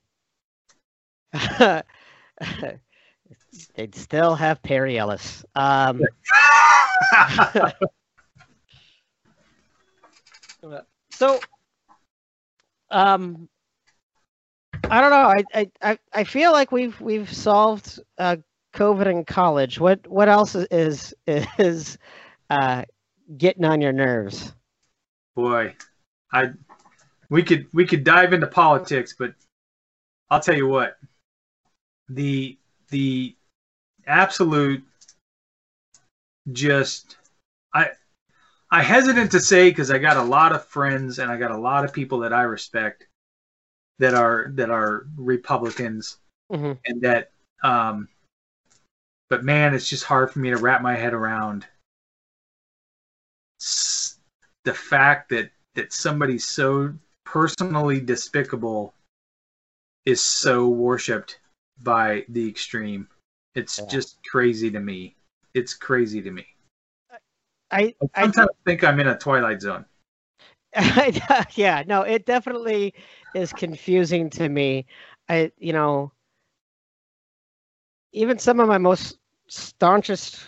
They'd 3.75 3.95
still 3.95 4.35
have 4.35 4.61
Perry 4.61 4.97
Ellis. 4.97 5.43
Um, 5.55 6.01
so, 11.11 11.39
um, 12.91 13.49
I 14.89 15.01
don't 15.01 15.09
know. 15.11 15.33
I, 15.53 15.69
I, 15.81 15.97
I, 16.13 16.23
feel 16.23 16.51
like 16.51 16.71
we've 16.71 16.99
we've 17.01 17.31
solved 17.31 17.99
uh, 18.17 18.37
COVID 18.73 19.07
in 19.07 19.25
college. 19.25 19.79
What 19.79 20.05
what 20.07 20.29
else 20.29 20.55
is 20.55 21.13
is, 21.27 21.45
is 21.57 21.97
uh, 22.49 22.83
getting 23.37 23.65
on 23.65 23.81
your 23.81 23.93
nerves? 23.93 24.53
Boy, 25.35 25.75
I 26.31 26.51
we 27.29 27.43
could 27.43 27.67
we 27.73 27.85
could 27.85 28.03
dive 28.03 28.33
into 28.33 28.47
politics, 28.47 29.15
but 29.17 29.33
I'll 30.29 30.39
tell 30.39 30.55
you 30.55 30.67
what. 30.67 30.97
The 32.09 32.57
the 32.89 33.35
absolute 34.09 34.83
just 36.51 37.17
I 37.73 37.91
I 38.71 38.81
hesitant 38.83 39.31
to 39.31 39.39
say 39.39 39.69
because 39.69 39.91
I 39.91 39.99
got 39.99 40.17
a 40.17 40.23
lot 40.23 40.51
of 40.51 40.65
friends 40.65 41.19
and 41.19 41.31
I 41.31 41.37
got 41.37 41.51
a 41.51 41.57
lot 41.57 41.85
of 41.85 41.93
people 41.93 42.19
that 42.19 42.33
I 42.33 42.43
respect 42.43 43.05
that 43.99 44.13
are 44.13 44.51
that 44.55 44.69
are 44.69 45.05
Republicans 45.15 46.17
hmm 46.51 46.73
and 46.85 47.01
that 47.01 47.31
um 47.63 48.09
but 49.29 49.43
man 49.43 49.73
it's 49.75 49.89
just 49.89 50.03
hard 50.05 50.31
for 50.31 50.39
me 50.39 50.49
to 50.49 50.57
wrap 50.57 50.81
my 50.81 50.95
head 50.95 51.13
around 51.13 51.67
the 54.65 54.73
fact 54.73 55.29
that 55.29 55.51
that 55.75 55.93
somebody 55.93 56.39
so 56.39 56.93
personally 57.25 57.99
despicable 57.99 58.93
is 60.05 60.21
so 60.21 60.67
worshipped 60.67 61.39
by 61.81 62.25
the 62.29 62.47
extreme 62.49 63.07
it's 63.55 63.77
Yeah. 63.77 63.85
just 63.87 64.19
crazy 64.31 64.69
to 64.71 64.79
me 64.79 65.15
it's 65.53 65.73
crazy 65.73 66.21
to 66.21 66.31
me 66.31 66.45
I, 67.71 67.93
i 68.03 68.05
I 68.15 68.21
sometimes 68.23 68.49
think 68.65 68.83
i'm 68.83 68.99
in 68.99 69.07
a 69.07 69.17
twilight 69.17 69.61
zone 69.61 69.85
yeah, 71.55 71.83
no, 71.87 72.03
it 72.03 72.25
definitely 72.25 72.93
is 73.33 73.53
confusing 73.53 74.29
to 74.31 74.47
me. 74.47 74.85
I, 75.27 75.51
you 75.57 75.73
know, 75.73 76.11
even 78.11 78.37
some 78.37 78.59
of 78.59 78.67
my 78.67 78.77
most 78.77 79.17
staunchest 79.47 80.39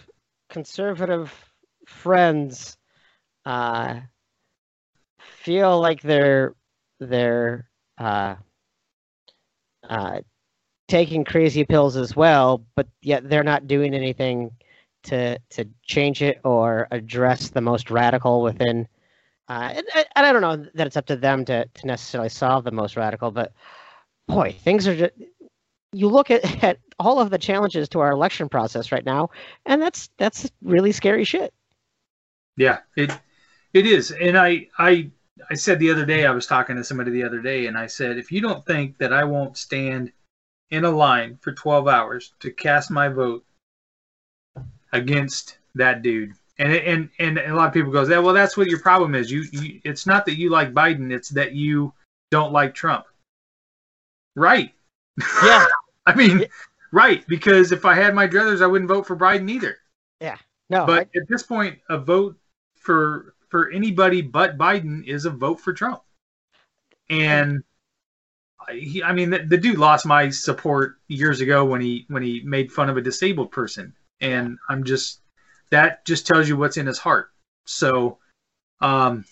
conservative 0.50 1.34
friends 1.88 2.78
uh, 3.46 4.02
feel 5.20 5.80
like 5.80 6.02
they're 6.02 6.56
they're 7.00 7.70
uh, 7.98 8.36
uh, 9.90 10.22
taking 10.92 11.24
crazy 11.24 11.64
pills 11.64 11.96
as 11.96 12.18
well, 12.18 12.66
but 12.76 12.86
yet 13.02 13.30
they're 13.30 13.44
not 13.44 13.66
doing 13.66 13.94
anything 13.94 14.52
to 15.04 15.40
to 15.50 15.68
change 15.84 16.22
it 16.22 16.40
or 16.44 16.88
address 16.92 17.50
the 17.50 17.62
most 17.62 17.90
radical 17.90 18.42
within 18.42 18.88
uh, 19.48 19.74
and, 19.76 19.86
and 19.96 20.26
I 20.26 20.32
don't 20.32 20.42
know 20.42 20.66
that 20.76 20.88
it's 20.88 20.98
up 20.98 21.08
to 21.08 21.16
them 21.16 21.44
to, 21.46 21.66
to 21.66 21.88
necessarily 21.88 22.30
solve 22.30 22.64
the 22.64 22.72
most 22.72 22.96
radical, 22.96 23.32
but 23.32 23.54
boy, 24.28 24.56
things 24.64 24.88
are 24.88 24.96
just. 24.96 25.14
You 25.94 26.08
look 26.08 26.32
at, 26.32 26.64
at 26.64 26.80
all 27.00 27.20
of 27.20 27.30
the 27.30 27.38
challenges 27.38 27.90
to 27.90 28.00
our 28.00 28.12
election 28.12 28.48
process 28.48 28.92
right 28.92 29.06
now, 29.06 29.30
and 29.66 29.82
that's 29.82 30.10
that's 30.18 30.50
really 30.62 30.92
scary 30.92 31.24
shit. 31.24 31.54
Yeah, 32.56 32.80
it 32.96 33.12
it 33.74 33.86
is. 33.86 34.12
And 34.12 34.38
I 34.38 34.68
I 34.78 35.10
I 35.50 35.56
said 35.56 35.80
the 35.80 35.92
other 35.92 36.06
day 36.06 36.26
I 36.26 36.32
was 36.32 36.48
talking 36.48 36.76
to 36.76 36.84
somebody 36.84 37.12
the 37.12 37.24
other 37.24 37.42
day 37.42 37.68
and 37.68 37.78
I 37.78 37.88
said 37.88 38.18
if 38.18 38.32
you 38.32 38.42
don't 38.42 38.66
think 38.66 38.98
that 39.00 39.12
I 39.12 39.24
won't 39.24 39.58
stand 39.58 40.12
in 40.72 40.86
a 40.86 40.92
line 40.92 41.38
for 41.42 41.52
12 41.52 41.88
hours 41.88 42.34
to 42.40 42.52
cast 42.52 42.90
my 42.90 43.10
vote 43.10 43.44
against 44.94 45.58
that 45.76 46.02
dude. 46.02 46.34
And 46.58 46.74
and 46.74 47.10
and 47.20 47.38
a 47.38 47.56
lot 47.56 47.68
of 47.68 47.74
people 47.74 47.92
goes, 47.92 48.10
"Yeah, 48.10 48.20
well 48.20 48.34
that's 48.34 48.56
what 48.56 48.68
your 48.68 48.80
problem 48.80 49.16
is. 49.16 49.32
You, 49.32 49.46
you 49.52 49.82
it's 49.84 50.06
not 50.06 50.26
that 50.26 50.38
you 50.38 50.50
like 50.50 50.74
Biden, 50.74 51.12
it's 51.12 51.30
that 51.30 51.54
you 51.54 51.94
don't 52.30 52.52
like 52.52 52.74
Trump." 52.74 53.06
Right. 54.36 54.74
Yeah. 55.44 55.66
I 56.06 56.16
mean, 56.16 56.46
right, 56.92 57.26
because 57.28 57.72
if 57.72 57.86
I 57.86 57.94
had 57.96 58.16
my 58.16 58.28
druthers 58.28 58.62
I 58.62 58.68
wouldn't 58.68 58.90
vote 58.90 59.06
for 59.08 59.16
Biden 59.16 59.50
either 59.50 59.78
Yeah. 60.20 60.38
No, 60.70 60.86
but 60.86 61.10
at 61.16 61.28
this 61.28 61.44
point, 61.44 61.80
a 61.90 61.98
vote 61.98 62.38
for 62.76 63.34
for 63.50 63.70
anybody 63.72 64.22
but 64.22 64.58
Biden 64.58 65.06
is 65.06 65.26
a 65.26 65.30
vote 65.32 65.60
for 65.60 65.74
Trump. 65.74 66.02
And 67.10 67.58
I- 67.60 67.71
he, 68.70 69.04
I 69.04 69.14
mean, 69.14 69.30
the, 69.30 69.40
the 69.40 69.58
dude 69.58 69.78
lost 69.78 70.06
my 70.06 70.30
support 70.30 70.96
years 71.08 71.42
ago 71.42 71.66
when 71.66 71.82
he 71.82 72.06
when 72.08 72.24
he 72.24 72.42
made 72.44 72.72
fun 72.72 72.90
of 72.90 72.98
a 72.98 73.02
disabled 73.02 73.52
person, 73.52 73.94
and 74.20 74.58
I'm 74.70 74.84
just 74.84 75.22
that 75.72 76.06
just 76.06 76.28
tells 76.28 76.48
you 76.48 76.58
what's 76.58 76.78
in 76.78 76.86
his 76.86 77.00
heart. 77.00 77.32
So, 77.66 78.18
um, 78.82 79.26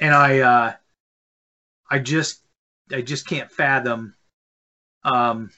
and 0.00 0.14
I 0.14 0.38
uh, 0.40 0.72
I 1.90 1.98
just 1.98 2.40
I 2.90 3.02
just 3.02 3.26
can't 3.26 3.50
fathom. 3.50 4.14
Um, 5.04 5.50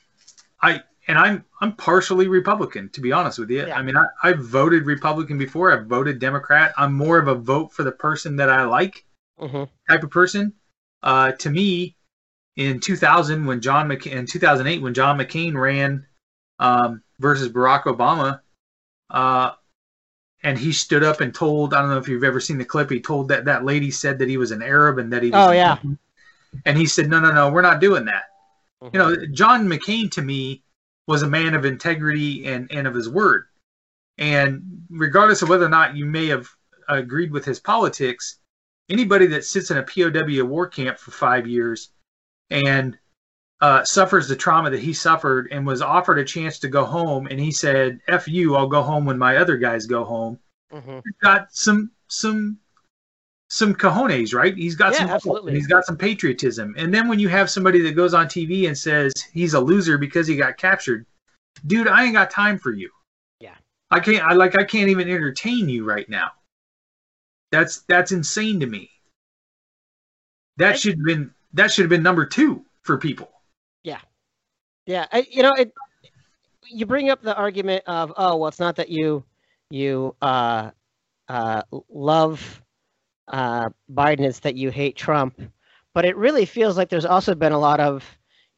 I 0.60 0.82
and 1.06 1.18
I'm 1.18 1.44
I'm 1.60 1.76
partially 1.76 2.28
Republican 2.28 2.90
to 2.90 3.00
be 3.00 3.12
honest 3.12 3.38
with 3.38 3.50
you. 3.50 3.66
Yeah. 3.66 3.78
I 3.78 3.82
mean, 3.82 3.96
I, 3.96 4.06
I've 4.22 4.40
voted 4.40 4.86
Republican 4.86 5.38
before. 5.38 5.72
I've 5.72 5.86
voted 5.86 6.18
Democrat. 6.18 6.72
I'm 6.76 6.92
more 6.92 7.18
of 7.18 7.28
a 7.28 7.34
vote 7.34 7.72
for 7.72 7.82
the 7.82 7.92
person 7.92 8.36
that 8.36 8.50
I 8.50 8.64
like 8.64 9.04
I, 9.38 9.44
mhm. 9.44 9.68
type 9.88 10.02
of 10.02 10.10
person. 10.10 10.54
Uh, 11.02 11.32
to 11.32 11.50
me, 11.50 11.96
in 12.56 12.80
2000 12.80 13.46
when 13.46 13.60
John 13.60 13.88
McCain, 13.88 14.12
in 14.12 14.26
2008 14.26 14.82
when 14.82 14.94
John 14.94 15.18
McCain 15.18 15.54
ran 15.54 16.06
um, 16.58 17.02
versus 17.18 17.48
Barack 17.48 17.84
Obama, 17.84 18.40
uh, 19.10 19.52
and 20.42 20.58
he 20.58 20.72
stood 20.72 21.02
up 21.02 21.20
and 21.20 21.34
told 21.34 21.74
I 21.74 21.80
don't 21.80 21.90
know 21.90 21.98
if 21.98 22.08
you've 22.08 22.24
ever 22.24 22.40
seen 22.40 22.58
the 22.58 22.64
clip. 22.64 22.90
He 22.90 23.00
told 23.00 23.28
that 23.28 23.46
that 23.46 23.64
lady 23.64 23.90
said 23.90 24.18
that 24.18 24.28
he 24.28 24.36
was 24.36 24.50
an 24.50 24.62
Arab 24.62 24.98
and 24.98 25.12
that 25.12 25.22
he 25.22 25.30
was 25.30 25.48
Oh, 25.48 25.52
yeah. 25.52 25.78
and 26.64 26.78
he 26.78 26.86
said 26.86 27.08
no 27.08 27.18
no 27.20 27.32
no 27.32 27.50
we're 27.50 27.62
not 27.62 27.80
doing 27.80 28.04
that. 28.06 28.24
Mhm. 28.82 28.92
You 28.92 28.98
know, 28.98 29.26
John 29.32 29.66
McCain 29.68 30.10
to 30.12 30.22
me 30.22 30.62
was 31.06 31.22
a 31.22 31.28
man 31.28 31.54
of 31.54 31.64
integrity 31.64 32.46
and, 32.46 32.70
and 32.70 32.86
of 32.86 32.94
his 32.94 33.08
word. 33.08 33.46
And 34.16 34.86
regardless 34.90 35.42
of 35.42 35.48
whether 35.48 35.66
or 35.66 35.70
not 35.70 35.96
you 35.96 36.06
may 36.06 36.26
have 36.26 36.48
agreed 36.88 37.30
with 37.30 37.44
his 37.44 37.60
politics, 37.60 38.38
anybody 38.88 39.26
that 39.26 39.44
sits 39.44 39.70
in 39.70 39.78
a 39.78 39.82
POW 39.82 40.44
war 40.44 40.66
camp 40.68 40.98
for 40.98 41.10
five 41.10 41.46
years 41.46 41.90
and 42.50 42.98
uh, 43.60 43.84
suffers 43.84 44.28
the 44.28 44.36
trauma 44.36 44.70
that 44.70 44.80
he 44.80 44.92
suffered 44.92 45.48
and 45.50 45.66
was 45.66 45.80
offered 45.80 46.18
a 46.18 46.24
chance 46.24 46.58
to 46.58 46.68
go 46.68 46.84
home, 46.84 47.26
and 47.26 47.40
he 47.40 47.50
said, 47.50 48.00
"F 48.08 48.28
you, 48.28 48.56
I'll 48.56 48.68
go 48.68 48.82
home 48.82 49.04
when 49.04 49.18
my 49.18 49.36
other 49.36 49.56
guys 49.56 49.86
go 49.86 50.04
home." 50.04 50.38
Mhm. 50.72 51.02
Got 51.20 51.52
some 51.52 51.90
some 52.08 52.58
some 53.48 53.74
cojones, 53.74 54.34
right? 54.34 54.54
He's 54.56 54.74
got 54.74 54.92
Yeah, 54.92 54.98
some 55.00 55.10
absolutely. 55.10 55.54
he's 55.54 55.66
got 55.66 55.84
some 55.84 55.96
patriotism. 55.96 56.74
And 56.76 56.92
then 56.92 57.08
when 57.08 57.18
you 57.18 57.28
have 57.28 57.48
somebody 57.48 57.80
that 57.82 57.92
goes 57.92 58.12
on 58.12 58.26
TV 58.26 58.66
and 58.66 58.76
says 58.76 59.12
he's 59.32 59.54
a 59.54 59.60
loser 59.60 59.96
because 59.96 60.26
he 60.26 60.36
got 60.36 60.56
captured, 60.58 61.06
dude, 61.66 61.86
I 61.88 62.04
ain't 62.04 62.14
got 62.14 62.30
time 62.30 62.58
for 62.58 62.72
you. 62.72 62.90
Yeah. 63.38 63.54
I 63.90 64.00
can't. 64.00 64.24
I 64.24 64.34
like. 64.34 64.58
I 64.58 64.64
can't 64.64 64.90
even 64.90 65.08
entertain 65.08 65.68
you 65.68 65.84
right 65.84 66.08
now. 66.08 66.32
That's 67.52 67.82
that's 67.82 68.10
insane 68.12 68.60
to 68.60 68.66
me. 68.66 68.90
That 70.56 70.78
should 70.78 70.96
have 70.98 71.04
been 71.04 71.32
that 71.54 71.72
should 71.72 71.82
have 71.84 71.90
been 71.90 72.02
number 72.02 72.26
two 72.26 72.64
for 72.82 72.98
people. 72.98 73.30
Yeah, 74.86 75.06
I, 75.12 75.26
you 75.30 75.42
know, 75.42 75.52
it. 75.52 75.72
You 76.68 76.84
bring 76.84 77.08
up 77.08 77.22
the 77.22 77.34
argument 77.34 77.84
of, 77.86 78.12
oh, 78.18 78.36
well, 78.36 78.48
it's 78.48 78.60
not 78.60 78.76
that 78.76 78.90
you 78.90 79.24
you 79.70 80.14
uh, 80.20 80.72
uh, 81.26 81.62
love 81.88 82.62
uh, 83.28 83.70
Biden; 83.90 84.20
it's 84.20 84.40
that 84.40 84.56
you 84.56 84.70
hate 84.70 84.94
Trump. 84.94 85.40
But 85.94 86.04
it 86.04 86.18
really 86.18 86.44
feels 86.44 86.76
like 86.76 86.90
there's 86.90 87.06
also 87.06 87.34
been 87.34 87.52
a 87.52 87.58
lot 87.58 87.80
of 87.80 88.04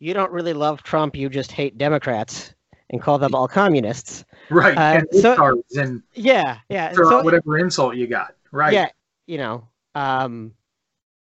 you 0.00 0.14
don't 0.14 0.32
really 0.32 0.52
love 0.52 0.82
Trump; 0.82 1.14
you 1.14 1.28
just 1.28 1.52
hate 1.52 1.78
Democrats 1.78 2.54
and 2.90 3.00
call 3.00 3.18
them 3.18 3.32
all 3.32 3.46
communists. 3.46 4.24
Right. 4.50 4.76
Uh, 4.76 4.80
and 4.98 5.22
so- 5.22 5.62
and 5.76 6.02
Yeah, 6.14 6.58
yeah. 6.68 6.92
throw 6.92 7.08
so- 7.08 7.22
whatever 7.22 7.56
insult 7.58 7.94
you 7.94 8.08
got. 8.08 8.34
Right. 8.50 8.72
Yeah, 8.72 8.88
you 9.28 9.38
know. 9.38 9.68
Um, 9.94 10.54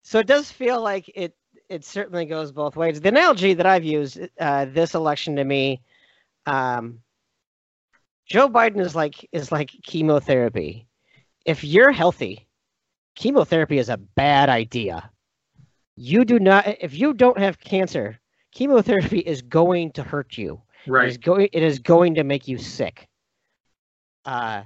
so 0.02 0.18
it 0.18 0.26
does 0.26 0.50
feel 0.50 0.80
like 0.80 1.08
it. 1.14 1.32
It 1.70 1.84
certainly 1.84 2.26
goes 2.26 2.50
both 2.50 2.74
ways. 2.74 3.00
The 3.00 3.08
analogy 3.08 3.54
that 3.54 3.64
I've 3.64 3.84
used 3.84 4.18
uh, 4.40 4.66
this 4.66 4.94
election 4.94 5.36
to 5.36 5.44
me, 5.44 5.80
um, 6.44 7.00
Joe 8.26 8.48
Biden 8.48 8.80
is 8.80 8.96
like 8.96 9.28
is 9.30 9.52
like 9.52 9.70
chemotherapy. 9.84 10.88
If 11.46 11.62
you're 11.62 11.92
healthy, 11.92 12.48
chemotherapy 13.14 13.78
is 13.78 13.88
a 13.88 13.96
bad 13.96 14.48
idea. 14.48 15.10
You 15.94 16.24
do 16.24 16.40
not. 16.40 16.66
If 16.66 16.92
you 16.94 17.14
don't 17.14 17.38
have 17.38 17.60
cancer, 17.60 18.18
chemotherapy 18.52 19.20
is 19.20 19.40
going 19.40 19.92
to 19.92 20.02
hurt 20.02 20.36
you. 20.36 20.60
It 20.86 20.88
is 20.88 20.90
Right. 20.90 21.20
going. 21.20 21.48
It 21.52 21.62
is 21.62 21.78
going 21.78 22.16
to 22.16 22.24
make 22.24 22.48
you 22.48 22.58
sick. 22.58 23.08
Uh, 24.24 24.64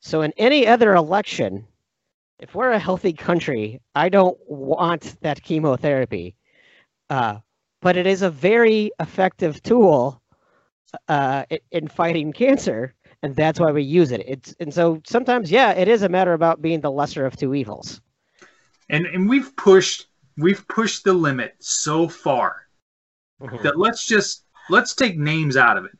so 0.00 0.20
in 0.20 0.34
any 0.36 0.66
other 0.66 0.94
election, 0.94 1.66
if 2.38 2.54
we're 2.54 2.72
a 2.72 2.78
healthy 2.78 3.14
country, 3.14 3.80
I 3.94 4.10
don't 4.10 4.38
want 4.46 5.16
that 5.22 5.42
chemotherapy. 5.42 6.34
Uh, 7.12 7.38
but 7.82 7.98
it 7.98 8.06
is 8.06 8.22
a 8.22 8.30
very 8.30 8.90
effective 8.98 9.62
tool 9.62 10.22
uh, 11.08 11.44
in 11.70 11.86
fighting 11.86 12.32
cancer, 12.32 12.94
and 13.22 13.36
that's 13.36 13.60
why 13.60 13.70
we 13.70 13.82
use 13.82 14.12
it. 14.12 14.24
It's 14.26 14.54
and 14.60 14.72
so 14.72 14.98
sometimes, 15.04 15.50
yeah, 15.50 15.72
it 15.72 15.88
is 15.88 16.00
a 16.04 16.08
matter 16.08 16.32
about 16.32 16.62
being 16.62 16.80
the 16.80 16.90
lesser 16.90 17.26
of 17.26 17.36
two 17.36 17.54
evils. 17.54 18.00
And 18.88 19.04
and 19.04 19.28
we've 19.28 19.54
pushed 19.56 20.06
we've 20.38 20.66
pushed 20.68 21.04
the 21.04 21.12
limit 21.12 21.54
so 21.58 22.08
far 22.08 22.66
Mhm. 23.42 23.62
that 23.62 23.78
let's 23.78 24.06
just 24.06 24.46
let's 24.70 24.94
take 24.94 25.18
names 25.18 25.54
out 25.54 25.76
of 25.76 25.84
it. 25.84 25.98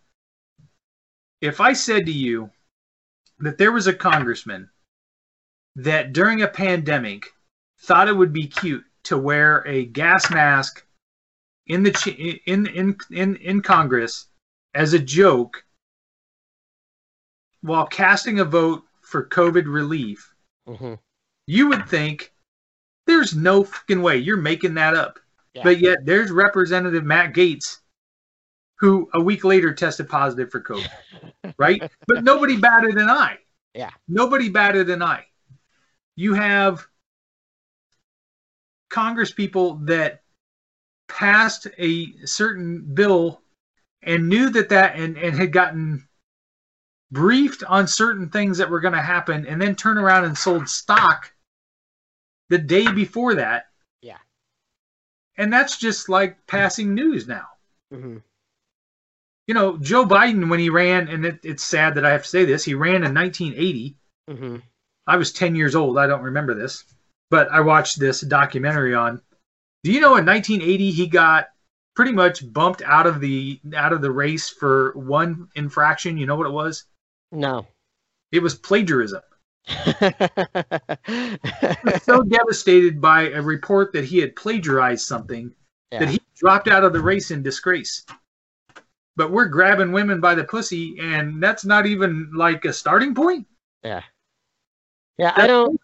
If 1.43 1.61
I 1.61 1.75
said 1.75 2.07
to 2.07 2.13
you 2.13 2.51
that 3.41 3.59
there 3.59 3.73
was 3.73 3.87
a 3.87 3.93
congressman 3.93 4.71
that 5.77 6.15
during 6.15 6.41
a 6.41 6.49
pandemic 6.49 7.27
thought 7.81 8.09
it 8.09 8.17
would 8.17 8.33
be 8.33 8.47
cute 8.47 8.85
to 9.03 9.19
wear 9.19 9.63
a 9.67 9.85
gas 9.85 10.31
mask 10.31 10.87
in 11.73 11.83
the 11.83 12.41
in 12.47 12.66
in 12.66 12.97
in 13.11 13.37
in 13.37 13.62
Congress 13.62 14.27
as 14.75 14.93
a 14.93 14.99
joke 14.99 15.64
while 17.62 17.87
casting 17.87 18.41
a 18.41 18.45
vote 18.45 18.83
for 19.03 19.29
COVID 19.29 19.64
relief, 19.66 20.35
Mhm. 20.68 20.99
you 21.47 21.68
would 21.68 21.89
think 21.89 22.33
there's 23.07 23.35
no 23.37 23.64
fucking 23.64 24.03
way 24.03 24.16
you're 24.18 24.37
making 24.37 24.75
that 24.75 24.95
up. 24.95 25.18
Yeah. 25.55 25.62
But 25.64 25.79
yet 25.81 25.99
there's 26.05 26.31
Representative 26.31 27.05
Matt 27.05 27.35
Gaetz 27.35 27.79
who 28.79 29.09
a 29.14 29.20
week 29.20 29.45
later 29.45 29.73
tested 29.73 30.09
positive 30.09 30.51
for 30.51 30.61
COVID, 30.61 30.91
right? 31.59 31.81
but 32.09 32.25
nobody 32.25 32.57
batted 32.57 32.97
an 32.97 33.09
eye. 33.09 33.39
Yeah. 33.75 33.91
Nobody 34.09 34.49
batted 34.49 34.91
an 34.91 35.03
eye. 35.03 35.27
You 36.16 36.35
have 36.35 36.87
Congress 38.91 39.33
people 39.33 39.77
that 39.87 40.22
passed 41.17 41.67
a 41.79 42.13
certain 42.25 42.95
bill 42.95 43.43
and 44.03 44.29
knew 44.29 44.51
that 44.51 44.71
that 44.71 44.97
and, 44.97 45.17
and 45.19 45.37
had 45.37 45.53
gotten 45.53 46.09
briefed 47.11 47.63
on 47.65 47.87
certain 47.87 48.31
things 48.31 48.59
that 48.59 48.71
were 48.71 48.81
going 48.81 48.95
to 48.95 49.03
happen 49.03 49.47
and 49.47 49.61
then 49.61 49.77
turn 49.77 49.99
around 49.99 50.25
and 50.25 50.37
sold 50.37 50.69
stock 50.69 51.33
the 52.49 52.59
day 52.59 52.91
before 52.91 53.35
that. 53.35 53.67
Yeah. 54.01 54.19
And 55.37 55.53
that's 55.53 55.77
just 55.79 56.09
like 56.09 56.47
passing 56.47 56.95
news 56.95 57.29
now. 57.29 57.47
Mhm. 57.93 58.23
You 59.47 59.55
know, 59.55 59.77
Joe 59.77 60.07
Biden, 60.07 60.49
when 60.49 60.61
he 60.61 60.71
ran, 60.71 61.09
and 61.09 61.27
it, 61.27 61.41
it's 61.43 61.65
sad 61.65 61.95
that 61.97 62.07
I 62.07 62.11
have 62.11 62.23
to 62.23 62.29
say 62.29 62.45
this, 62.45 62.65
he 62.65 62.75
ran 62.75 63.05
in 63.05 63.13
1980. 63.13 63.97
Mhm. 64.31 64.63
I 65.07 65.17
was 65.17 65.33
10 65.33 65.55
years 65.55 65.75
old. 65.75 65.99
I 65.99 66.07
don't 66.07 66.23
remember 66.23 66.55
this, 66.55 66.85
but 67.29 67.51
I 67.51 67.61
watched 67.61 68.01
this 68.01 68.23
documentary 68.23 68.95
on. 68.95 69.21
Do 69.85 69.93
you 69.93 70.01
know 70.01 70.16
in 70.16 70.24
1980 70.26 70.91
he 70.93 71.07
got 71.07 71.49
pretty 71.95 72.12
much 72.12 72.51
bumped 72.53 72.83
out 72.83 73.07
of 73.07 73.20
the 73.20 73.61
out 73.74 73.93
of 73.93 74.01
the 74.01 74.11
race 74.11 74.49
for 74.49 74.93
one 74.95 75.49
infraction? 75.55 76.16
You 76.16 76.26
know 76.26 76.37
what 76.37 76.47
it 76.47 76.53
was? 76.53 76.85
No. 77.30 77.66
It 78.30 78.43
was 78.43 78.55
plagiarism. 78.55 79.22
was 81.09 82.03
so 82.03 82.22
devastated 82.22 83.01
by 83.01 83.30
a 83.30 83.43
report 83.43 83.93
that 83.93 84.05
he 84.05 84.18
had 84.18 84.37
plagiarized 84.37 85.07
something 85.07 85.55
Yeah. 85.91 86.01
that 86.01 86.09
he 86.09 86.20
dropped 86.37 86.68
out 86.68 86.85
of 86.85 86.93
the 86.93 87.01
race 87.01 87.30
in 87.30 87.43
disgrace. 87.43 88.05
But 89.14 89.30
we're 89.30 89.49
grabbing 89.49 89.93
women 89.93 90.20
by 90.20 90.35
the 90.35 90.45
pussy, 90.45 90.99
and 90.99 91.43
that's 91.43 91.64
not 91.64 91.87
even 91.87 92.33
like 92.35 92.64
a 92.64 92.72
starting 92.72 93.14
point. 93.14 93.47
Yeah. 93.85 94.03
Yeah, 95.18 95.33
I 95.37 95.47
don't 95.47 95.80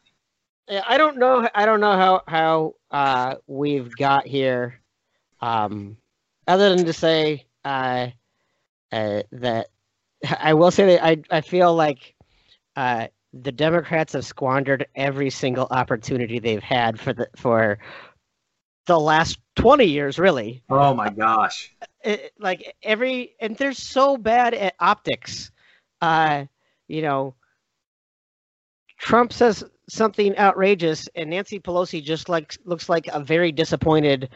yeah, 0.68 0.84
I 0.88 0.98
don't 0.98 1.18
know 1.18 1.48
I 1.54 1.66
don't 1.66 1.80
know 1.80 1.92
how 1.92 2.22
how 2.26 2.74
uh 2.90 3.36
we've 3.46 3.94
got 3.96 4.26
here 4.26 4.80
um 5.40 5.96
other 6.46 6.74
than 6.74 6.84
to 6.86 6.92
say 6.92 7.44
uh, 7.64 8.08
uh 8.92 9.22
that 9.32 9.68
I 10.40 10.54
will 10.54 10.70
say 10.70 10.96
that 10.96 11.04
I 11.04 11.22
I 11.30 11.40
feel 11.40 11.74
like 11.74 12.14
uh 12.76 13.08
the 13.32 13.52
Democrats 13.52 14.14
have 14.14 14.24
squandered 14.24 14.86
every 14.94 15.30
single 15.30 15.66
opportunity 15.70 16.38
they've 16.38 16.62
had 16.62 16.98
for 16.98 17.12
the 17.12 17.28
for 17.36 17.78
the 18.86 18.98
last 18.98 19.38
20 19.56 19.84
years 19.84 20.18
really 20.18 20.62
Oh 20.70 20.94
my 20.94 21.10
gosh. 21.10 21.72
it, 22.02 22.32
like 22.38 22.74
every 22.82 23.34
and 23.40 23.56
they're 23.56 23.72
so 23.72 24.16
bad 24.16 24.54
at 24.54 24.74
optics 24.80 25.50
uh 26.00 26.44
you 26.86 27.02
know 27.02 27.34
trump 28.98 29.32
says 29.32 29.64
something 29.88 30.36
outrageous 30.38 31.08
and 31.14 31.30
nancy 31.30 31.58
pelosi 31.58 32.02
just 32.02 32.28
like 32.28 32.56
looks 32.64 32.88
like 32.88 33.06
a 33.12 33.20
very 33.20 33.52
disappointed 33.52 34.28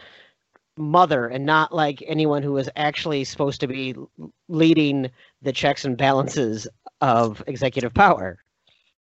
mother 0.78 1.26
and 1.28 1.44
not 1.44 1.74
like 1.74 2.02
anyone 2.06 2.42
who 2.42 2.56
is 2.56 2.70
actually 2.76 3.24
supposed 3.24 3.60
to 3.60 3.66
be 3.66 3.94
leading 4.48 5.10
the 5.42 5.52
checks 5.52 5.84
and 5.84 5.98
balances 5.98 6.66
of 7.02 7.42
executive 7.46 7.92
power 7.92 8.38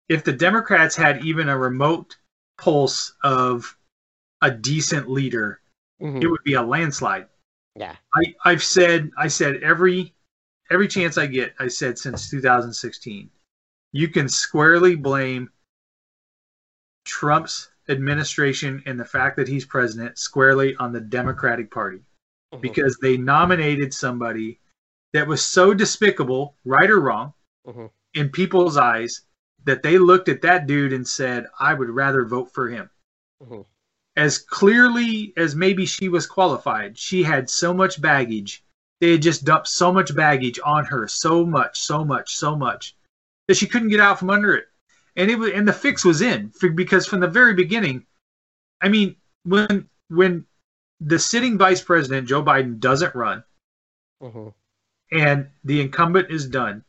If 0.08 0.24
the 0.24 0.34
Democrats 0.34 0.96
had 0.96 1.24
even 1.26 1.50
a 1.50 1.58
remote 1.58 2.16
pulse 2.58 3.14
of 3.24 3.76
a 4.42 4.50
decent 4.50 5.10
leader, 5.10 5.60
Mhm. 6.02 6.24
it 6.24 6.28
would 6.28 6.44
be 6.46 6.54
a 6.54 6.62
landslide. 6.62 7.28
yeah 7.76 7.96
I, 8.16 8.34
I've 8.46 8.64
said 8.64 9.12
I 9.18 9.28
said 9.28 9.58
every 9.62 10.14
every 10.72 10.88
chance 10.88 11.18
I 11.18 11.26
get, 11.28 11.54
I 11.60 11.68
said 11.68 11.98
since 12.00 12.30
2016, 12.30 13.30
you 13.92 14.08
can 14.08 14.30
squarely 14.30 14.96
blame 14.96 15.50
Trump's 17.06 17.70
administration 17.88 18.84
and 18.86 19.00
the 19.00 19.06
fact 19.06 19.36
that 19.38 19.48
he's 19.48 19.66
president 19.66 20.18
squarely 20.20 20.76
on 20.76 20.92
the 20.92 21.02
Democratic 21.02 21.72
Party 21.72 22.02
Mhm. 22.54 22.62
because 22.62 22.98
they 23.02 23.18
nominated 23.18 23.94
somebody 23.94 24.60
that 25.14 25.28
was 25.28 25.44
so 25.44 25.74
despicable, 25.74 26.56
right 26.66 26.90
or 26.90 27.00
wrong, 27.00 27.34
Mhm. 27.68 27.90
in 28.14 28.30
people's 28.30 28.78
eyes 28.78 29.22
that 29.66 29.82
they 29.82 29.98
looked 29.98 30.30
at 30.30 30.42
that 30.42 30.68
dude 30.68 30.94
and 30.94 31.08
said, 31.08 31.48
I 31.60 31.74
would 31.74 31.90
rather 31.90 32.26
vote 32.26 32.54
for 32.54 32.70
him. 32.70 32.90
Mhm. 33.42 33.66
As 34.16 34.38
clearly 34.38 35.34
as 35.36 35.56
maybe 35.56 35.86
she 35.86 36.10
was 36.10 36.28
qualified, 36.28 36.98
she 36.98 37.24
had 37.24 37.50
so 37.50 37.74
much 37.74 38.02
baggage. 38.02 38.64
They 39.00 39.14
had 39.14 39.22
just 39.22 39.46
dumped 39.46 39.68
so 39.68 39.92
much 39.92 40.16
baggage 40.16 40.60
on 40.64 40.86
her, 40.86 41.08
so 41.08 41.46
much, 41.46 41.80
so 41.80 42.04
much, 42.06 42.36
so 42.36 42.56
much, 42.56 42.96
that 43.50 43.58
she 43.58 43.66
couldn't 43.66 43.90
get 43.90 44.00
out 44.00 44.20
from 44.20 44.30
under 44.30 44.54
it. 44.54 44.66
And 45.16 45.30
it 45.32 45.38
was, 45.40 45.50
and 45.52 45.68
the 45.68 45.74
fix 45.74 46.06
was 46.06 46.22
in 46.22 46.54
because 46.76 47.08
from 47.08 47.20
the 47.20 47.28
very 47.28 47.56
beginning, 47.56 48.06
I 48.80 48.90
mean, 48.90 49.16
when 49.44 49.90
when 50.10 50.46
the 51.02 51.18
sitting 51.18 51.58
vice 51.58 51.82
president 51.82 52.28
Joe 52.28 52.44
Biden 52.44 52.80
doesn't 52.80 53.16
run, 53.16 53.44
Mhm. 54.22 54.54
and 55.12 55.50
the 55.64 55.82
incumbent 55.82 56.30
is 56.30 56.46
done, 56.48 56.84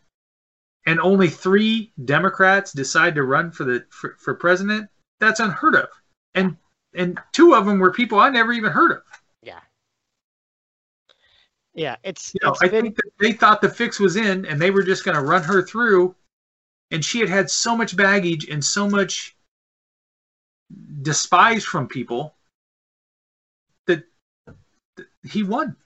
and 0.84 1.00
only 1.00 1.30
three 1.30 1.92
Democrats 2.04 2.72
decide 2.72 3.14
to 3.14 3.22
run 3.22 3.50
for 3.52 3.64
the 3.64 3.86
for, 3.90 4.16
for 4.18 4.34
president, 4.34 4.90
that's 5.18 5.40
unheard 5.40 5.74
of. 5.76 5.88
And 6.34 6.58
and 6.92 7.18
two 7.32 7.54
of 7.54 7.64
them 7.64 7.78
were 7.78 7.90
people 7.90 8.20
I 8.20 8.28
never 8.28 8.52
even 8.52 8.70
heard 8.70 8.92
of. 8.92 9.02
yeah 9.42 9.61
yeah 11.72 11.96
it's, 12.02 12.34
You 12.34 12.40
know, 12.42 12.50
it's 12.52 12.62
I 12.62 12.68
been- 12.68 12.82
think 12.84 12.96
that 12.96 13.12
they 13.18 13.32
thought 13.32 13.62
the 13.62 13.70
fix 13.70 13.98
was 13.98 14.16
in, 14.16 14.44
and 14.44 14.61
they 14.61 14.70
were 14.70 14.82
just 14.82 15.04
going 15.04 15.16
to 15.16 15.22
run 15.22 15.42
her 15.44 15.62
through. 15.62 16.14
And 16.91 17.05
she 17.05 17.20
had 17.20 17.28
had 17.28 17.51
so 17.51 17.76
much 17.76 17.97
baggage 17.97 18.49
and 18.49 18.64
so 18.64 18.88
much 18.88 19.36
despise 21.03 21.64
from 21.64 21.86
people 21.88 22.34
that, 23.86 24.05
that 24.97 25.07
he 25.24 25.43
won. 25.43 25.76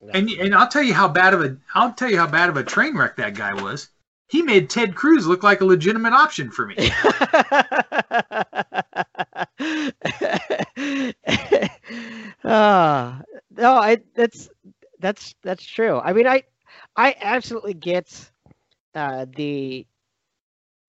Yeah. 0.00 0.10
And 0.14 0.30
and 0.30 0.54
I'll 0.54 0.68
tell 0.68 0.82
you 0.82 0.94
how 0.94 1.08
bad 1.08 1.32
of 1.32 1.42
a 1.42 1.56
I'll 1.74 1.92
tell 1.92 2.10
you 2.10 2.18
how 2.18 2.26
bad 2.26 2.50
of 2.50 2.56
a 2.56 2.62
train 2.62 2.96
wreck 2.96 3.16
that 3.16 3.34
guy 3.34 3.54
was. 3.54 3.88
He 4.28 4.42
made 4.42 4.68
Ted 4.68 4.94
Cruz 4.94 5.26
look 5.26 5.42
like 5.42 5.60
a 5.60 5.64
legitimate 5.64 6.12
option 6.12 6.50
for 6.50 6.66
me. 6.66 6.76
Ah, 12.48 13.22
no, 13.50 13.72
I 13.72 13.98
that's 14.14 14.48
that's 15.00 15.34
that's 15.42 15.64
true. 15.64 15.98
I 15.98 16.12
mean, 16.12 16.28
I 16.28 16.44
I 16.94 17.16
absolutely 17.20 17.74
get 17.74 18.30
uh, 18.94 19.26
the 19.36 19.84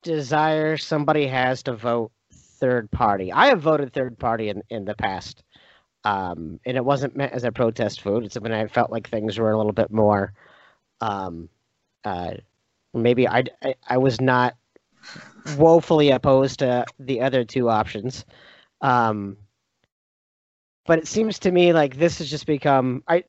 desire 0.08 0.78
somebody 0.78 1.28
has 1.28 1.64
to 1.64 1.74
vote 1.74 2.12
third 2.34 2.90
party. 2.92 3.32
I 3.32 3.48
have 3.48 3.62
voted 3.62 3.94
third 3.94 4.18
party 4.18 4.50
in, 4.50 4.64
in 4.70 4.86
the 4.86 4.96
past. 4.96 5.44
Um, 6.04 6.60
and 6.66 6.78
it 6.78 6.86
wasn't 6.86 7.16
meant 7.16 7.34
as 7.34 7.44
a 7.44 7.52
protest 7.52 8.02
vote. 8.02 8.24
It's 8.24 8.40
when 8.40 8.54
I 8.54 8.68
felt 8.68 8.92
like 8.92 9.10
things 9.10 9.38
were 9.38 9.52
a 9.52 9.58
little 9.58 9.74
bit 9.74 9.92
more, 9.92 10.34
um, 11.02 11.50
uh, 12.06 12.36
maybe 12.94 13.28
I, 13.28 13.44
I, 13.62 13.76
I 13.88 13.98
was 13.98 14.22
not 14.22 14.56
woefully 15.58 16.12
opposed 16.12 16.60
to 16.60 16.86
the 17.00 17.22
other 17.22 17.44
two 17.44 17.70
options. 17.70 18.26
Um, 18.82 19.38
but 20.86 21.00
it 21.00 21.08
seems 21.08 21.40
to 21.40 21.52
me 21.52 21.74
like 21.74 21.98
this 21.98 22.20
has 22.20 22.30
just 22.30 22.46
become 22.48 23.04
I 23.08 23.26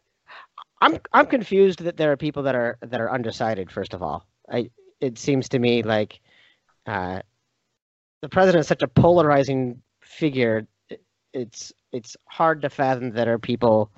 I'm 0.80 0.98
I'm 1.12 1.26
confused 1.26 1.80
that 1.80 1.96
there 1.96 2.12
are 2.12 2.16
people 2.16 2.44
that 2.44 2.54
are 2.54 2.78
that 2.80 3.00
are 3.00 3.10
undecided. 3.10 3.70
First 3.70 3.94
of 3.94 4.02
all, 4.02 4.26
I 4.50 4.70
it 5.00 5.18
seems 5.18 5.48
to 5.50 5.58
me 5.58 5.82
like 5.82 6.20
uh, 6.88 7.20
the 8.22 8.28
president 8.28 8.60
is 8.62 8.66
such 8.66 8.82
a 8.82 8.88
polarizing 8.88 9.82
figure. 10.00 10.66
It's 11.32 11.72
it's 11.92 12.16
hard 12.24 12.62
to 12.62 12.70
fathom 12.70 13.10
that 13.10 13.24
there 13.26 13.34
are 13.34 13.38
people 13.38 13.90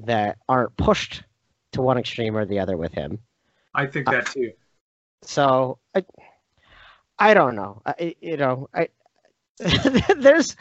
that 0.00 0.38
aren't 0.48 0.76
pushed 0.76 1.22
to 1.72 1.82
one 1.82 1.98
extreme 1.98 2.36
or 2.36 2.46
the 2.46 2.58
other 2.58 2.76
with 2.76 2.92
him. 2.92 3.18
I 3.74 3.86
think 3.86 4.06
that 4.06 4.26
too. 4.26 4.52
So 5.22 5.78
I 5.94 6.04
I 7.18 7.34
don't 7.34 7.54
know. 7.54 7.82
I, 7.84 8.16
you 8.20 8.36
know 8.38 8.68
I 8.74 8.88
there's 9.58 10.56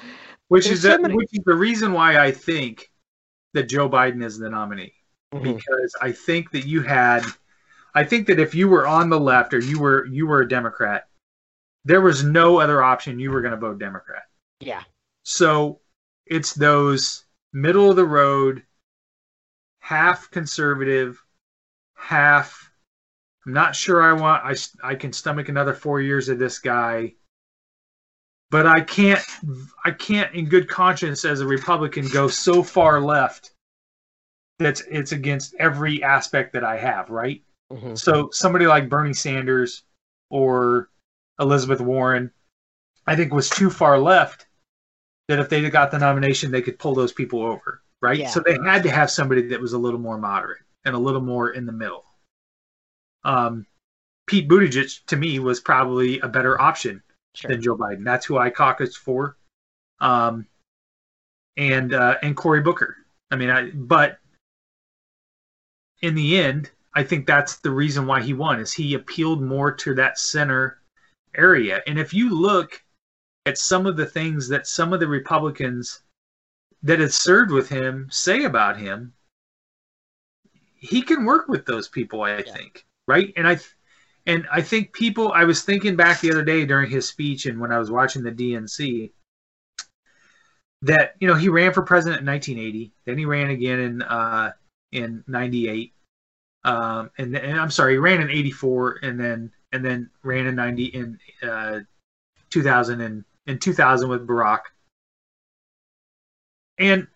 which 0.49 0.65
there's 0.65 0.79
is 0.79 0.81
so 0.81 0.97
the, 0.97 0.99
many- 1.03 1.15
which 1.15 1.29
is 1.31 1.43
the 1.45 1.55
reason 1.55 1.93
why 1.93 2.17
I 2.17 2.31
think 2.31 2.91
that 3.53 3.63
Joe 3.69 3.89
Biden 3.89 4.23
is 4.23 4.37
the 4.37 4.49
nominee. 4.49 4.93
Mhm. 5.33 5.43
because 5.55 5.95
I 6.01 6.11
think 6.11 6.51
that 6.51 6.65
you 6.65 6.81
had 6.81 7.23
I 7.95 8.03
think 8.03 8.27
that 8.27 8.39
if 8.39 8.53
you 8.55 8.67
were 8.67 8.85
on 8.87 9.09
the 9.09 9.19
left 9.19 9.53
or 9.53 9.59
you 9.59 9.79
were 9.79 10.05
you 10.05 10.27
were 10.27 10.41
a 10.41 10.47
Democrat, 10.47 11.07
there 11.85 12.01
was 12.01 12.23
no 12.23 12.59
other 12.59 12.83
option 12.83 13.19
you 13.19 13.31
were 13.31 13.41
going 13.41 13.53
to 13.53 13.57
vote 13.57 13.79
Democrat. 13.79 14.23
yeah 14.59 14.83
So 15.23 15.79
it's 16.25 16.53
those 16.53 17.25
middle 17.53 17.89
of 17.89 17.95
the 17.95 18.05
road, 18.05 18.63
half 19.79 20.29
conservative, 20.31 21.21
half 21.95 22.71
I'm 23.45 23.53
not 23.53 23.75
sure 23.75 24.01
I 24.01 24.13
want 24.13 24.43
I 24.43 24.55
I 24.91 24.95
can 24.95 25.13
stomach 25.13 25.49
another 25.49 25.73
4 25.73 26.01
years 26.01 26.29
of 26.29 26.37
this 26.37 26.59
guy. 26.59 27.15
But 28.51 28.67
I 28.67 28.81
can't 28.81 29.23
I 29.85 29.91
can't 29.91 30.33
in 30.35 30.49
good 30.49 30.67
conscience 30.67 31.23
as 31.25 31.41
a 31.41 31.47
Republican 31.47 32.07
go 32.09 32.27
so 32.27 32.61
far 32.63 32.99
left 32.99 33.51
that's 34.59 34.81
it's 34.81 35.13
against 35.13 35.55
every 35.57 36.03
aspect 36.03 36.53
that 36.53 36.63
I 36.63 36.77
have, 36.77 37.09
right? 37.09 37.41
Mhm. 37.71 37.97
So 37.97 38.29
somebody 38.31 38.67
like 38.67 38.89
Bernie 38.89 39.13
Sanders 39.13 39.83
or 40.29 40.89
Elizabeth 41.39 41.81
Warren, 41.81 42.31
I 43.07 43.15
think 43.15 43.33
was 43.33 43.49
too 43.49 43.69
far 43.69 43.97
left 43.97 44.45
that 45.27 45.39
if 45.39 45.49
they 45.49 45.67
got 45.69 45.91
the 45.91 45.99
nomination, 45.99 46.51
they 46.51 46.61
could 46.61 46.79
pull 46.79 46.95
those 46.95 47.13
people 47.13 47.41
over, 47.43 47.81
right? 48.01 48.17
Yeah. 48.17 48.29
So 48.29 48.41
they 48.45 48.57
had 48.65 48.83
to 48.83 48.91
have 48.91 49.11
somebody 49.11 49.47
that 49.47 49.61
was 49.61 49.73
a 49.73 49.77
little 49.77 49.99
more 49.99 50.17
moderate 50.17 50.61
and 50.85 50.95
a 50.95 50.99
little 50.99 51.21
more 51.21 51.51
in 51.51 51.65
the 51.65 51.71
middle. 51.71 52.03
Um, 53.23 53.65
Pete 54.27 54.47
Buttigieg 54.47 55.05
to 55.07 55.15
me 55.15 55.39
was 55.39 55.59
probably 55.59 56.19
a 56.19 56.27
better 56.27 56.59
option 56.59 57.01
sure 57.35 57.51
than 57.51 57.61
Joe 57.61 57.77
Biden. 57.77 58.03
That's 58.03 58.25
who 58.25 58.37
I 58.37 58.49
caucused 58.49 58.97
for. 58.97 59.37
Um, 59.99 60.47
and 61.57 61.93
uh, 61.93 62.15
and 62.21 62.35
Cory 62.35 62.61
Booker. 62.61 62.95
I 63.31 63.35
mean, 63.35 63.49
I 63.49 63.71
but 63.71 64.19
in 66.01 66.15
the 66.15 66.39
end, 66.39 66.71
I 66.93 67.03
think 67.03 67.27
that's 67.27 67.57
the 67.57 67.71
reason 67.71 68.07
why 68.07 68.21
he 68.21 68.33
won 68.33 68.59
is 68.59 68.71
he 68.71 68.93
appealed 68.93 69.41
more 69.41 69.71
to 69.71 69.93
that 69.95 70.17
center 70.17 70.79
area. 71.35 71.81
And 71.87 71.99
if 71.99 72.13
you 72.13 72.29
look 72.29 72.81
at 73.45 73.57
some 73.57 73.85
of 73.85 73.95
the 73.97 74.05
things 74.05 74.47
that 74.49 74.67
some 74.67 74.93
of 74.93 74.99
the 74.99 75.07
Republicans 75.07 76.01
that 76.83 76.99
had 76.99 77.11
served 77.11 77.51
with 77.51 77.69
him 77.69 78.07
say 78.11 78.43
about 78.43 78.77
him, 78.77 79.13
he 80.75 81.01
can 81.01 81.25
work 81.25 81.47
with 81.47 81.65
those 81.65 81.87
people. 81.87 82.21
I 82.21 82.37
Yeah. 82.37 82.53
think, 82.53 82.85
right? 83.07 83.33
And 83.35 83.47
I, 83.47 83.57
and 84.25 84.47
I 84.51 84.61
think 84.61 84.93
people. 84.93 85.31
I 85.31 85.43
was 85.43 85.61
thinking 85.61 85.95
back 85.95 86.19
the 86.21 86.31
other 86.31 86.43
day 86.43 86.65
during 86.65 86.89
his 86.89 87.07
speech 87.07 87.45
and 87.45 87.59
when 87.59 87.71
I 87.71 87.79
was 87.79 87.91
watching 87.91 88.23
the 88.23 88.31
DNC 88.31 89.11
that 90.81 91.15
you 91.19 91.27
know 91.27 91.35
he 91.35 91.49
ran 91.49 91.73
for 91.73 91.81
president 91.81 92.21
in 92.21 92.27
1980, 92.27 92.93
then 93.05 93.17
he 93.17 93.25
ran 93.25 93.49
again 93.49 93.79
in 93.79 94.01
uh, 94.01 94.51
in 94.91 95.23
98, 95.27 95.93
um, 96.63 97.11
and, 97.17 97.35
and 97.35 97.59
I'm 97.59 97.71
sorry, 97.71 97.93
he 97.93 97.97
ran 97.97 98.21
in 98.21 98.29
84, 98.29 98.99
and 99.03 99.19
then 99.19 99.51
and 99.71 99.83
then 99.85 100.09
ran 100.23 100.47
in 100.47 100.55
90 100.55 100.85
in 100.85 101.19
uh, 101.43 101.79
2000 102.49 103.01
and 103.01 103.25
in 103.47 103.59
2000 103.59 104.09
with 104.09 104.27
Barack, 104.27 104.61
and 106.77 107.07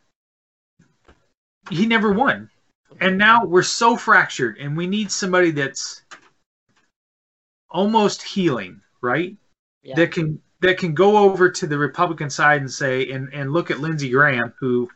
he 1.69 1.85
never 1.85 2.11
won. 2.11 2.49
And 2.99 3.17
now 3.17 3.45
we're 3.45 3.63
so 3.63 3.97
fractured, 3.97 4.57
and 4.57 4.77
we 4.77 4.87
need 4.87 5.11
somebody 5.11 5.51
that's 5.51 6.03
almost 7.69 8.21
healing, 8.21 8.81
right? 9.01 9.35
yeah 9.83 9.95
that 9.95 10.11
can 10.11 10.41
that 10.61 10.77
can 10.77 10.93
go 10.93 11.17
over 11.17 11.49
to 11.49 11.67
the 11.67 11.77
Republican 11.77 12.29
side 12.29 12.61
and 12.61 12.71
say 12.71 13.11
and 13.11 13.29
and 13.33 13.51
look 13.51 13.69
at 13.71 13.79
Lindsey 13.79 14.09
Graham, 14.09 14.53
who 14.59 14.89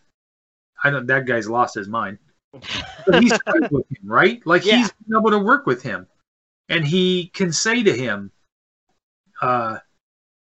I 0.84 0.90
don't 0.90 1.08
that 1.08 1.26
guy's 1.26 1.50
lost 1.50 1.76
his 1.76 1.88
mind, 1.88 2.18
but 3.06 3.22
he's 3.22 3.38
friends 3.38 3.68
with 3.70 3.86
him, 3.92 4.10
right? 4.10 4.42
Like 4.46 4.64
Yeah. 4.64 4.78
he's 4.78 4.92
been 4.92 5.18
able 5.20 5.32
to 5.32 5.40
work 5.40 5.66
with 5.66 5.84
him, 5.84 6.08
and 6.70 6.86
he 6.86 7.28
can 7.28 7.52
say 7.52 7.84
to 7.84 7.94
him, 7.94 8.32
uh, 9.42 9.80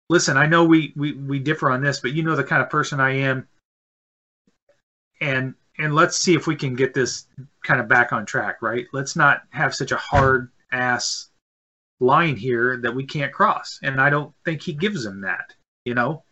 "Listen, 0.09 0.37
I 0.37 0.47
know 0.47 0.65
we 0.65 0.93
we 0.97 1.13
we 1.13 1.39
differ 1.39 1.71
on 1.71 1.83
this, 1.83 2.01
but 2.01 2.13
you 2.13 2.23
know 2.23 2.37
the 2.37 2.45
kind 2.45 2.63
of 2.63 2.71
person 2.71 3.01
I 3.01 3.11
am, 3.11 3.49
and 5.21 5.55
and 5.79 5.95
let's 5.95 6.17
see 6.19 6.35
if 6.35 6.47
we 6.47 6.57
can 6.57 6.75
get 6.75 6.95
this 6.95 7.27
kind 7.65 7.81
of 7.81 7.89
back 7.89 8.13
on 8.13 8.27
track, 8.27 8.63
right? 8.63 8.87
Let's 8.93 9.17
not 9.17 9.43
have 9.51 9.75
such 9.75 9.93
a 9.93 9.97
hard 9.97 10.51
ass." 10.73 11.29
line 12.01 12.35
here 12.35 12.79
that 12.79 12.93
we 12.93 13.07
can't 13.07 13.33
cross 13.33 13.79
and 13.85 14.01
i 14.01 14.11
don't 14.11 14.35
think 14.45 14.61
he 14.61 14.73
gives 14.73 15.07
him 15.07 15.21
that 15.21 15.55
you 15.85 15.95
know 15.95 16.25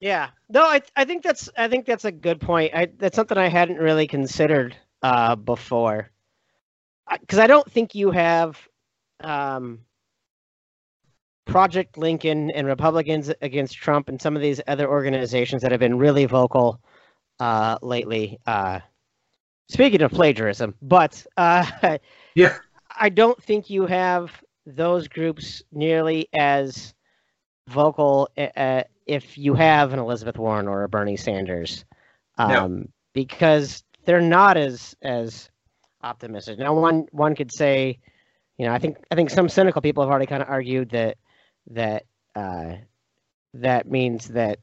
Yeah. 0.00 0.30
No, 0.48 0.62
I 0.62 0.80
I 0.94 1.04
think 1.04 1.22
that's 1.24 1.50
I 1.56 1.66
think 1.68 1.86
that's 1.86 2.04
a 2.04 2.12
good 2.12 2.40
point. 2.40 2.72
I 2.74 2.86
that's 2.98 3.16
something 3.16 3.36
I 3.36 3.48
hadn't 3.48 3.78
really 3.78 4.06
considered 4.06 4.76
uh 5.02 5.34
before. 5.34 6.10
Cuz 7.26 7.38
I 7.38 7.46
don't 7.46 7.70
think 7.70 7.94
you 7.94 8.12
have 8.12 8.67
um 9.20 9.80
Project 11.46 11.96
Lincoln 11.96 12.50
and 12.50 12.66
Republicans 12.66 13.32
against 13.40 13.76
Trump 13.76 14.08
and 14.10 14.20
some 14.20 14.36
of 14.36 14.42
these 14.42 14.60
other 14.68 14.86
organizations 14.88 15.62
that 15.62 15.70
have 15.70 15.80
been 15.80 15.98
really 15.98 16.26
vocal 16.26 16.80
uh 17.40 17.78
lately 17.82 18.38
uh 18.46 18.80
speaking 19.70 20.02
of 20.02 20.10
plagiarism, 20.10 20.74
but 20.82 21.24
uh 21.36 21.98
yeah 22.34 22.56
I 23.00 23.08
don't 23.10 23.40
think 23.42 23.70
you 23.70 23.86
have 23.86 24.42
those 24.66 25.08
groups 25.08 25.62
nearly 25.72 26.28
as 26.38 26.94
vocal 27.68 28.28
uh, 28.36 28.82
if 29.06 29.38
you 29.38 29.54
have 29.54 29.92
an 29.92 29.98
Elizabeth 29.98 30.36
Warren 30.38 30.66
or 30.68 30.82
a 30.84 30.88
Bernie 30.88 31.16
Sanders, 31.16 31.84
No. 32.38 32.64
um, 32.64 32.88
because 33.14 33.84
they're 34.04 34.20
not 34.20 34.56
as 34.56 34.96
as 35.02 35.50
optimistic. 36.02 36.58
Now, 36.58 36.74
one 36.78 37.06
one 37.12 37.34
could 37.34 37.52
say, 37.52 37.98
you 38.58 38.66
know, 38.66 38.72
I 38.72 38.78
think 38.78 38.98
I 39.10 39.14
think 39.14 39.30
some 39.30 39.48
cynical 39.48 39.80
people 39.80 40.02
have 40.02 40.10
already 40.10 40.26
kind 40.26 40.42
of 40.42 40.48
argued 40.48 40.90
that 40.90 41.16
that 41.70 42.04
uh, 42.34 42.72
that 43.54 43.90
means 43.90 44.28
that 44.28 44.58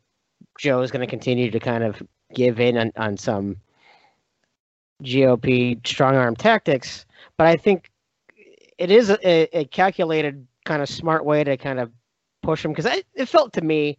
Joe 0.60 0.82
is 0.82 0.92
going 0.92 1.06
to 1.06 1.10
continue 1.10 1.50
to 1.50 1.60
kind 1.60 1.84
of 1.84 2.04
give 2.34 2.60
in 2.60 2.78
on, 2.78 2.92
on 2.98 3.18
some 3.18 3.58
GOP 5.04 5.86
strong 5.88 6.16
arm 6.16 6.36
tactics, 6.36 7.06
but 7.38 7.48
I 7.48 7.56
think 7.56 7.90
it 8.78 8.92
is 8.92 9.10
a, 9.10 9.58
a 9.58 9.66
calculated 9.66 10.46
kind 10.66 10.82
of 10.82 10.90
smart 10.90 11.26
way 11.26 11.44
to 11.44 11.56
kind 11.58 11.80
of 11.80 11.92
push 12.44 12.64
him 12.66 12.72
because 12.74 13.02
it 13.14 13.30
felt 13.30 13.54
to 13.54 13.62
me, 13.62 13.98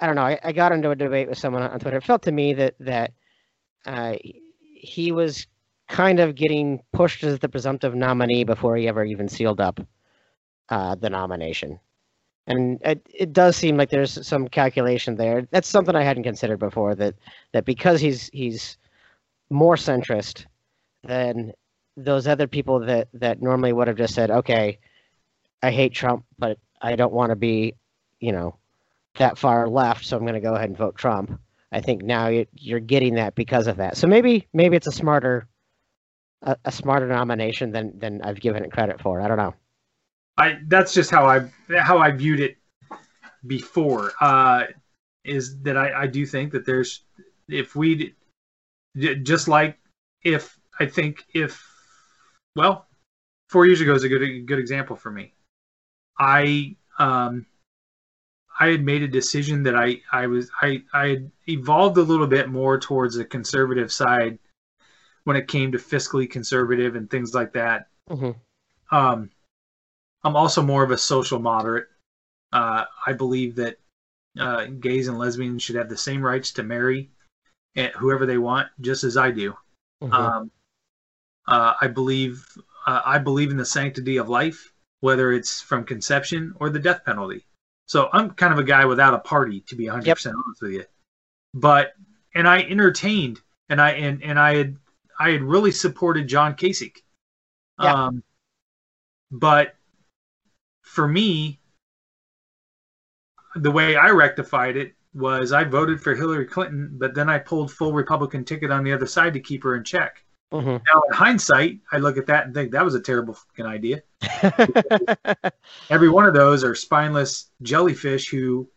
I 0.00 0.06
don't 0.06 0.16
know, 0.16 0.22
I, 0.22 0.38
I 0.44 0.52
got 0.52 0.72
into 0.72 0.90
a 0.90 0.96
debate 0.96 1.28
with 1.28 1.38
someone 1.38 1.62
on 1.62 1.78
Twitter. 1.78 1.96
It 1.98 2.04
felt 2.04 2.22
to 2.22 2.32
me 2.32 2.52
that 2.54 2.74
that 2.80 3.12
uh, 3.86 4.14
he 4.60 5.12
was 5.12 5.46
kind 5.88 6.20
of 6.20 6.34
getting 6.34 6.82
pushed 6.92 7.22
as 7.24 7.38
the 7.38 7.48
presumptive 7.48 7.94
nominee 7.94 8.44
before 8.44 8.76
he 8.76 8.88
ever 8.88 9.04
even 9.04 9.28
sealed 9.28 9.60
up 9.60 9.80
uh, 10.70 10.94
the 10.96 11.10
nomination. 11.10 11.78
And 12.46 12.80
it, 12.84 13.06
it 13.12 13.32
does 13.32 13.56
seem 13.56 13.76
like 13.76 13.90
there's 13.90 14.26
some 14.26 14.48
calculation 14.48 15.16
there. 15.16 15.48
That's 15.50 15.68
something 15.68 15.96
I 15.96 16.02
hadn't 16.02 16.24
considered 16.24 16.58
before. 16.58 16.94
That 16.94 17.14
that 17.52 17.64
because 17.64 18.00
he's 18.00 18.28
he's 18.32 18.78
more 19.50 19.76
centrist 19.76 20.46
than 21.04 21.52
those 21.96 22.26
other 22.26 22.46
people 22.48 22.80
that 22.80 23.08
that 23.14 23.42
normally 23.42 23.72
would 23.72 23.88
have 23.88 23.96
just 23.96 24.14
said, 24.14 24.30
"Okay, 24.30 24.78
I 25.62 25.70
hate 25.70 25.94
Trump, 25.94 26.24
but 26.38 26.58
I 26.82 26.96
don't 26.96 27.12
want 27.12 27.30
to 27.30 27.36
be, 27.36 27.74
you 28.20 28.32
know, 28.32 28.56
that 29.18 29.38
far 29.38 29.68
left, 29.68 30.04
so 30.04 30.16
I'm 30.16 30.24
going 30.24 30.34
to 30.34 30.40
go 30.40 30.54
ahead 30.54 30.68
and 30.70 30.78
vote 30.78 30.96
Trump." 30.96 31.40
I 31.72 31.80
think 31.80 32.02
now 32.02 32.28
you- 32.28 32.46
you're 32.54 32.80
getting 32.80 33.16
that 33.16 33.34
because 33.34 33.66
of 33.66 33.78
that. 33.78 33.96
So 33.96 34.06
maybe 34.06 34.48
maybe 34.52 34.76
it's 34.76 34.86
a 34.86 34.92
smarter 34.92 35.48
a, 36.44 36.56
a 36.64 36.72
smarter 36.72 37.08
nomination 37.08 37.72
than 37.72 37.98
than 37.98 38.22
I've 38.22 38.40
given 38.40 38.64
it 38.64 38.72
credit 38.72 39.00
for. 39.00 39.20
I 39.20 39.28
don't 39.28 39.38
know. 39.38 39.54
I 40.36 40.58
that's 40.68 40.94
just 40.94 41.10
how 41.10 41.26
I 41.26 41.50
how 41.76 41.98
I 41.98 42.10
viewed 42.10 42.40
it 42.40 42.56
before. 43.46 44.12
Uh, 44.20 44.64
is 45.24 45.60
that 45.62 45.76
I, 45.76 46.02
I 46.02 46.06
do 46.06 46.26
think 46.26 46.52
that 46.52 46.66
there's 46.66 47.02
if 47.48 47.74
we 47.74 48.14
just 49.22 49.48
like 49.48 49.78
if 50.22 50.58
I 50.78 50.86
think 50.86 51.24
if 51.34 51.66
well 52.54 52.86
four 53.48 53.66
years 53.66 53.80
ago 53.80 53.94
is 53.94 54.04
a 54.04 54.08
good 54.08 54.46
good 54.46 54.58
example 54.58 54.96
for 54.96 55.10
me. 55.10 55.32
I 56.18 56.76
um 56.98 57.46
I 58.60 58.68
had 58.68 58.84
made 58.84 59.02
a 59.02 59.08
decision 59.08 59.62
that 59.64 59.74
I 59.74 60.00
I 60.12 60.26
was 60.26 60.50
I 60.60 60.82
I 60.92 61.06
had 61.08 61.30
evolved 61.48 61.96
a 61.96 62.02
little 62.02 62.26
bit 62.26 62.48
more 62.48 62.78
towards 62.78 63.16
the 63.16 63.24
conservative 63.24 63.90
side 63.92 64.38
when 65.24 65.36
it 65.36 65.48
came 65.48 65.72
to 65.72 65.78
fiscally 65.78 66.30
conservative 66.30 66.96
and 66.96 67.10
things 67.10 67.34
like 67.34 67.52
that. 67.54 67.88
Mm-hmm. 68.10 68.32
Um, 68.94 69.30
I'm 70.22 70.36
also 70.36 70.62
more 70.62 70.84
of 70.84 70.90
a 70.90 70.98
social 70.98 71.38
moderate. 71.38 71.88
Uh, 72.52 72.84
I 73.06 73.12
believe 73.12 73.56
that 73.56 73.78
uh, 74.38 74.66
gays 74.66 75.08
and 75.08 75.18
lesbians 75.18 75.62
should 75.62 75.76
have 75.76 75.88
the 75.88 75.96
same 75.96 76.22
rights 76.22 76.52
to 76.52 76.62
marry 76.62 77.10
whoever 77.96 78.26
they 78.26 78.38
want, 78.38 78.68
just 78.80 79.04
as 79.04 79.16
I 79.16 79.30
do. 79.30 79.54
Mhm. 80.02 80.12
Um, 80.12 80.50
uh, 81.46 81.74
I 81.80 81.88
believe 81.88 82.46
uh, 82.86 83.02
I 83.04 83.18
believe 83.18 83.50
in 83.50 83.56
the 83.56 83.64
sanctity 83.64 84.16
of 84.18 84.28
life, 84.28 84.72
whether 85.00 85.32
it's 85.32 85.60
from 85.60 85.84
conception 85.84 86.54
or 86.60 86.70
the 86.70 86.78
death 86.78 87.04
penalty. 87.04 87.44
So 87.86 88.08
I'm 88.12 88.30
kind 88.30 88.52
of 88.52 88.58
a 88.58 88.64
guy 88.64 88.84
without 88.84 89.14
a 89.14 89.18
party, 89.18 89.60
to 89.62 89.76
be 89.76 89.86
100 89.86 90.14
percent 90.14 90.36
honest 90.36 90.62
with 90.62 90.72
you. 90.72 90.84
But 91.52 91.94
and 92.34 92.48
I 92.48 92.62
entertained 92.62 93.40
and 93.68 93.80
I 93.80 93.90
and, 93.90 94.22
and 94.22 94.38
I 94.38 94.56
had 94.56 94.76
I 95.18 95.30
had 95.30 95.42
really 95.42 95.70
supported 95.70 96.28
John 96.28 96.54
Kasich. 96.54 96.98
Yeah. 97.80 98.06
Um, 98.06 98.22
but 99.30 99.74
for 100.82 101.08
me, 101.08 101.60
the 103.56 103.70
way 103.70 103.96
I 103.96 104.10
rectified 104.10 104.76
it 104.76 104.94
was 105.14 105.52
I 105.52 105.64
voted 105.64 106.00
for 106.00 106.14
Hillary 106.14 106.46
Clinton, 106.46 106.90
but 106.92 107.14
then 107.14 107.28
I 107.28 107.38
pulled 107.38 107.72
full 107.72 107.92
Republican 107.92 108.44
ticket 108.44 108.70
on 108.70 108.84
the 108.84 108.92
other 108.92 109.06
side 109.06 109.32
to 109.34 109.40
keep 109.40 109.62
her 109.62 109.76
in 109.76 109.84
check. 109.84 110.24
Mhm. 110.52 110.82
Now, 110.86 111.02
in 111.08 111.12
hindsight, 111.12 111.80
I 111.90 111.98
look 111.98 112.16
at 112.16 112.26
that 112.26 112.46
and 112.46 112.54
think 112.54 112.70
that 112.72 112.84
was 112.84 112.94
a 112.94 113.00
terrible 113.00 113.34
fucking 113.34 113.66
idea. 113.66 114.02
Every 115.90 116.08
one 116.08 116.26
of 116.26 116.34
those 116.34 116.62
are 116.62 116.74
spineless 116.74 117.50
jellyfish 117.62 118.28
who, 118.28 118.68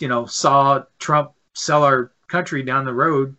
you 0.00 0.08
know, 0.08 0.26
saw 0.26 0.84
Trump 0.98 1.32
sell 1.54 1.84
our 1.84 2.12
country 2.26 2.62
down 2.62 2.84
the 2.84 2.94
road 2.94 3.36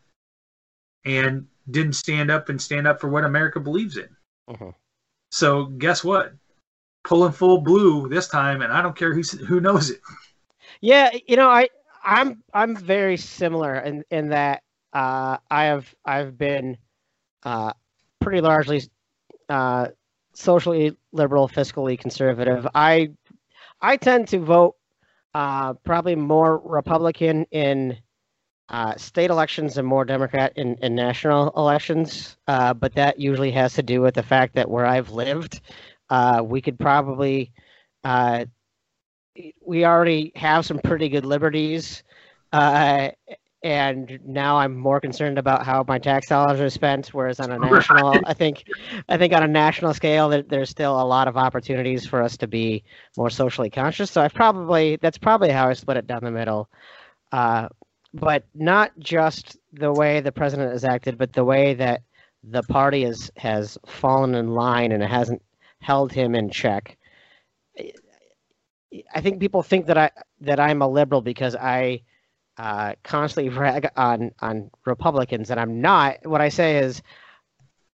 and 1.05 1.47
didn't 1.72 1.93
stand 1.93 2.30
up 2.32 2.49
and 2.49 2.61
stand 2.61 2.88
up 2.88 2.99
for 2.99 3.09
what 3.09 3.24
America 3.24 3.59
believes 3.59 3.97
in. 3.97 4.09
Mhm. 4.49 4.74
So 5.32 5.65
guess 5.65 6.03
what? 6.03 6.34
Pulling 7.03 7.32
full 7.32 7.61
blue 7.61 8.09
this 8.09 8.28
time, 8.28 8.61
and 8.61 8.72
I 8.72 8.82
don't 8.82 8.95
care 8.95 9.13
who 9.13 9.22
who 9.22 9.59
knows 9.59 9.89
it. 9.89 10.01
Yeah, 10.82 11.11
you 11.28 11.36
know, 11.36 11.49
I 11.49 11.69
I'm 12.03 12.43
I'm 12.53 12.76
very 12.76 13.17
similar 13.17 13.76
in 13.80 14.03
in 14.09 14.30
that 14.30 14.63
uh, 14.93 15.38
I 15.49 15.65
have 15.65 15.93
I've 16.05 16.38
been 16.38 16.78
uh, 17.43 17.74
pretty 18.19 18.41
largely 18.41 18.84
uh, 19.49 19.88
socially 20.34 20.97
liberal, 21.11 21.47
fiscally 21.47 21.99
conservative. 21.99 22.67
I 22.74 23.11
I 23.82 23.97
tend 23.97 24.28
to 24.30 24.39
vote 24.39 24.76
uh, 25.34 25.74
probably 25.74 26.15
more 26.15 26.57
Republican 26.59 27.45
in 27.51 27.97
uh, 28.72 28.95
state 28.95 29.30
elections 29.30 29.78
and 29.78 29.86
more 29.86 30.05
Democrat 30.05 30.53
in, 30.55 30.76
in 30.82 30.95
national 30.95 31.51
elections. 31.57 32.38
Uh, 32.47 32.74
but 32.74 32.95
that 32.95 33.19
usually 33.19 33.51
has 33.51 33.74
to 33.74 33.84
do 33.84 34.01
with 34.01 34.15
the 34.15 34.24
fact 34.24 34.55
that 34.55 34.69
where 34.69 34.86
I've 34.86 35.11
lived, 35.11 35.59
uh, 36.09 36.41
we 36.43 36.61
could 36.61 36.80
probably 36.80 37.51
uh, 38.05 38.45
we 39.65 39.86
already 39.86 40.32
have 40.36 40.65
some 40.65 40.80
pretty 40.80 41.09
good 41.09 41.26
liberties. 41.26 42.03
Uh, 42.53 43.09
and 43.63 44.19
now 44.26 44.57
I'm 44.57 44.76
more 44.76 44.99
concerned 44.99 45.38
about 45.38 45.65
how 45.65 45.86
my 45.88 45.99
tax 45.99 46.28
dollars 46.28 46.59
are 46.59 46.69
spent. 46.69 47.09
Whereas 47.09 47.39
on 47.41 47.51
a 47.51 47.59
national, 47.72 48.15
I 48.26 48.34
think, 48.34 48.63
I 49.09 49.17
think 49.17 49.34
on 49.34 49.43
a 49.43 49.47
national 49.47 49.93
scale, 49.93 50.30
that 50.30 50.49
there's 50.49 50.69
still 50.69 50.99
a 50.99 51.03
lot 51.03 51.28
of 51.28 51.36
opportunities 51.38 52.05
for 52.05 52.24
us 52.24 52.38
to 52.38 52.47
be 52.47 52.86
more 53.17 53.30
socially 53.30 53.69
conscious. 53.69 54.09
So 54.09 54.22
I've 54.22 54.34
probably 54.34 54.95
that's 54.95 55.17
probably 55.17 55.49
how 55.49 55.67
I 55.67 55.74
split 55.74 55.97
it 55.97 56.07
down 56.07 56.24
the 56.24 56.32
middle. 56.32 56.69
But 58.14 58.43
not 58.53 58.91
just 58.99 59.57
the 59.72 59.91
way 59.91 60.20
the 60.20 60.32
president 60.32 60.72
has 60.72 60.84
acted, 60.84 61.18
but 61.18 61.34
the 61.34 61.45
way 61.45 61.74
that 61.76 62.01
the 62.43 62.64
party 62.64 63.03
has 63.03 63.32
has 63.38 63.78
fallen 63.86 64.36
in 64.36 64.49
line 64.49 64.91
and 64.91 65.03
it 65.03 65.09
hasn't 65.09 65.41
held 65.80 66.12
him 66.12 66.36
in 66.36 66.49
check. 66.49 66.97
I 69.14 69.22
think 69.22 69.39
people 69.39 69.64
think 69.64 69.86
that 69.86 69.97
I 69.97 70.12
that 70.41 70.59
I'm 70.59 70.82
a 70.82 70.88
liberal 70.88 71.22
because 71.22 71.55
I 71.55 72.01
uh, 72.57 72.93
constantly 73.03 73.49
rag 73.57 73.89
on 73.95 74.32
on 74.39 74.72
Republicans, 74.86 75.49
and 75.51 75.59
I'm 75.59 75.82
not. 75.82 76.18
What 76.24 76.41
I 76.41 76.49
say 76.49 76.78
is 76.78 77.01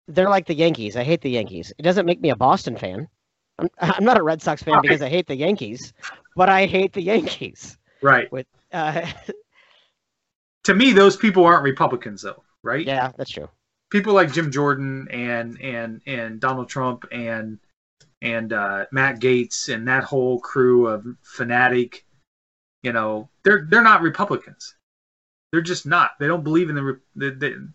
they're 0.07 0.29
like 0.29 0.45
the 0.45 0.55
Yankees. 0.55 0.95
I 0.95 1.03
hate 1.03 1.21
the 1.21 1.31
Yankees. 1.31 1.73
It 1.77 1.83
doesn't 1.83 2.05
make 2.05 2.21
me 2.21 2.29
a 2.29 2.35
Boston 2.35 2.77
fan. 2.77 3.07
I'm, 3.59 3.69
I'm 3.79 4.03
not 4.03 4.17
a 4.17 4.23
Red 4.23 4.41
Sox 4.41 4.63
fan 4.63 4.81
because 4.81 5.01
I 5.01 5.09
hate 5.09 5.27
the 5.27 5.35
Yankees, 5.35 5.93
but 6.35 6.49
I 6.49 6.65
hate 6.65 6.93
the 6.93 7.01
Yankees. 7.01 7.77
Right. 8.01 8.31
With 8.31 8.47
uh, 8.71 9.05
To 10.65 10.73
me, 10.73 10.93
those 10.93 11.17
people 11.17 11.45
aren't 11.45 11.63
Republicans, 11.63 12.21
though. 12.21 12.43
Right. 12.63 12.85
yeah, 12.85 13.11
that's 13.17 13.31
true. 13.31 13.49
People 13.89 14.13
like 14.13 14.31
Jim 14.31 14.51
Jordan 14.51 15.07
and 15.11 15.61
and 15.61 16.01
and 16.07 16.39
Donald 16.39 16.69
Trump 16.69 17.05
and 17.11 17.59
and 18.21 18.53
uh, 18.53 18.85
Matt 18.91 19.19
Gaetz 19.19 19.71
and 19.71 19.87
that 19.87 20.05
whole 20.05 20.39
crew 20.39 20.87
of 20.87 21.05
fanatic, 21.21 22.05
you 22.81 22.93
know, 22.93 23.29
they're 23.43 23.67
they're 23.69 23.83
not 23.83 24.01
Republicans. 24.01 24.75
They're 25.51 25.61
just 25.61 25.85
not. 25.85 26.11
They 26.19 26.27
don't 26.27 26.43
believe 26.43 26.69
in 26.69 26.75
the. 26.75 26.83
Re- 26.83 26.99
the, 27.15 27.31
the 27.31 27.69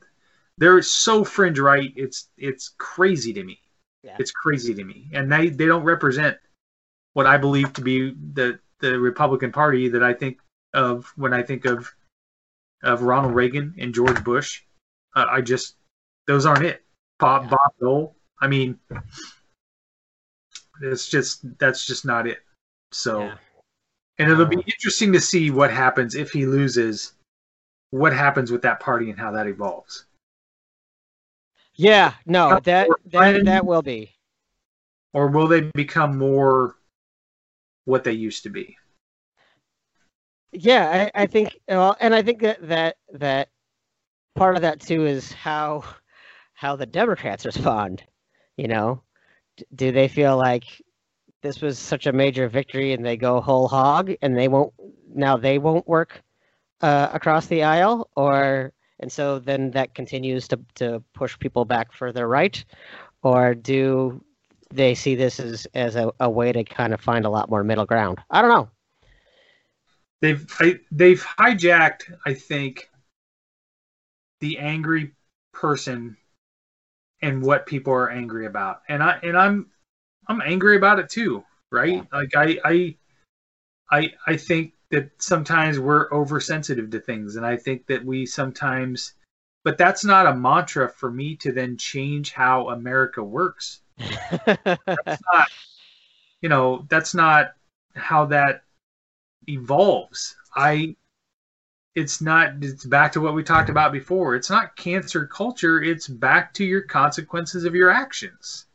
they're 0.56 0.82
so 0.82 1.22
fringe 1.22 1.58
right. 1.58 1.92
It's 1.94 2.28
it's 2.36 2.70
crazy 2.78 3.32
to 3.34 3.44
me. 3.44 3.60
Yeah. 4.02 4.16
It's 4.18 4.32
crazy 4.32 4.74
to 4.74 4.84
me, 4.84 5.08
and 5.12 5.30
they 5.30 5.50
they 5.50 5.66
don't 5.66 5.84
represent 5.84 6.36
what 7.12 7.26
I 7.26 7.36
believe 7.36 7.72
to 7.74 7.82
be 7.82 8.14
the 8.32 8.58
the 8.80 8.98
Republican 8.98 9.52
Party 9.52 9.88
that 9.90 10.02
I 10.02 10.14
think 10.14 10.38
of 10.74 11.12
when 11.16 11.32
I 11.32 11.42
think 11.42 11.66
of 11.66 11.92
of 12.82 13.02
Ronald 13.02 13.34
Reagan 13.34 13.74
and 13.78 13.94
George 13.94 14.22
Bush. 14.24 14.62
Uh, 15.16 15.26
I 15.30 15.40
just 15.40 15.76
those 16.26 16.46
aren't 16.46 16.64
it. 16.64 16.82
Bob 17.18 17.50
Bob 17.50 17.72
Dole. 17.80 18.14
I 18.40 18.46
mean, 18.46 18.78
it's 20.82 21.08
just 21.08 21.58
that's 21.58 21.84
just 21.86 22.04
not 22.04 22.26
it. 22.26 22.38
So, 22.92 23.22
Yeah. 23.24 23.36
and 24.18 24.30
it'll 24.30 24.46
be 24.46 24.62
interesting 24.66 25.12
to 25.12 25.20
see 25.20 25.50
what 25.50 25.72
happens 25.72 26.14
if 26.14 26.30
he 26.30 26.46
loses. 26.46 27.12
What 27.90 28.12
happens 28.12 28.52
with 28.52 28.62
that 28.62 28.80
party 28.80 29.10
and 29.10 29.18
how 29.18 29.30
that 29.32 29.46
evolves. 29.46 30.04
Yeah, 31.74 32.14
no, 32.26 32.60
that 32.60 32.88
that 33.06 33.44
that 33.44 33.64
will 33.66 33.82
be. 33.82 34.14
or 35.14 35.28
will 35.28 35.46
they 35.48 35.62
become 35.74 36.18
more 36.18 36.76
what 37.86 38.04
they 38.04 38.12
used 38.12 38.42
to 38.42 38.50
be? 38.50 38.76
Yeah, 40.52 41.10
I, 41.14 41.22
I 41.22 41.26
think 41.26 41.58
well, 41.68 41.96
and 42.00 42.14
I 42.14 42.22
think 42.22 42.40
that 42.40 42.66
that 42.68 42.96
that 43.12 43.48
part 44.36 44.56
of 44.56 44.62
that 44.62 44.80
too 44.80 45.06
is 45.06 45.32
how 45.32 45.84
how 46.54 46.76
the 46.76 46.86
Democrats 46.86 47.46
respond. 47.46 48.04
You 48.56 48.68
know, 48.68 49.02
do 49.74 49.92
they 49.92 50.08
feel 50.08 50.36
like 50.36 50.64
this 51.42 51.60
was 51.62 51.78
such 51.78 52.06
a 52.06 52.12
major 52.12 52.48
victory 52.48 52.92
and 52.92 53.04
they 53.04 53.16
go 53.16 53.40
whole 53.40 53.68
hog 53.68 54.12
and 54.22 54.36
they 54.36 54.48
won't 54.48 54.72
now 55.14 55.36
they 55.36 55.58
won't 55.58 55.88
work 55.88 56.22
uh, 56.82 57.10
across 57.12 57.46
the 57.46 57.64
aisle, 57.64 58.10
or 58.16 58.72
and 59.00 59.12
so 59.12 59.38
then 59.38 59.70
that 59.72 59.94
continues 59.94 60.48
to 60.48 60.60
to 60.76 61.02
push 61.14 61.38
people 61.38 61.64
back 61.64 61.92
further 61.92 62.28
right, 62.28 62.64
or 63.22 63.54
do 63.54 64.22
they 64.72 64.94
see 64.94 65.14
this 65.14 65.40
as 65.40 65.66
as 65.74 65.96
a, 65.96 66.12
a 66.20 66.30
way 66.30 66.52
to 66.52 66.64
kind 66.64 66.94
of 66.94 67.00
find 67.00 67.26
a 67.26 67.30
lot 67.30 67.50
more 67.50 67.64
middle 67.64 67.86
ground? 67.86 68.18
I 68.30 68.42
don't 68.42 68.50
know. 68.50 68.70
They've 70.20 70.46
I, 70.58 70.80
they've 70.90 71.24
hijacked, 71.24 72.12
I 72.26 72.34
think, 72.34 72.90
the 74.40 74.58
angry 74.58 75.12
person 75.52 76.16
and 77.22 77.42
what 77.42 77.66
people 77.66 77.92
are 77.92 78.10
angry 78.10 78.46
about, 78.46 78.82
and 78.88 79.02
I 79.02 79.18
and 79.22 79.36
I'm 79.36 79.66
I'm 80.26 80.40
angry 80.40 80.76
about 80.76 80.98
it 80.98 81.08
too, 81.08 81.44
right? 81.70 82.06
Like 82.12 82.36
I 82.36 82.58
I 82.64 82.96
I 83.90 84.12
I 84.26 84.36
think 84.36 84.74
that 84.90 85.10
sometimes 85.18 85.78
we're 85.78 86.10
oversensitive 86.12 86.90
to 86.90 87.00
things, 87.00 87.36
and 87.36 87.44
I 87.44 87.56
think 87.56 87.86
that 87.86 88.04
we 88.04 88.26
sometimes, 88.26 89.14
but 89.64 89.78
that's 89.78 90.04
not 90.04 90.26
a 90.26 90.34
mantra 90.34 90.88
for 90.88 91.10
me 91.10 91.36
to 91.36 91.52
then 91.52 91.76
change 91.76 92.32
how 92.32 92.70
America 92.70 93.22
works. 93.22 93.80
That's 94.46 95.22
not, 95.32 95.48
you 96.40 96.48
know, 96.48 96.86
that's 96.88 97.14
not 97.14 97.54
how 97.96 98.26
that 98.26 98.62
evolves. 99.48 100.36
I 100.56 100.96
it's 101.94 102.20
not 102.22 102.52
it's 102.62 102.84
back 102.86 103.12
to 103.12 103.20
what 103.20 103.34
we 103.34 103.42
talked 103.42 103.68
about 103.68 103.92
before 103.92 104.34
it's 104.34 104.48
not 104.50 104.76
cancer 104.76 105.26
culture 105.26 105.82
it's 105.82 106.08
back 106.08 106.54
to 106.54 106.64
your 106.64 106.80
consequences 106.82 107.64
of 107.64 107.74
your 107.74 107.90
actions 107.90 108.66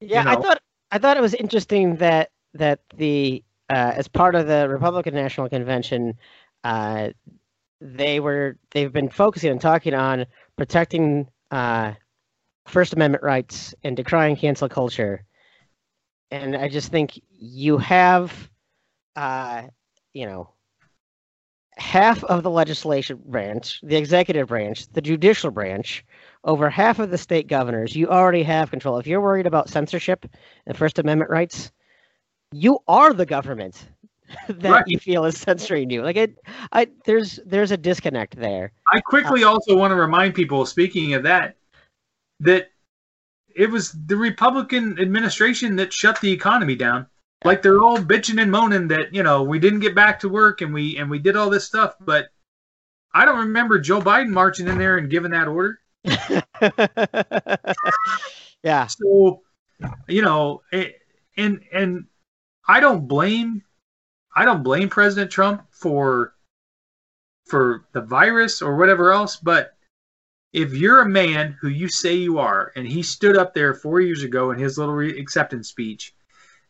Yeah, 0.00 0.24
I 0.26 0.36
know? 0.36 0.36
thought 0.36 0.60
I 0.90 0.98
thought 0.98 1.16
it 1.16 1.20
was 1.20 1.34
interesting 1.34 1.96
that 1.96 2.30
that 2.54 2.80
the 2.96 3.44
uh, 3.68 3.92
as 3.96 4.08
part 4.08 4.34
of 4.34 4.46
the 4.46 4.68
Republican 4.68 5.14
National 5.14 5.48
Convention, 5.48 6.14
uh, 6.64 7.10
they 7.80 8.20
were 8.20 8.58
they've 8.72 8.92
been 8.92 9.10
focusing 9.10 9.52
and 9.52 9.60
talking 9.60 9.94
on 9.94 10.26
protecting 10.56 11.28
uh, 11.52 11.94
First 12.68 12.94
Amendment 12.94 13.24
rights 13.24 13.74
and 13.84 13.96
decrying 13.96 14.36
cancel 14.36 14.68
culture, 14.68 15.24
and 16.30 16.56
I 16.56 16.68
just 16.68 16.90
think 16.90 17.20
you 17.30 17.78
have, 17.78 18.49
uh, 19.20 19.62
you 20.12 20.26
know. 20.26 20.50
Half 21.76 22.24
of 22.24 22.42
the 22.42 22.50
legislation 22.50 23.18
branch, 23.24 23.80
the 23.82 23.96
executive 23.96 24.48
branch, 24.48 24.86
the 24.92 25.00
judicial 25.00 25.50
branch, 25.50 26.04
over 26.44 26.68
half 26.68 26.98
of 26.98 27.10
the 27.10 27.16
state 27.16 27.46
governors, 27.46 27.96
you 27.96 28.08
already 28.08 28.42
have 28.42 28.70
control. 28.70 28.98
If 28.98 29.06
you're 29.06 29.20
worried 29.22 29.46
about 29.46 29.70
censorship 29.70 30.26
and 30.66 30.76
First 30.76 30.98
Amendment 30.98 31.30
rights, 31.30 31.72
you 32.52 32.80
are 32.86 33.14
the 33.14 33.24
government 33.24 33.88
that 34.48 34.70
Right. 34.70 34.84
you 34.86 34.98
feel 34.98 35.24
is 35.24 35.38
censoring 35.38 35.88
you. 35.88 36.02
Like 36.02 36.16
it, 36.16 36.36
I 36.72 36.88
there's 37.06 37.38
there's 37.46 37.70
a 37.70 37.76
disconnect 37.78 38.36
there. 38.36 38.72
i 38.92 39.00
quickly 39.00 39.44
also 39.44 39.74
want 39.76 39.92
to 39.92 39.96
remind 39.96 40.34
people 40.34 40.66
speaking 40.66 41.14
of 41.14 41.22
that 41.22 41.56
that 42.40 42.72
it 43.54 43.70
was 43.70 43.92
the 44.06 44.16
republican 44.16 44.98
administration 45.00 45.76
that 45.76 45.92
shut 45.92 46.20
the 46.20 46.30
economy 46.30 46.74
down 46.76 47.06
like 47.44 47.62
they're 47.62 47.80
all 47.80 47.98
bitching 47.98 48.40
and 48.40 48.50
moaning 48.50 48.88
that 48.88 49.14
you 49.14 49.22
know 49.22 49.42
we 49.42 49.58
didn't 49.58 49.80
get 49.80 49.94
back 49.94 50.20
to 50.20 50.28
work 50.28 50.60
and 50.60 50.74
we 50.74 50.96
and 50.96 51.10
we 51.10 51.18
did 51.18 51.36
all 51.36 51.50
this 51.50 51.66
stuff 51.66 51.94
but 52.00 52.28
i 53.14 53.24
don't 53.24 53.38
remember 53.38 53.78
joe 53.78 54.00
biden 54.00 54.28
marching 54.28 54.68
in 54.68 54.78
there 54.78 54.98
and 54.98 55.10
giving 55.10 55.30
that 55.32 55.48
order. 55.48 55.78
Yeah, 58.62 58.86
so 58.88 59.42
you 60.06 60.22
know 60.22 60.62
it, 60.70 61.00
and 61.36 61.62
and 61.72 62.06
i 62.68 62.80
don't 62.80 63.08
blame 63.08 63.62
i 64.36 64.44
don't 64.44 64.62
blame 64.62 64.88
president 64.90 65.30
trump 65.30 65.62
for 65.70 66.34
for 67.46 67.86
the 67.92 68.02
virus 68.02 68.60
or 68.60 68.76
whatever 68.76 69.12
else 69.12 69.36
but 69.36 69.72
if 70.52 70.74
you're 70.74 71.00
a 71.00 71.08
man 71.08 71.56
who 71.60 71.68
you 71.68 71.88
say 71.88 72.14
you 72.14 72.38
are 72.38 72.72
and 72.76 72.86
he 72.86 73.02
stood 73.02 73.36
up 73.36 73.54
there 73.54 73.72
four 73.72 74.00
years 74.00 74.24
ago 74.24 74.50
in 74.50 74.58
his 74.58 74.76
little 74.76 74.94
re- 74.94 75.18
acceptance 75.18 75.68
speech 75.68 76.14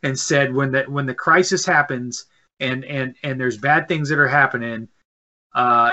and 0.03 0.17
said 0.17 0.53
when 0.53 0.71
the 0.71 0.83
when 0.83 1.05
the 1.05 1.13
crisis 1.13 1.65
happens 1.65 2.25
and 2.59 2.83
and 2.85 3.15
and 3.23 3.39
there's 3.39 3.57
bad 3.57 3.87
things 3.87 4.09
that 4.09 4.19
are 4.19 4.27
happening 4.27 4.87
uh 5.53 5.91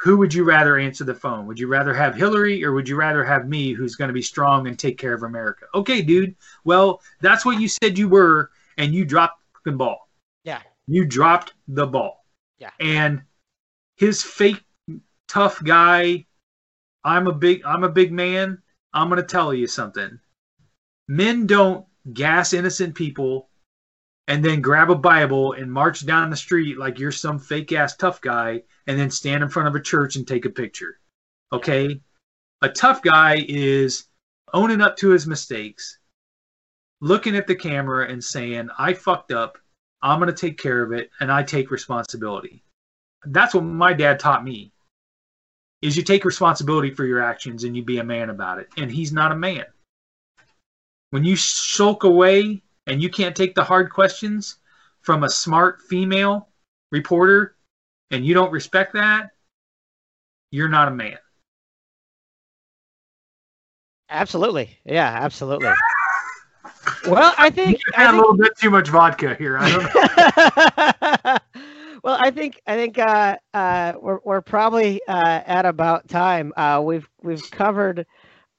who 0.00 0.16
would 0.16 0.32
you 0.32 0.44
rather 0.44 0.78
answer 0.78 1.04
the 1.04 1.14
phone? 1.14 1.46
Would 1.46 1.58
you 1.58 1.66
rather 1.66 1.92
have 1.92 2.14
Hillary 2.14 2.64
or 2.64 2.72
would 2.72 2.88
you 2.88 2.96
rather 2.96 3.22
have 3.22 3.46
me 3.46 3.72
who's 3.72 3.96
going 3.96 4.08
to 4.08 4.14
be 4.14 4.22
strong 4.22 4.66
and 4.66 4.78
take 4.78 4.96
care 4.96 5.12
of 5.12 5.24
America? 5.24 5.66
Okay, 5.74 6.00
dude. 6.00 6.34
Well, 6.64 7.02
that's 7.20 7.44
what 7.44 7.60
you 7.60 7.68
said 7.68 7.98
you 7.98 8.08
were, 8.08 8.50
and 8.78 8.94
you 8.94 9.04
dropped 9.04 9.42
the 9.66 9.72
ball. 9.72 10.08
Yeah. 10.42 10.62
You 10.86 11.04
dropped 11.04 11.52
the 11.68 11.86
ball. 11.86 12.24
Yeah. 12.58 12.70
And 12.80 13.22
his 13.96 14.22
fake 14.22 14.62
tough 15.28 15.62
guy, 15.62 16.24
I'm 17.04 17.26
a 17.26 17.32
big 17.32 17.62
I'm 17.66 17.84
a 17.84 17.90
big 17.90 18.10
man. 18.10 18.62
I'm 18.94 19.10
gonna 19.10 19.22
tell 19.22 19.52
you 19.52 19.66
something. 19.66 20.18
Men 21.08 21.46
don't 21.46 21.84
gas 22.14 22.54
innocent 22.54 22.94
people 22.94 23.49
and 24.30 24.44
then 24.44 24.60
grab 24.60 24.92
a 24.92 24.94
Bible 24.94 25.54
and 25.54 25.72
march 25.72 26.06
down 26.06 26.30
the 26.30 26.36
street 26.36 26.78
like 26.78 27.00
you're 27.00 27.10
some 27.10 27.36
fake 27.36 27.72
ass 27.72 27.96
tough 27.96 28.20
guy 28.20 28.62
and 28.86 28.96
then 28.96 29.10
stand 29.10 29.42
in 29.42 29.48
front 29.48 29.66
of 29.66 29.74
a 29.74 29.82
church 29.82 30.14
and 30.14 30.26
take 30.26 30.44
a 30.44 30.50
picture. 30.50 31.00
Okay? 31.52 32.00
A 32.62 32.68
tough 32.68 33.02
guy 33.02 33.44
is 33.48 34.04
owning 34.54 34.80
up 34.80 34.96
to 34.98 35.08
his 35.08 35.26
mistakes, 35.26 35.98
looking 37.00 37.34
at 37.34 37.48
the 37.48 37.56
camera 37.56 38.08
and 38.08 38.22
saying, 38.22 38.68
I 38.78 38.94
fucked 38.94 39.32
up. 39.32 39.58
I'm 40.00 40.20
going 40.20 40.32
to 40.32 40.40
take 40.40 40.58
care 40.58 40.80
of 40.80 40.92
it 40.92 41.10
and 41.18 41.32
I 41.32 41.42
take 41.42 41.72
responsibility. 41.72 42.62
That's 43.24 43.52
what 43.52 43.64
my 43.64 43.92
dad 43.92 44.20
taught 44.20 44.44
me. 44.44 44.70
Is 45.82 45.96
you 45.96 46.04
take 46.04 46.24
responsibility 46.24 46.94
for 46.94 47.04
your 47.04 47.20
actions 47.20 47.64
and 47.64 47.76
you 47.76 47.82
be 47.82 47.98
a 47.98 48.04
man 48.04 48.30
about 48.30 48.60
it. 48.60 48.68
And 48.76 48.92
he's 48.92 49.12
not 49.12 49.32
a 49.32 49.36
man. 49.36 49.64
When 51.10 51.24
you 51.24 51.34
sulk 51.34 52.04
away 52.04 52.62
and 52.86 53.02
you 53.02 53.10
can't 53.10 53.36
take 53.36 53.54
the 53.54 53.64
hard 53.64 53.90
questions 53.90 54.56
from 55.02 55.24
a 55.24 55.30
smart 55.30 55.82
female 55.82 56.48
reporter 56.90 57.56
and 58.10 58.24
you 58.24 58.34
don't 58.34 58.52
respect 58.52 58.94
that, 58.94 59.30
you're 60.50 60.68
not 60.68 60.88
a 60.88 60.90
man. 60.90 61.18
absolutely. 64.08 64.78
Yeah, 64.84 65.06
absolutely. 65.06 65.70
Well, 67.06 67.32
I 67.38 67.50
think 67.50 67.80
I 67.96 68.02
had 68.02 68.14
a 68.14 68.16
little 68.16 68.36
bit 68.36 68.56
too 68.58 68.70
much 68.70 68.88
vodka 68.88 69.34
here. 69.34 69.58
I 69.58 69.70
don't 69.70 69.82
know. 71.54 71.62
well, 72.04 72.16
I 72.20 72.30
think 72.30 72.60
I 72.66 72.76
think 72.76 72.98
uh, 72.98 73.36
uh, 73.54 73.92
we're 74.00 74.18
we're 74.24 74.40
probably 74.40 75.00
uh, 75.06 75.42
at 75.46 75.66
about 75.66 76.08
time. 76.08 76.52
Uh, 76.56 76.80
we've 76.84 77.08
we've 77.22 77.50
covered 77.50 78.06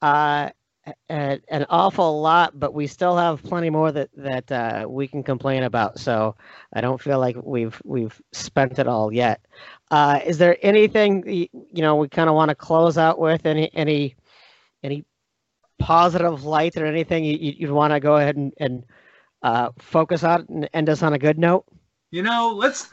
uh, 0.01 0.49
an 1.09 1.65
awful 1.69 2.21
lot, 2.21 2.59
but 2.59 2.73
we 2.73 2.87
still 2.87 3.15
have 3.15 3.43
plenty 3.43 3.69
more 3.69 3.91
that 3.91 4.09
that 4.17 4.51
uh, 4.51 4.85
we 4.87 5.07
can 5.07 5.23
complain 5.23 5.63
about. 5.63 5.99
So 5.99 6.35
I 6.73 6.81
don't 6.81 6.99
feel 6.99 7.19
like 7.19 7.35
we've 7.41 7.79
we've 7.83 8.19
spent 8.31 8.79
it 8.79 8.87
all 8.87 9.13
yet. 9.13 9.45
Uh, 9.91 10.19
is 10.25 10.37
there 10.37 10.57
anything 10.61 11.23
you 11.27 11.81
know 11.81 11.95
we 11.95 12.09
kind 12.09 12.29
of 12.29 12.35
want 12.35 12.49
to 12.49 12.55
close 12.55 12.97
out 12.97 13.19
with? 13.19 13.45
Any 13.45 13.69
any 13.73 14.15
any 14.83 15.05
positive 15.79 16.43
light 16.43 16.77
or 16.77 16.85
anything 16.85 17.25
you, 17.25 17.37
you'd 17.37 17.71
want 17.71 17.91
to 17.91 17.99
go 17.99 18.17
ahead 18.17 18.37
and, 18.37 18.53
and 18.57 18.83
uh, 19.43 19.69
focus 19.79 20.23
on 20.23 20.45
and 20.49 20.69
end 20.73 20.89
us 20.89 21.03
on 21.03 21.13
a 21.13 21.19
good 21.19 21.37
note? 21.37 21.65
You 22.09 22.23
know, 22.23 22.53
let's 22.55 22.89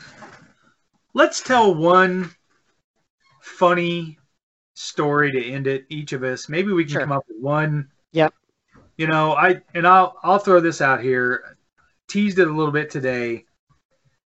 let's 1.15 1.41
tell 1.43 1.75
one 1.75 2.31
funny 3.41 4.18
story 4.79 5.33
to 5.33 5.45
end 5.45 5.67
it. 5.67 5.85
Each 5.89 6.13
of 6.13 6.23
us, 6.23 6.49
maybe 6.49 6.73
we 6.73 6.85
can 6.85 6.93
Sure. 6.93 7.01
come 7.03 7.13
up 7.13 7.25
with 7.29 7.39
one. 7.39 7.89
Yep. 8.13 8.33
You 8.97 9.07
know, 9.07 9.33
I 9.33 9.63
and 9.75 9.87
I'll 9.87 10.17
I'll 10.23 10.39
throw 10.39 10.61
this 10.61 10.81
out 10.81 11.01
here. 11.03 11.57
Teased 12.09 12.39
it 12.39 12.49
a 12.49 12.53
little 12.53 12.73
bit 12.73 12.91
today. 12.91 13.45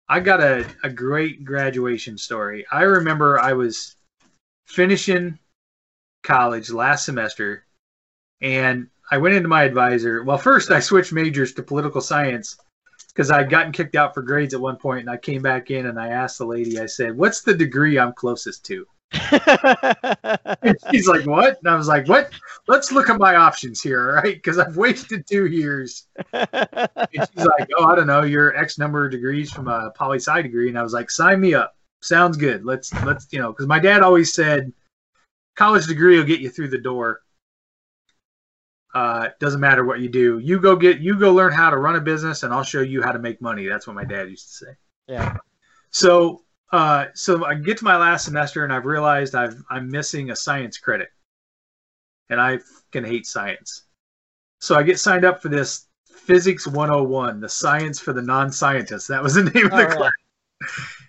I 0.09 0.19
got 0.21 0.41
a, 0.41 0.67
a 0.83 0.91
great 0.91 1.45
graduation 1.45 2.19
story. 2.19 2.67
I 2.73 2.83
remember 2.83 3.39
I 3.39 3.53
was 3.53 3.95
finishing 4.67 5.39
college 6.25 6.71
last 6.71 7.05
semester 7.05 7.65
and 8.41 8.89
I 9.11 9.19
went 9.19 9.37
into 9.37 9.49
my 9.49 9.63
advisor. 9.63 10.25
Well, 10.25 10.39
first 10.39 10.71
I 10.71 10.81
switched 10.81 11.13
majors 11.13 11.53
to 11.55 11.63
political 11.63 12.01
science 12.01 12.57
because 13.09 13.31
I'd 13.31 13.51
gotten 13.51 13.73
kicked 13.73 13.95
out 13.95 14.15
for 14.15 14.23
grades 14.23 14.55
at 14.55 14.61
one 14.61 14.77
point, 14.77 15.01
and 15.01 15.11
I 15.11 15.17
came 15.17 15.43
back 15.43 15.71
in 15.71 15.87
and 15.87 15.99
I 15.99 16.09
asked 16.09 16.39
the 16.39 16.47
lady, 16.47 16.79
I 16.81 16.87
said, 16.87 17.17
"What's 17.17 17.43
the 17.43 17.55
degree 17.55 17.99
I'm 17.99 18.13
closest 18.13 18.65
to?" 18.67 18.87
She's 20.91 21.09
like, 21.09 21.27
"What?" 21.27 21.59
And 21.59 21.69
I 21.69 21.75
was 21.75 21.89
like, 21.89 22.07
"What? 22.09 22.31
Let's 22.69 22.93
look 22.93 23.11
at 23.11 23.19
my 23.19 23.37
options 23.37 23.81
here, 23.81 24.15
right? 24.23 24.35
Because 24.37 24.59
I've 24.59 24.77
wasted 24.77 25.27
two 25.27 25.47
years." 25.47 26.07
And 26.33 26.49
she's 27.13 27.29
like, 27.37 27.69
"Oh, 27.79 27.87
I 27.87 27.97
don't 27.97 28.07
know, 28.07 28.23
you're 28.23 28.57
X 28.57 28.79
number 28.79 29.05
of 29.05 29.11
degrees 29.11 29.51
from 29.51 29.69
a 29.69 29.91
poli 29.97 30.19
sci 30.19 30.43
degree," 30.43 30.69
and 30.69 30.79
I 30.79 30.83
was 30.83 30.93
like, 30.93 31.11
"Sign 31.11 31.41
me 31.41 31.55
up. 31.55 31.77
Sounds 32.03 32.37
good. 32.37 32.65
Let's 32.65 32.93
let's 33.05 33.27
you 33.33 33.41
know." 33.41 33.53
Because 33.53 33.67
my 33.67 33.81
dad 33.81 34.03
always 34.03 34.33
said, 34.33 34.73
"College 35.57 35.87
degree 35.87 36.17
will 36.17 36.25
get 36.25 36.41
you 36.41 36.51
through 36.51 36.69
the 36.69 36.79
door." 36.79 37.23
Uh, 38.93 39.29
doesn't 39.39 39.61
matter 39.61 39.85
what 39.85 40.01
you 40.01 40.09
do. 40.09 40.39
You 40.39 40.59
go 40.61 40.75
get 40.77 40.99
you 40.99 41.19
go 41.19 41.33
learn 41.33 41.53
how 41.53 41.71
to 41.71 41.77
run 41.77 41.97
a 41.97 42.01
business, 42.01 42.43
and 42.43 42.53
I'll 42.53 42.65
show 42.65 42.81
you 42.81 43.03
how 43.03 43.13
to 43.13 43.19
make 43.19 43.41
money. 43.41 43.67
That's 43.67 43.87
what 43.87 43.97
my 43.97 44.05
dad 44.05 44.29
used 44.29 44.49
to 44.49 44.67
say. 44.67 44.73
yeah. 45.09 45.37
So, 45.93 46.45
uh, 46.73 47.07
so 47.15 47.45
I 47.45 47.55
get 47.55 47.79
to 47.79 47.85
my 47.85 47.97
last 47.97 48.25
semester, 48.25 48.65
and 48.65 48.73
I've 48.73 48.87
realized 48.87 49.35
I've 49.35 49.63
I'm 49.71 49.91
missing 49.91 50.31
a 50.31 50.37
science 50.37 50.79
credit, 50.79 51.09
and 52.29 52.41
I 52.41 52.59
can 52.93 53.05
hate 53.05 53.27
science. 53.27 53.85
So 54.61 54.77
I 54.77 54.83
get 54.83 55.01
signed 55.01 55.25
up 55.25 55.43
for 55.43 55.49
this 55.49 55.87
physics 56.07 56.67
101, 56.67 57.41
the 57.41 57.49
science 57.49 57.99
for 57.99 58.13
the 58.13 58.23
non-scientists. 58.23 59.07
That 59.09 59.23
was 59.23 59.35
the 59.35 59.45
name 59.55 59.67
of 59.67 59.73
the 59.73 59.77
right. 59.77 59.97
class, 59.97 60.13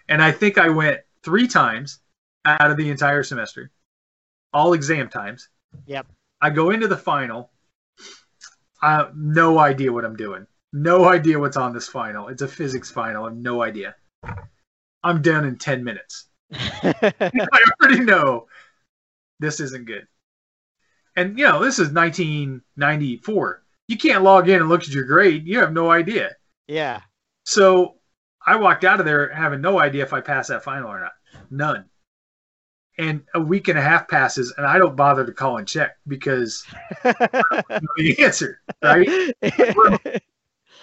and 0.10 0.22
I 0.22 0.32
think 0.32 0.58
I 0.58 0.70
went 0.70 1.02
three 1.24 1.48
times 1.48 2.00
out 2.46 2.72
of 2.72 2.78
the 2.78 2.90
entire 2.90 3.22
semester, 3.22 3.72
all 4.54 4.74
exam 4.74 5.10
times. 5.10 5.50
Yep. 5.86 6.08
I 6.42 6.50
go 6.50 6.72
into 6.72 6.88
the 6.88 6.98
final. 6.98 7.52
I 8.82 8.94
have 8.94 9.16
no 9.16 9.60
idea 9.60 9.94
what 9.94 10.06
I'm 10.06 10.16
doing. 10.16 10.48
No 10.74 11.08
idea 11.08 11.38
what's 11.38 11.58
on 11.58 11.72
this 11.72 11.88
final. 11.88 12.30
It's 12.30 12.42
a 12.42 12.48
physics 12.48 12.90
final. 12.90 13.26
I 13.26 13.30
have 13.30 13.38
no 13.38 13.62
idea. 13.62 13.96
I'm 15.04 15.22
done 15.22 15.46
in 15.46 15.58
10 15.58 15.84
minutes. 15.84 16.26
I 16.54 17.66
already 17.82 18.02
know 18.02 18.48
this 19.40 19.60
isn't 19.60 19.86
good. 19.86 20.08
And, 21.16 21.38
you 21.38 21.46
know, 21.46 21.64
this 21.64 21.80
is 21.80 21.90
1994. 21.92 23.64
You 23.88 23.98
can't 23.98 24.24
log 24.24 24.48
in 24.50 24.62
and 24.62 24.70
look 24.70 24.82
at 24.84 24.90
your 24.90 25.04
grade. 25.06 25.46
You 25.48 25.60
have 25.60 25.74
no 25.74 25.92
idea. 25.92 26.32
yeah. 26.68 27.02
So 27.44 27.96
I 28.46 28.56
walked 28.58 28.84
out 28.86 29.00
of 29.00 29.06
there 29.06 29.34
having 29.34 29.62
no 29.62 29.80
idea 29.80 30.04
if 30.04 30.14
I 30.14 30.22
passed 30.22 30.50
that 30.50 30.64
final 30.64 30.90
or 30.90 31.00
not. 31.00 31.12
None. 31.50 31.86
and 32.98 33.24
a 33.34 33.42
week 33.42 33.68
and 33.68 33.80
a 33.80 33.82
half 33.82 34.08
passes, 34.08 34.54
and 34.58 34.66
I 34.66 34.78
don't 34.78 34.96
bother 34.96 35.26
to 35.26 35.32
call 35.34 35.58
and 35.58 35.68
check 35.68 35.98
because 36.08 36.64
I 37.04 37.14
don't 37.70 37.84
know 37.84 37.90
the 37.98 38.24
answer, 38.24 38.62
right? 38.84 39.34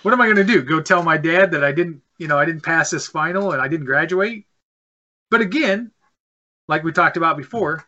What 0.03 0.15
am 0.15 0.21
I 0.21 0.27
going 0.27 0.37
to 0.37 0.45
do? 0.45 0.63
Go 0.63 0.81
tell 0.81 1.03
my 1.03 1.17
dad 1.17 1.53
that 1.53 1.65
I 1.65 1.73
didn't, 1.73 2.03
you 2.19 2.29
know, 2.29 2.39
I 2.39 2.45
didn't 2.45 2.63
pass 2.63 2.91
this 2.91 3.07
final 3.07 3.53
and 3.53 3.61
I 3.61 3.69
didn't 3.69 3.87
graduate? 3.87 4.47
But 5.31 5.41
again, 5.41 5.91
like 6.69 6.85
we 6.85 6.93
talked 6.93 7.17
about 7.17 7.37
before, 7.37 7.85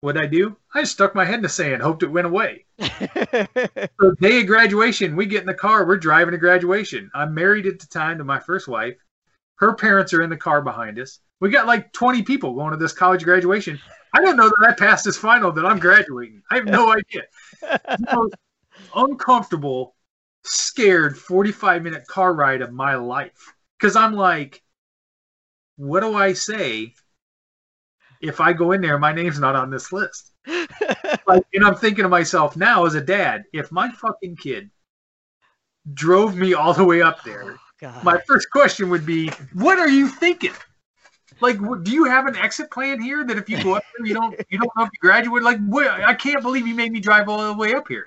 what 0.00 0.16
I 0.16 0.26
do? 0.26 0.56
I 0.74 0.82
just 0.82 0.92
stuck 0.92 1.14
my 1.14 1.24
head 1.24 1.36
in 1.36 1.42
the 1.42 1.48
sand, 1.48 1.82
hoped 1.82 2.02
it 2.02 2.10
went 2.10 2.26
away. 2.26 2.66
so 2.78 4.12
day 4.20 4.40
of 4.40 4.46
graduation, 4.46 5.16
we 5.16 5.26
get 5.26 5.40
in 5.40 5.46
the 5.46 5.54
car, 5.54 5.86
we're 5.86 5.96
driving 5.96 6.32
to 6.32 6.38
graduation. 6.38 7.10
I'm 7.14 7.34
married 7.34 7.66
at 7.66 7.80
the 7.80 7.86
time 7.86 8.18
to 8.18 8.24
my 8.24 8.38
first 8.38 8.68
wife. 8.68 8.94
Her 9.56 9.74
parents 9.74 10.12
are 10.12 10.22
in 10.22 10.30
the 10.30 10.36
car 10.36 10.62
behind 10.62 10.98
us. 10.98 11.20
We 11.40 11.50
got 11.50 11.66
like 11.66 11.92
20 11.92 12.22
people 12.22 12.54
going 12.54 12.70
to 12.72 12.76
this 12.76 12.92
college 12.92 13.24
graduation. 13.24 13.80
I 14.14 14.20
don't 14.20 14.36
know 14.36 14.48
that 14.48 14.68
I 14.68 14.72
passed 14.74 15.04
this 15.04 15.16
final 15.16 15.50
that 15.52 15.66
I'm 15.66 15.78
graduating. 15.78 16.42
I 16.50 16.56
have 16.56 16.66
no 16.66 16.92
idea. 16.96 17.22
Most 18.14 18.34
uncomfortable, 18.94 19.95
scared 20.46 21.18
45 21.18 21.82
minute 21.82 22.06
car 22.06 22.32
ride 22.34 22.62
of 22.62 22.72
my 22.72 22.94
life. 22.94 23.54
Because 23.78 23.96
I'm 23.96 24.14
like, 24.14 24.62
what 25.76 26.00
do 26.00 26.14
I 26.14 26.32
say 26.32 26.94
if 28.20 28.40
I 28.40 28.52
go 28.52 28.72
in 28.72 28.80
there, 28.80 28.98
my 28.98 29.12
name's 29.12 29.38
not 29.38 29.56
on 29.56 29.70
this 29.70 29.92
list? 29.92 30.32
like, 31.26 31.44
and 31.52 31.64
I'm 31.64 31.74
thinking 31.74 32.04
to 32.04 32.08
myself 32.08 32.56
now 32.56 32.86
as 32.86 32.94
a 32.94 33.00
dad, 33.00 33.44
if 33.52 33.70
my 33.70 33.90
fucking 33.90 34.36
kid 34.36 34.70
drove 35.92 36.36
me 36.36 36.54
all 36.54 36.72
the 36.72 36.84
way 36.84 37.02
up 37.02 37.22
there, 37.24 37.44
oh, 37.44 37.56
God. 37.80 38.04
my 38.04 38.18
first 38.26 38.50
question 38.50 38.88
would 38.88 39.04
be, 39.04 39.30
what 39.52 39.78
are 39.78 39.88
you 39.88 40.08
thinking? 40.08 40.52
Like, 41.40 41.58
do 41.82 41.90
you 41.90 42.04
have 42.04 42.26
an 42.26 42.36
exit 42.36 42.70
plan 42.70 43.00
here 43.00 43.24
that 43.24 43.36
if 43.36 43.48
you 43.50 43.62
go 43.62 43.74
up 43.74 43.84
there, 43.96 44.06
you 44.06 44.14
don't 44.14 44.40
you 44.48 44.58
don't 44.58 44.70
know 44.74 44.84
if 44.84 44.90
you 44.92 44.98
graduate? 45.00 45.42
Like, 45.42 45.58
what, 45.66 45.88
I 45.88 46.14
can't 46.14 46.40
believe 46.40 46.66
you 46.66 46.74
made 46.74 46.92
me 46.92 47.00
drive 47.00 47.28
all 47.28 47.52
the 47.52 47.58
way 47.58 47.74
up 47.74 47.88
here. 47.88 48.06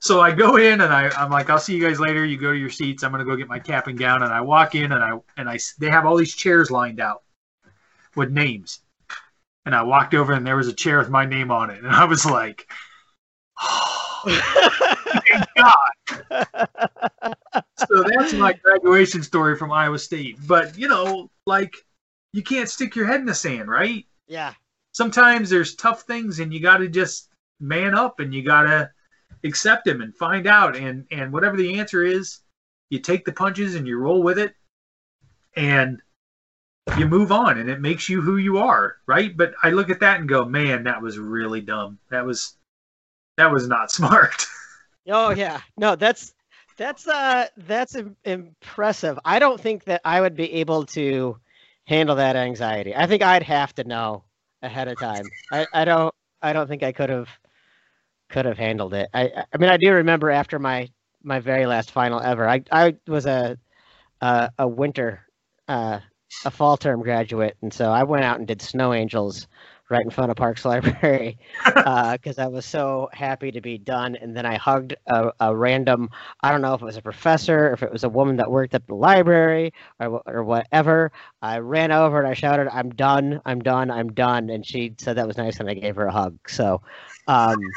So 0.00 0.20
I 0.20 0.32
go 0.32 0.56
in 0.56 0.80
and 0.80 0.92
I, 0.92 1.08
I'm 1.10 1.30
like, 1.30 1.50
I'll 1.50 1.58
see 1.58 1.74
you 1.76 1.86
guys 1.86 1.98
later. 1.98 2.24
You 2.24 2.36
go 2.36 2.52
to 2.52 2.58
your 2.58 2.70
seats. 2.70 3.02
I'm 3.02 3.10
gonna 3.10 3.24
go 3.24 3.36
get 3.36 3.48
my 3.48 3.58
cap 3.58 3.86
and 3.86 3.98
gown. 3.98 4.22
And 4.22 4.32
I 4.32 4.40
walk 4.40 4.74
in 4.74 4.92
and 4.92 5.02
I 5.02 5.18
and 5.36 5.48
I 5.48 5.58
they 5.78 5.90
have 5.90 6.06
all 6.06 6.16
these 6.16 6.34
chairs 6.34 6.70
lined 6.70 7.00
out 7.00 7.22
with 8.14 8.30
names. 8.30 8.80
And 9.64 9.74
I 9.74 9.82
walked 9.82 10.14
over 10.14 10.32
and 10.32 10.46
there 10.46 10.56
was 10.56 10.68
a 10.68 10.72
chair 10.72 10.98
with 10.98 11.10
my 11.10 11.24
name 11.24 11.50
on 11.50 11.70
it, 11.70 11.82
and 11.82 11.92
I 11.92 12.04
was 12.04 12.24
like, 12.24 12.70
oh, 13.60 14.22
thank 14.26 15.44
God. 15.56 17.36
so 17.78 18.04
that's 18.04 18.32
my 18.34 18.52
graduation 18.52 19.22
story 19.22 19.56
from 19.56 19.72
Iowa 19.72 19.98
State. 19.98 20.36
But 20.46 20.78
you 20.78 20.88
know, 20.88 21.30
like 21.46 21.74
you 22.32 22.42
can't 22.42 22.68
stick 22.68 22.94
your 22.94 23.06
head 23.06 23.20
in 23.20 23.26
the 23.26 23.34
sand, 23.34 23.68
right? 23.68 24.04
yeah. 24.28 24.54
Sometimes 24.92 25.50
there's 25.50 25.74
tough 25.74 26.02
things 26.02 26.40
and 26.40 26.52
you 26.52 26.60
got 26.60 26.78
to 26.78 26.88
just 26.88 27.28
man 27.60 27.94
up 27.94 28.20
and 28.20 28.32
you 28.34 28.42
got 28.42 28.62
to 28.62 28.90
accept 29.44 29.84
them 29.84 30.00
and 30.00 30.16
find 30.16 30.46
out 30.46 30.76
and 30.76 31.06
and 31.10 31.32
whatever 31.32 31.56
the 31.56 31.78
answer 31.78 32.02
is, 32.02 32.40
you 32.90 32.98
take 32.98 33.24
the 33.24 33.32
punches 33.32 33.74
and 33.74 33.86
you 33.86 33.98
roll 33.98 34.22
with 34.22 34.38
it 34.38 34.54
and 35.56 36.00
you 36.98 37.06
move 37.06 37.32
on 37.32 37.58
and 37.58 37.68
it 37.68 37.80
makes 37.80 38.08
you 38.08 38.20
who 38.22 38.36
you 38.36 38.58
are, 38.58 38.96
right? 39.06 39.36
But 39.36 39.54
I 39.62 39.70
look 39.70 39.90
at 39.90 40.00
that 40.00 40.20
and 40.20 40.28
go, 40.28 40.44
"Man, 40.44 40.84
that 40.84 41.02
was 41.02 41.18
really 41.18 41.60
dumb. 41.60 41.98
That 42.10 42.24
was 42.24 42.54
that 43.36 43.50
was 43.50 43.68
not 43.68 43.90
smart." 43.92 44.46
Oh 45.08 45.30
yeah. 45.30 45.60
No, 45.76 45.96
that's 45.96 46.34
that's 46.76 47.06
uh 47.08 47.46
that's 47.56 47.94
im- 47.94 48.16
impressive. 48.24 49.18
I 49.24 49.38
don't 49.38 49.60
think 49.60 49.84
that 49.84 50.00
I 50.04 50.20
would 50.20 50.36
be 50.36 50.52
able 50.54 50.86
to 50.86 51.38
handle 51.86 52.16
that 52.16 52.36
anxiety. 52.36 52.94
I 52.94 53.06
think 53.06 53.22
I'd 53.22 53.42
have 53.44 53.74
to 53.76 53.84
know 53.84 54.24
ahead 54.62 54.88
of 54.88 54.98
time. 54.98 55.32
I, 55.50 55.66
I 55.72 55.84
don't 55.84 56.14
I 56.42 56.52
don't 56.52 56.68
think 56.68 56.82
I 56.82 56.92
could 56.92 57.10
have 57.10 57.28
could 58.36 58.44
have 58.46 58.58
handled 58.58 58.94
it. 58.94 59.08
I 59.14 59.44
I- 59.52 59.58
mean 59.58 59.70
I 59.70 59.78
do 59.78 59.92
remember 59.92 60.30
after 60.30 60.58
my 60.58 60.90
my 61.22 61.40
very 61.40 61.66
last 61.66 61.90
final 61.90 62.20
ever. 62.20 62.48
I 62.48 62.62
I 62.70 62.96
was 63.08 63.26
a 63.26 63.58
a, 64.20 64.50
a 64.58 64.68
winter 64.68 65.22
uh 65.68 66.00
a 66.44 66.50
fall 66.50 66.76
term 66.76 67.02
graduate 67.02 67.56
and 67.62 67.72
so 67.72 67.90
I 67.90 68.04
went 68.04 68.24
out 68.24 68.38
and 68.38 68.46
did 68.46 68.62
snow 68.62 68.92
angels 68.94 69.48
right 69.90 70.04
in 70.04 70.10
front 70.10 70.30
of 70.30 70.36
Parks 70.36 70.64
Library 70.66 71.38
because 71.74 72.38
I 72.38 72.46
was 72.48 72.66
so 72.66 73.08
happy 73.12 73.52
to 73.52 73.60
be 73.60 73.78
done. 73.78 74.16
And 74.16 74.36
then 74.36 74.46
I 74.46 74.56
hugged 74.56 74.96
a, 75.06 75.32
a 75.40 75.56
random, 75.56 76.10
I 76.42 76.50
don't 76.50 76.62
know 76.62 76.74
if 76.74 76.82
it 76.82 76.84
was 76.86 76.96
a 76.96 77.02
professor, 77.02 77.72
if 77.72 77.82
it 77.82 77.92
was 77.92 78.04
a 78.04 78.08
woman 78.08 78.36
that 78.36 78.50
worked 78.50 78.74
at 78.74 78.86
the 78.86 78.94
library 78.94 79.72
or, 80.00 80.22
or 80.26 80.44
whatever. 80.44 81.12
I 81.42 81.58
ran 81.58 81.92
over 81.92 82.18
and 82.18 82.28
I 82.28 82.34
shouted, 82.34 82.68
I'm 82.72 82.90
done, 82.90 83.40
I'm 83.46 83.60
done, 83.60 83.90
I'm 83.90 84.12
done. 84.12 84.50
And 84.50 84.66
she 84.66 84.94
said 84.98 85.16
that 85.16 85.26
was 85.28 85.38
nice 85.38 85.60
and 85.60 85.70
I 85.70 85.74
gave 85.74 85.96
her 85.96 86.06
a 86.06 86.12
hug. 86.12 86.38
So, 86.48 86.82
um, 87.28 87.76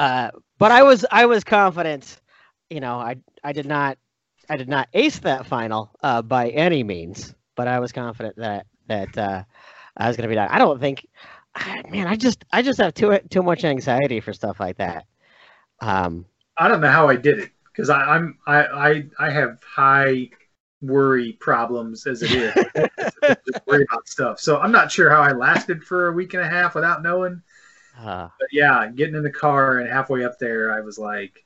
uh, 0.00 0.30
but 0.58 0.70
I 0.72 0.82
was, 0.82 1.04
I 1.10 1.26
was 1.26 1.44
confident, 1.44 2.20
you 2.68 2.80
know, 2.80 2.96
I, 2.98 3.16
I 3.44 3.52
did 3.52 3.66
not, 3.66 3.98
I 4.48 4.56
did 4.56 4.68
not 4.68 4.88
ace 4.94 5.20
that 5.20 5.46
final 5.46 5.90
uh, 6.02 6.22
by 6.22 6.48
any 6.48 6.82
means, 6.82 7.34
but 7.56 7.68
I 7.68 7.78
was 7.78 7.92
confident 7.92 8.36
that, 8.36 8.66
that, 8.88 9.16
uh, 9.16 9.44
I 9.96 10.08
was 10.08 10.16
going 10.16 10.24
to 10.24 10.28
be 10.28 10.34
done. 10.34 10.48
I 10.50 10.58
don't 10.58 10.80
think, 10.80 11.06
man, 11.90 12.06
I 12.06 12.16
just 12.16 12.44
I 12.52 12.62
just 12.62 12.80
have 12.80 12.94
too 12.94 13.18
too 13.30 13.42
much 13.42 13.64
anxiety 13.64 14.20
for 14.20 14.32
stuff 14.32 14.60
like 14.60 14.78
that. 14.78 15.06
Um, 15.80 16.26
I 16.56 16.68
don't 16.68 16.80
know 16.80 16.90
how 16.90 17.08
I 17.08 17.16
did 17.16 17.38
it 17.38 17.50
because 17.72 17.90
I'm 17.90 18.38
I, 18.46 18.64
I 18.64 19.04
I 19.18 19.30
have 19.30 19.58
high 19.62 20.30
worry 20.82 21.32
problems 21.40 22.06
as 22.06 22.22
it 22.22 22.30
is. 22.32 22.54
Just 23.22 23.66
worry 23.66 23.86
about 23.90 24.08
stuff. 24.08 24.40
So 24.40 24.58
I'm 24.58 24.72
not 24.72 24.90
sure 24.90 25.10
how 25.10 25.20
I 25.20 25.32
lasted 25.32 25.84
for 25.84 26.08
a 26.08 26.12
week 26.12 26.32
and 26.32 26.42
a 26.42 26.48
half 26.48 26.74
without 26.74 27.02
knowing. 27.02 27.42
Uh, 28.00 28.28
But 28.38 28.48
yeah, 28.52 28.88
getting 28.88 29.14
in 29.14 29.22
the 29.22 29.30
car 29.30 29.78
and 29.78 29.88
halfway 29.88 30.24
up 30.24 30.38
there, 30.38 30.72
I 30.72 30.80
was 30.80 30.98
like, 30.98 31.44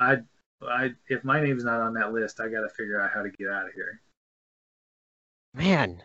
I 0.00 0.18
I 0.62 0.94
if 1.08 1.24
my 1.24 1.40
name's 1.40 1.64
not 1.64 1.80
on 1.80 1.94
that 1.94 2.12
list, 2.12 2.40
I 2.40 2.48
got 2.48 2.62
to 2.62 2.68
figure 2.70 3.00
out 3.00 3.12
how 3.12 3.22
to 3.22 3.30
get 3.30 3.48
out 3.48 3.66
of 3.66 3.72
here. 3.74 4.00
man, 5.54 6.02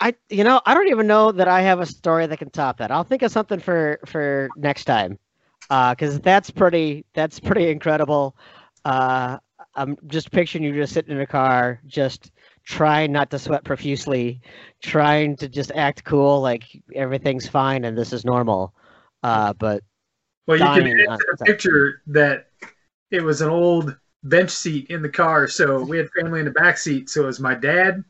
I 0.00 0.14
you 0.30 0.44
know 0.44 0.60
I 0.66 0.74
don't 0.74 0.88
even 0.88 1.06
know 1.06 1.32
that 1.32 1.48
I 1.48 1.62
have 1.62 1.80
a 1.80 1.86
story 1.86 2.26
that 2.26 2.38
can 2.38 2.50
top 2.50 2.78
that. 2.78 2.90
I'll 2.90 3.04
think 3.04 3.22
of 3.22 3.32
something 3.32 3.60
for 3.60 3.98
for 4.06 4.52
next 4.56 4.84
time, 4.84 5.18
because 5.68 6.20
that's 6.20 6.50
pretty 6.50 7.04
that's 7.14 7.40
pretty 7.40 7.70
incredible. 7.70 8.36
Uh, 8.84 9.38
I'm 9.74 9.96
just 10.06 10.30
picturing 10.32 10.64
you 10.64 10.74
just 10.74 10.92
sitting 10.92 11.14
in 11.14 11.20
a 11.20 11.26
car, 11.26 11.80
just 11.86 12.30
trying 12.64 13.12
not 13.12 13.30
to 13.30 13.38
sweat 13.38 13.64
profusely, 13.64 14.40
trying 14.82 15.36
to 15.36 15.48
just 15.48 15.72
act 15.74 16.04
cool, 16.04 16.40
like 16.40 16.64
everything's 16.94 17.48
fine 17.48 17.84
and 17.84 17.96
this 17.96 18.12
is 18.12 18.24
normal. 18.24 18.74
Uh, 19.22 19.52
but 19.54 19.82
Well, 20.46 20.58
you 20.58 20.64
can 20.64 21.08
on- 21.08 21.18
to 21.18 21.36
the 21.38 21.44
picture 21.44 22.02
that 22.08 22.48
it 23.10 23.22
was 23.22 23.40
an 23.40 23.48
old 23.48 23.96
bench 24.24 24.50
seat 24.50 24.86
in 24.88 25.02
the 25.02 25.08
car, 25.08 25.46
so 25.48 25.82
we 25.82 25.98
had 25.98 26.08
family 26.10 26.40
in 26.40 26.46
the 26.46 26.52
back 26.52 26.78
seat. 26.78 27.10
So 27.10 27.24
it 27.24 27.26
was 27.26 27.40
my 27.40 27.54
dad, 27.54 28.04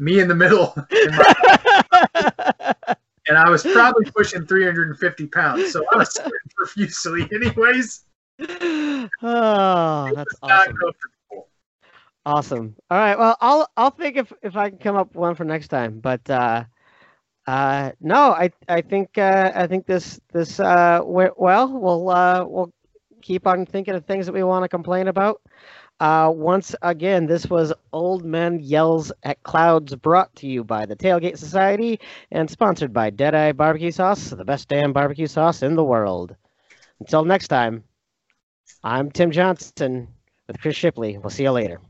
me 0.00 0.20
in 0.20 0.28
the 0.28 0.34
middle, 0.34 0.74
and, 0.90 1.16
my, 1.16 2.74
and 3.28 3.38
I 3.38 3.48
was 3.50 3.62
probably 3.62 4.10
pushing 4.10 4.46
350 4.46 5.26
pounds, 5.26 5.72
so 5.72 5.84
I 5.92 5.98
was 5.98 6.12
sweating 6.12 6.32
profusely, 6.56 7.28
anyways. 7.32 8.04
oh, 8.40 10.12
that's 10.14 10.34
awesome. 10.42 10.74
Awesome. 12.28 12.76
All 12.90 12.98
right. 12.98 13.18
Well, 13.18 13.36
I'll 13.40 13.68
I'll 13.76 13.90
think 13.90 14.16
if 14.18 14.30
if 14.42 14.54
I 14.54 14.68
can 14.68 14.78
come 14.78 14.96
up 14.96 15.14
one 15.14 15.34
for 15.34 15.44
next 15.44 15.68
time. 15.68 15.98
But 16.00 16.28
uh, 16.28 16.64
uh, 17.46 17.92
no, 18.00 18.32
I 18.32 18.50
I 18.68 18.82
think 18.82 19.18
uh, 19.18 19.52
I 19.54 19.66
think 19.66 19.86
this 19.86 20.20
this 20.32 20.60
uh 20.60 21.00
went 21.04 21.40
well. 21.40 21.68
We'll 21.72 22.10
uh 22.10 22.44
we'll 22.46 22.72
keep 23.22 23.46
on 23.46 23.66
thinking 23.66 23.94
of 23.94 24.04
things 24.06 24.26
that 24.26 24.32
we 24.34 24.44
want 24.44 24.64
to 24.64 24.68
complain 24.68 25.08
about. 25.08 25.42
Uh, 26.00 26.30
once 26.34 26.76
again, 26.82 27.26
this 27.26 27.46
was 27.50 27.72
Old 27.92 28.24
Men 28.24 28.60
Yells 28.60 29.12
at 29.24 29.42
Clouds, 29.44 29.94
brought 29.96 30.34
to 30.36 30.48
you 30.48 30.64
by 30.64 30.86
the 30.86 30.96
Tailgate 30.96 31.38
Society 31.38 32.00
and 32.30 32.50
sponsored 32.50 32.92
by 32.92 33.10
Deadeye 33.10 33.52
Barbecue 33.52 33.90
Sauce, 33.92 34.30
the 34.30 34.44
best 34.44 34.68
damn 34.68 34.92
barbecue 34.92 35.26
sauce 35.28 35.62
in 35.62 35.76
the 35.76 35.84
world. 35.84 36.36
Until 37.00 37.24
next 37.24 37.48
time, 37.48 37.84
I'm 38.84 39.10
Tim 39.10 39.32
Johnson 39.32 40.08
with 40.48 40.60
Chris 40.60 40.76
Shipley. 40.76 41.18
We'll 41.18 41.30
see 41.30 41.44
you 41.44 41.52
later. 41.52 41.80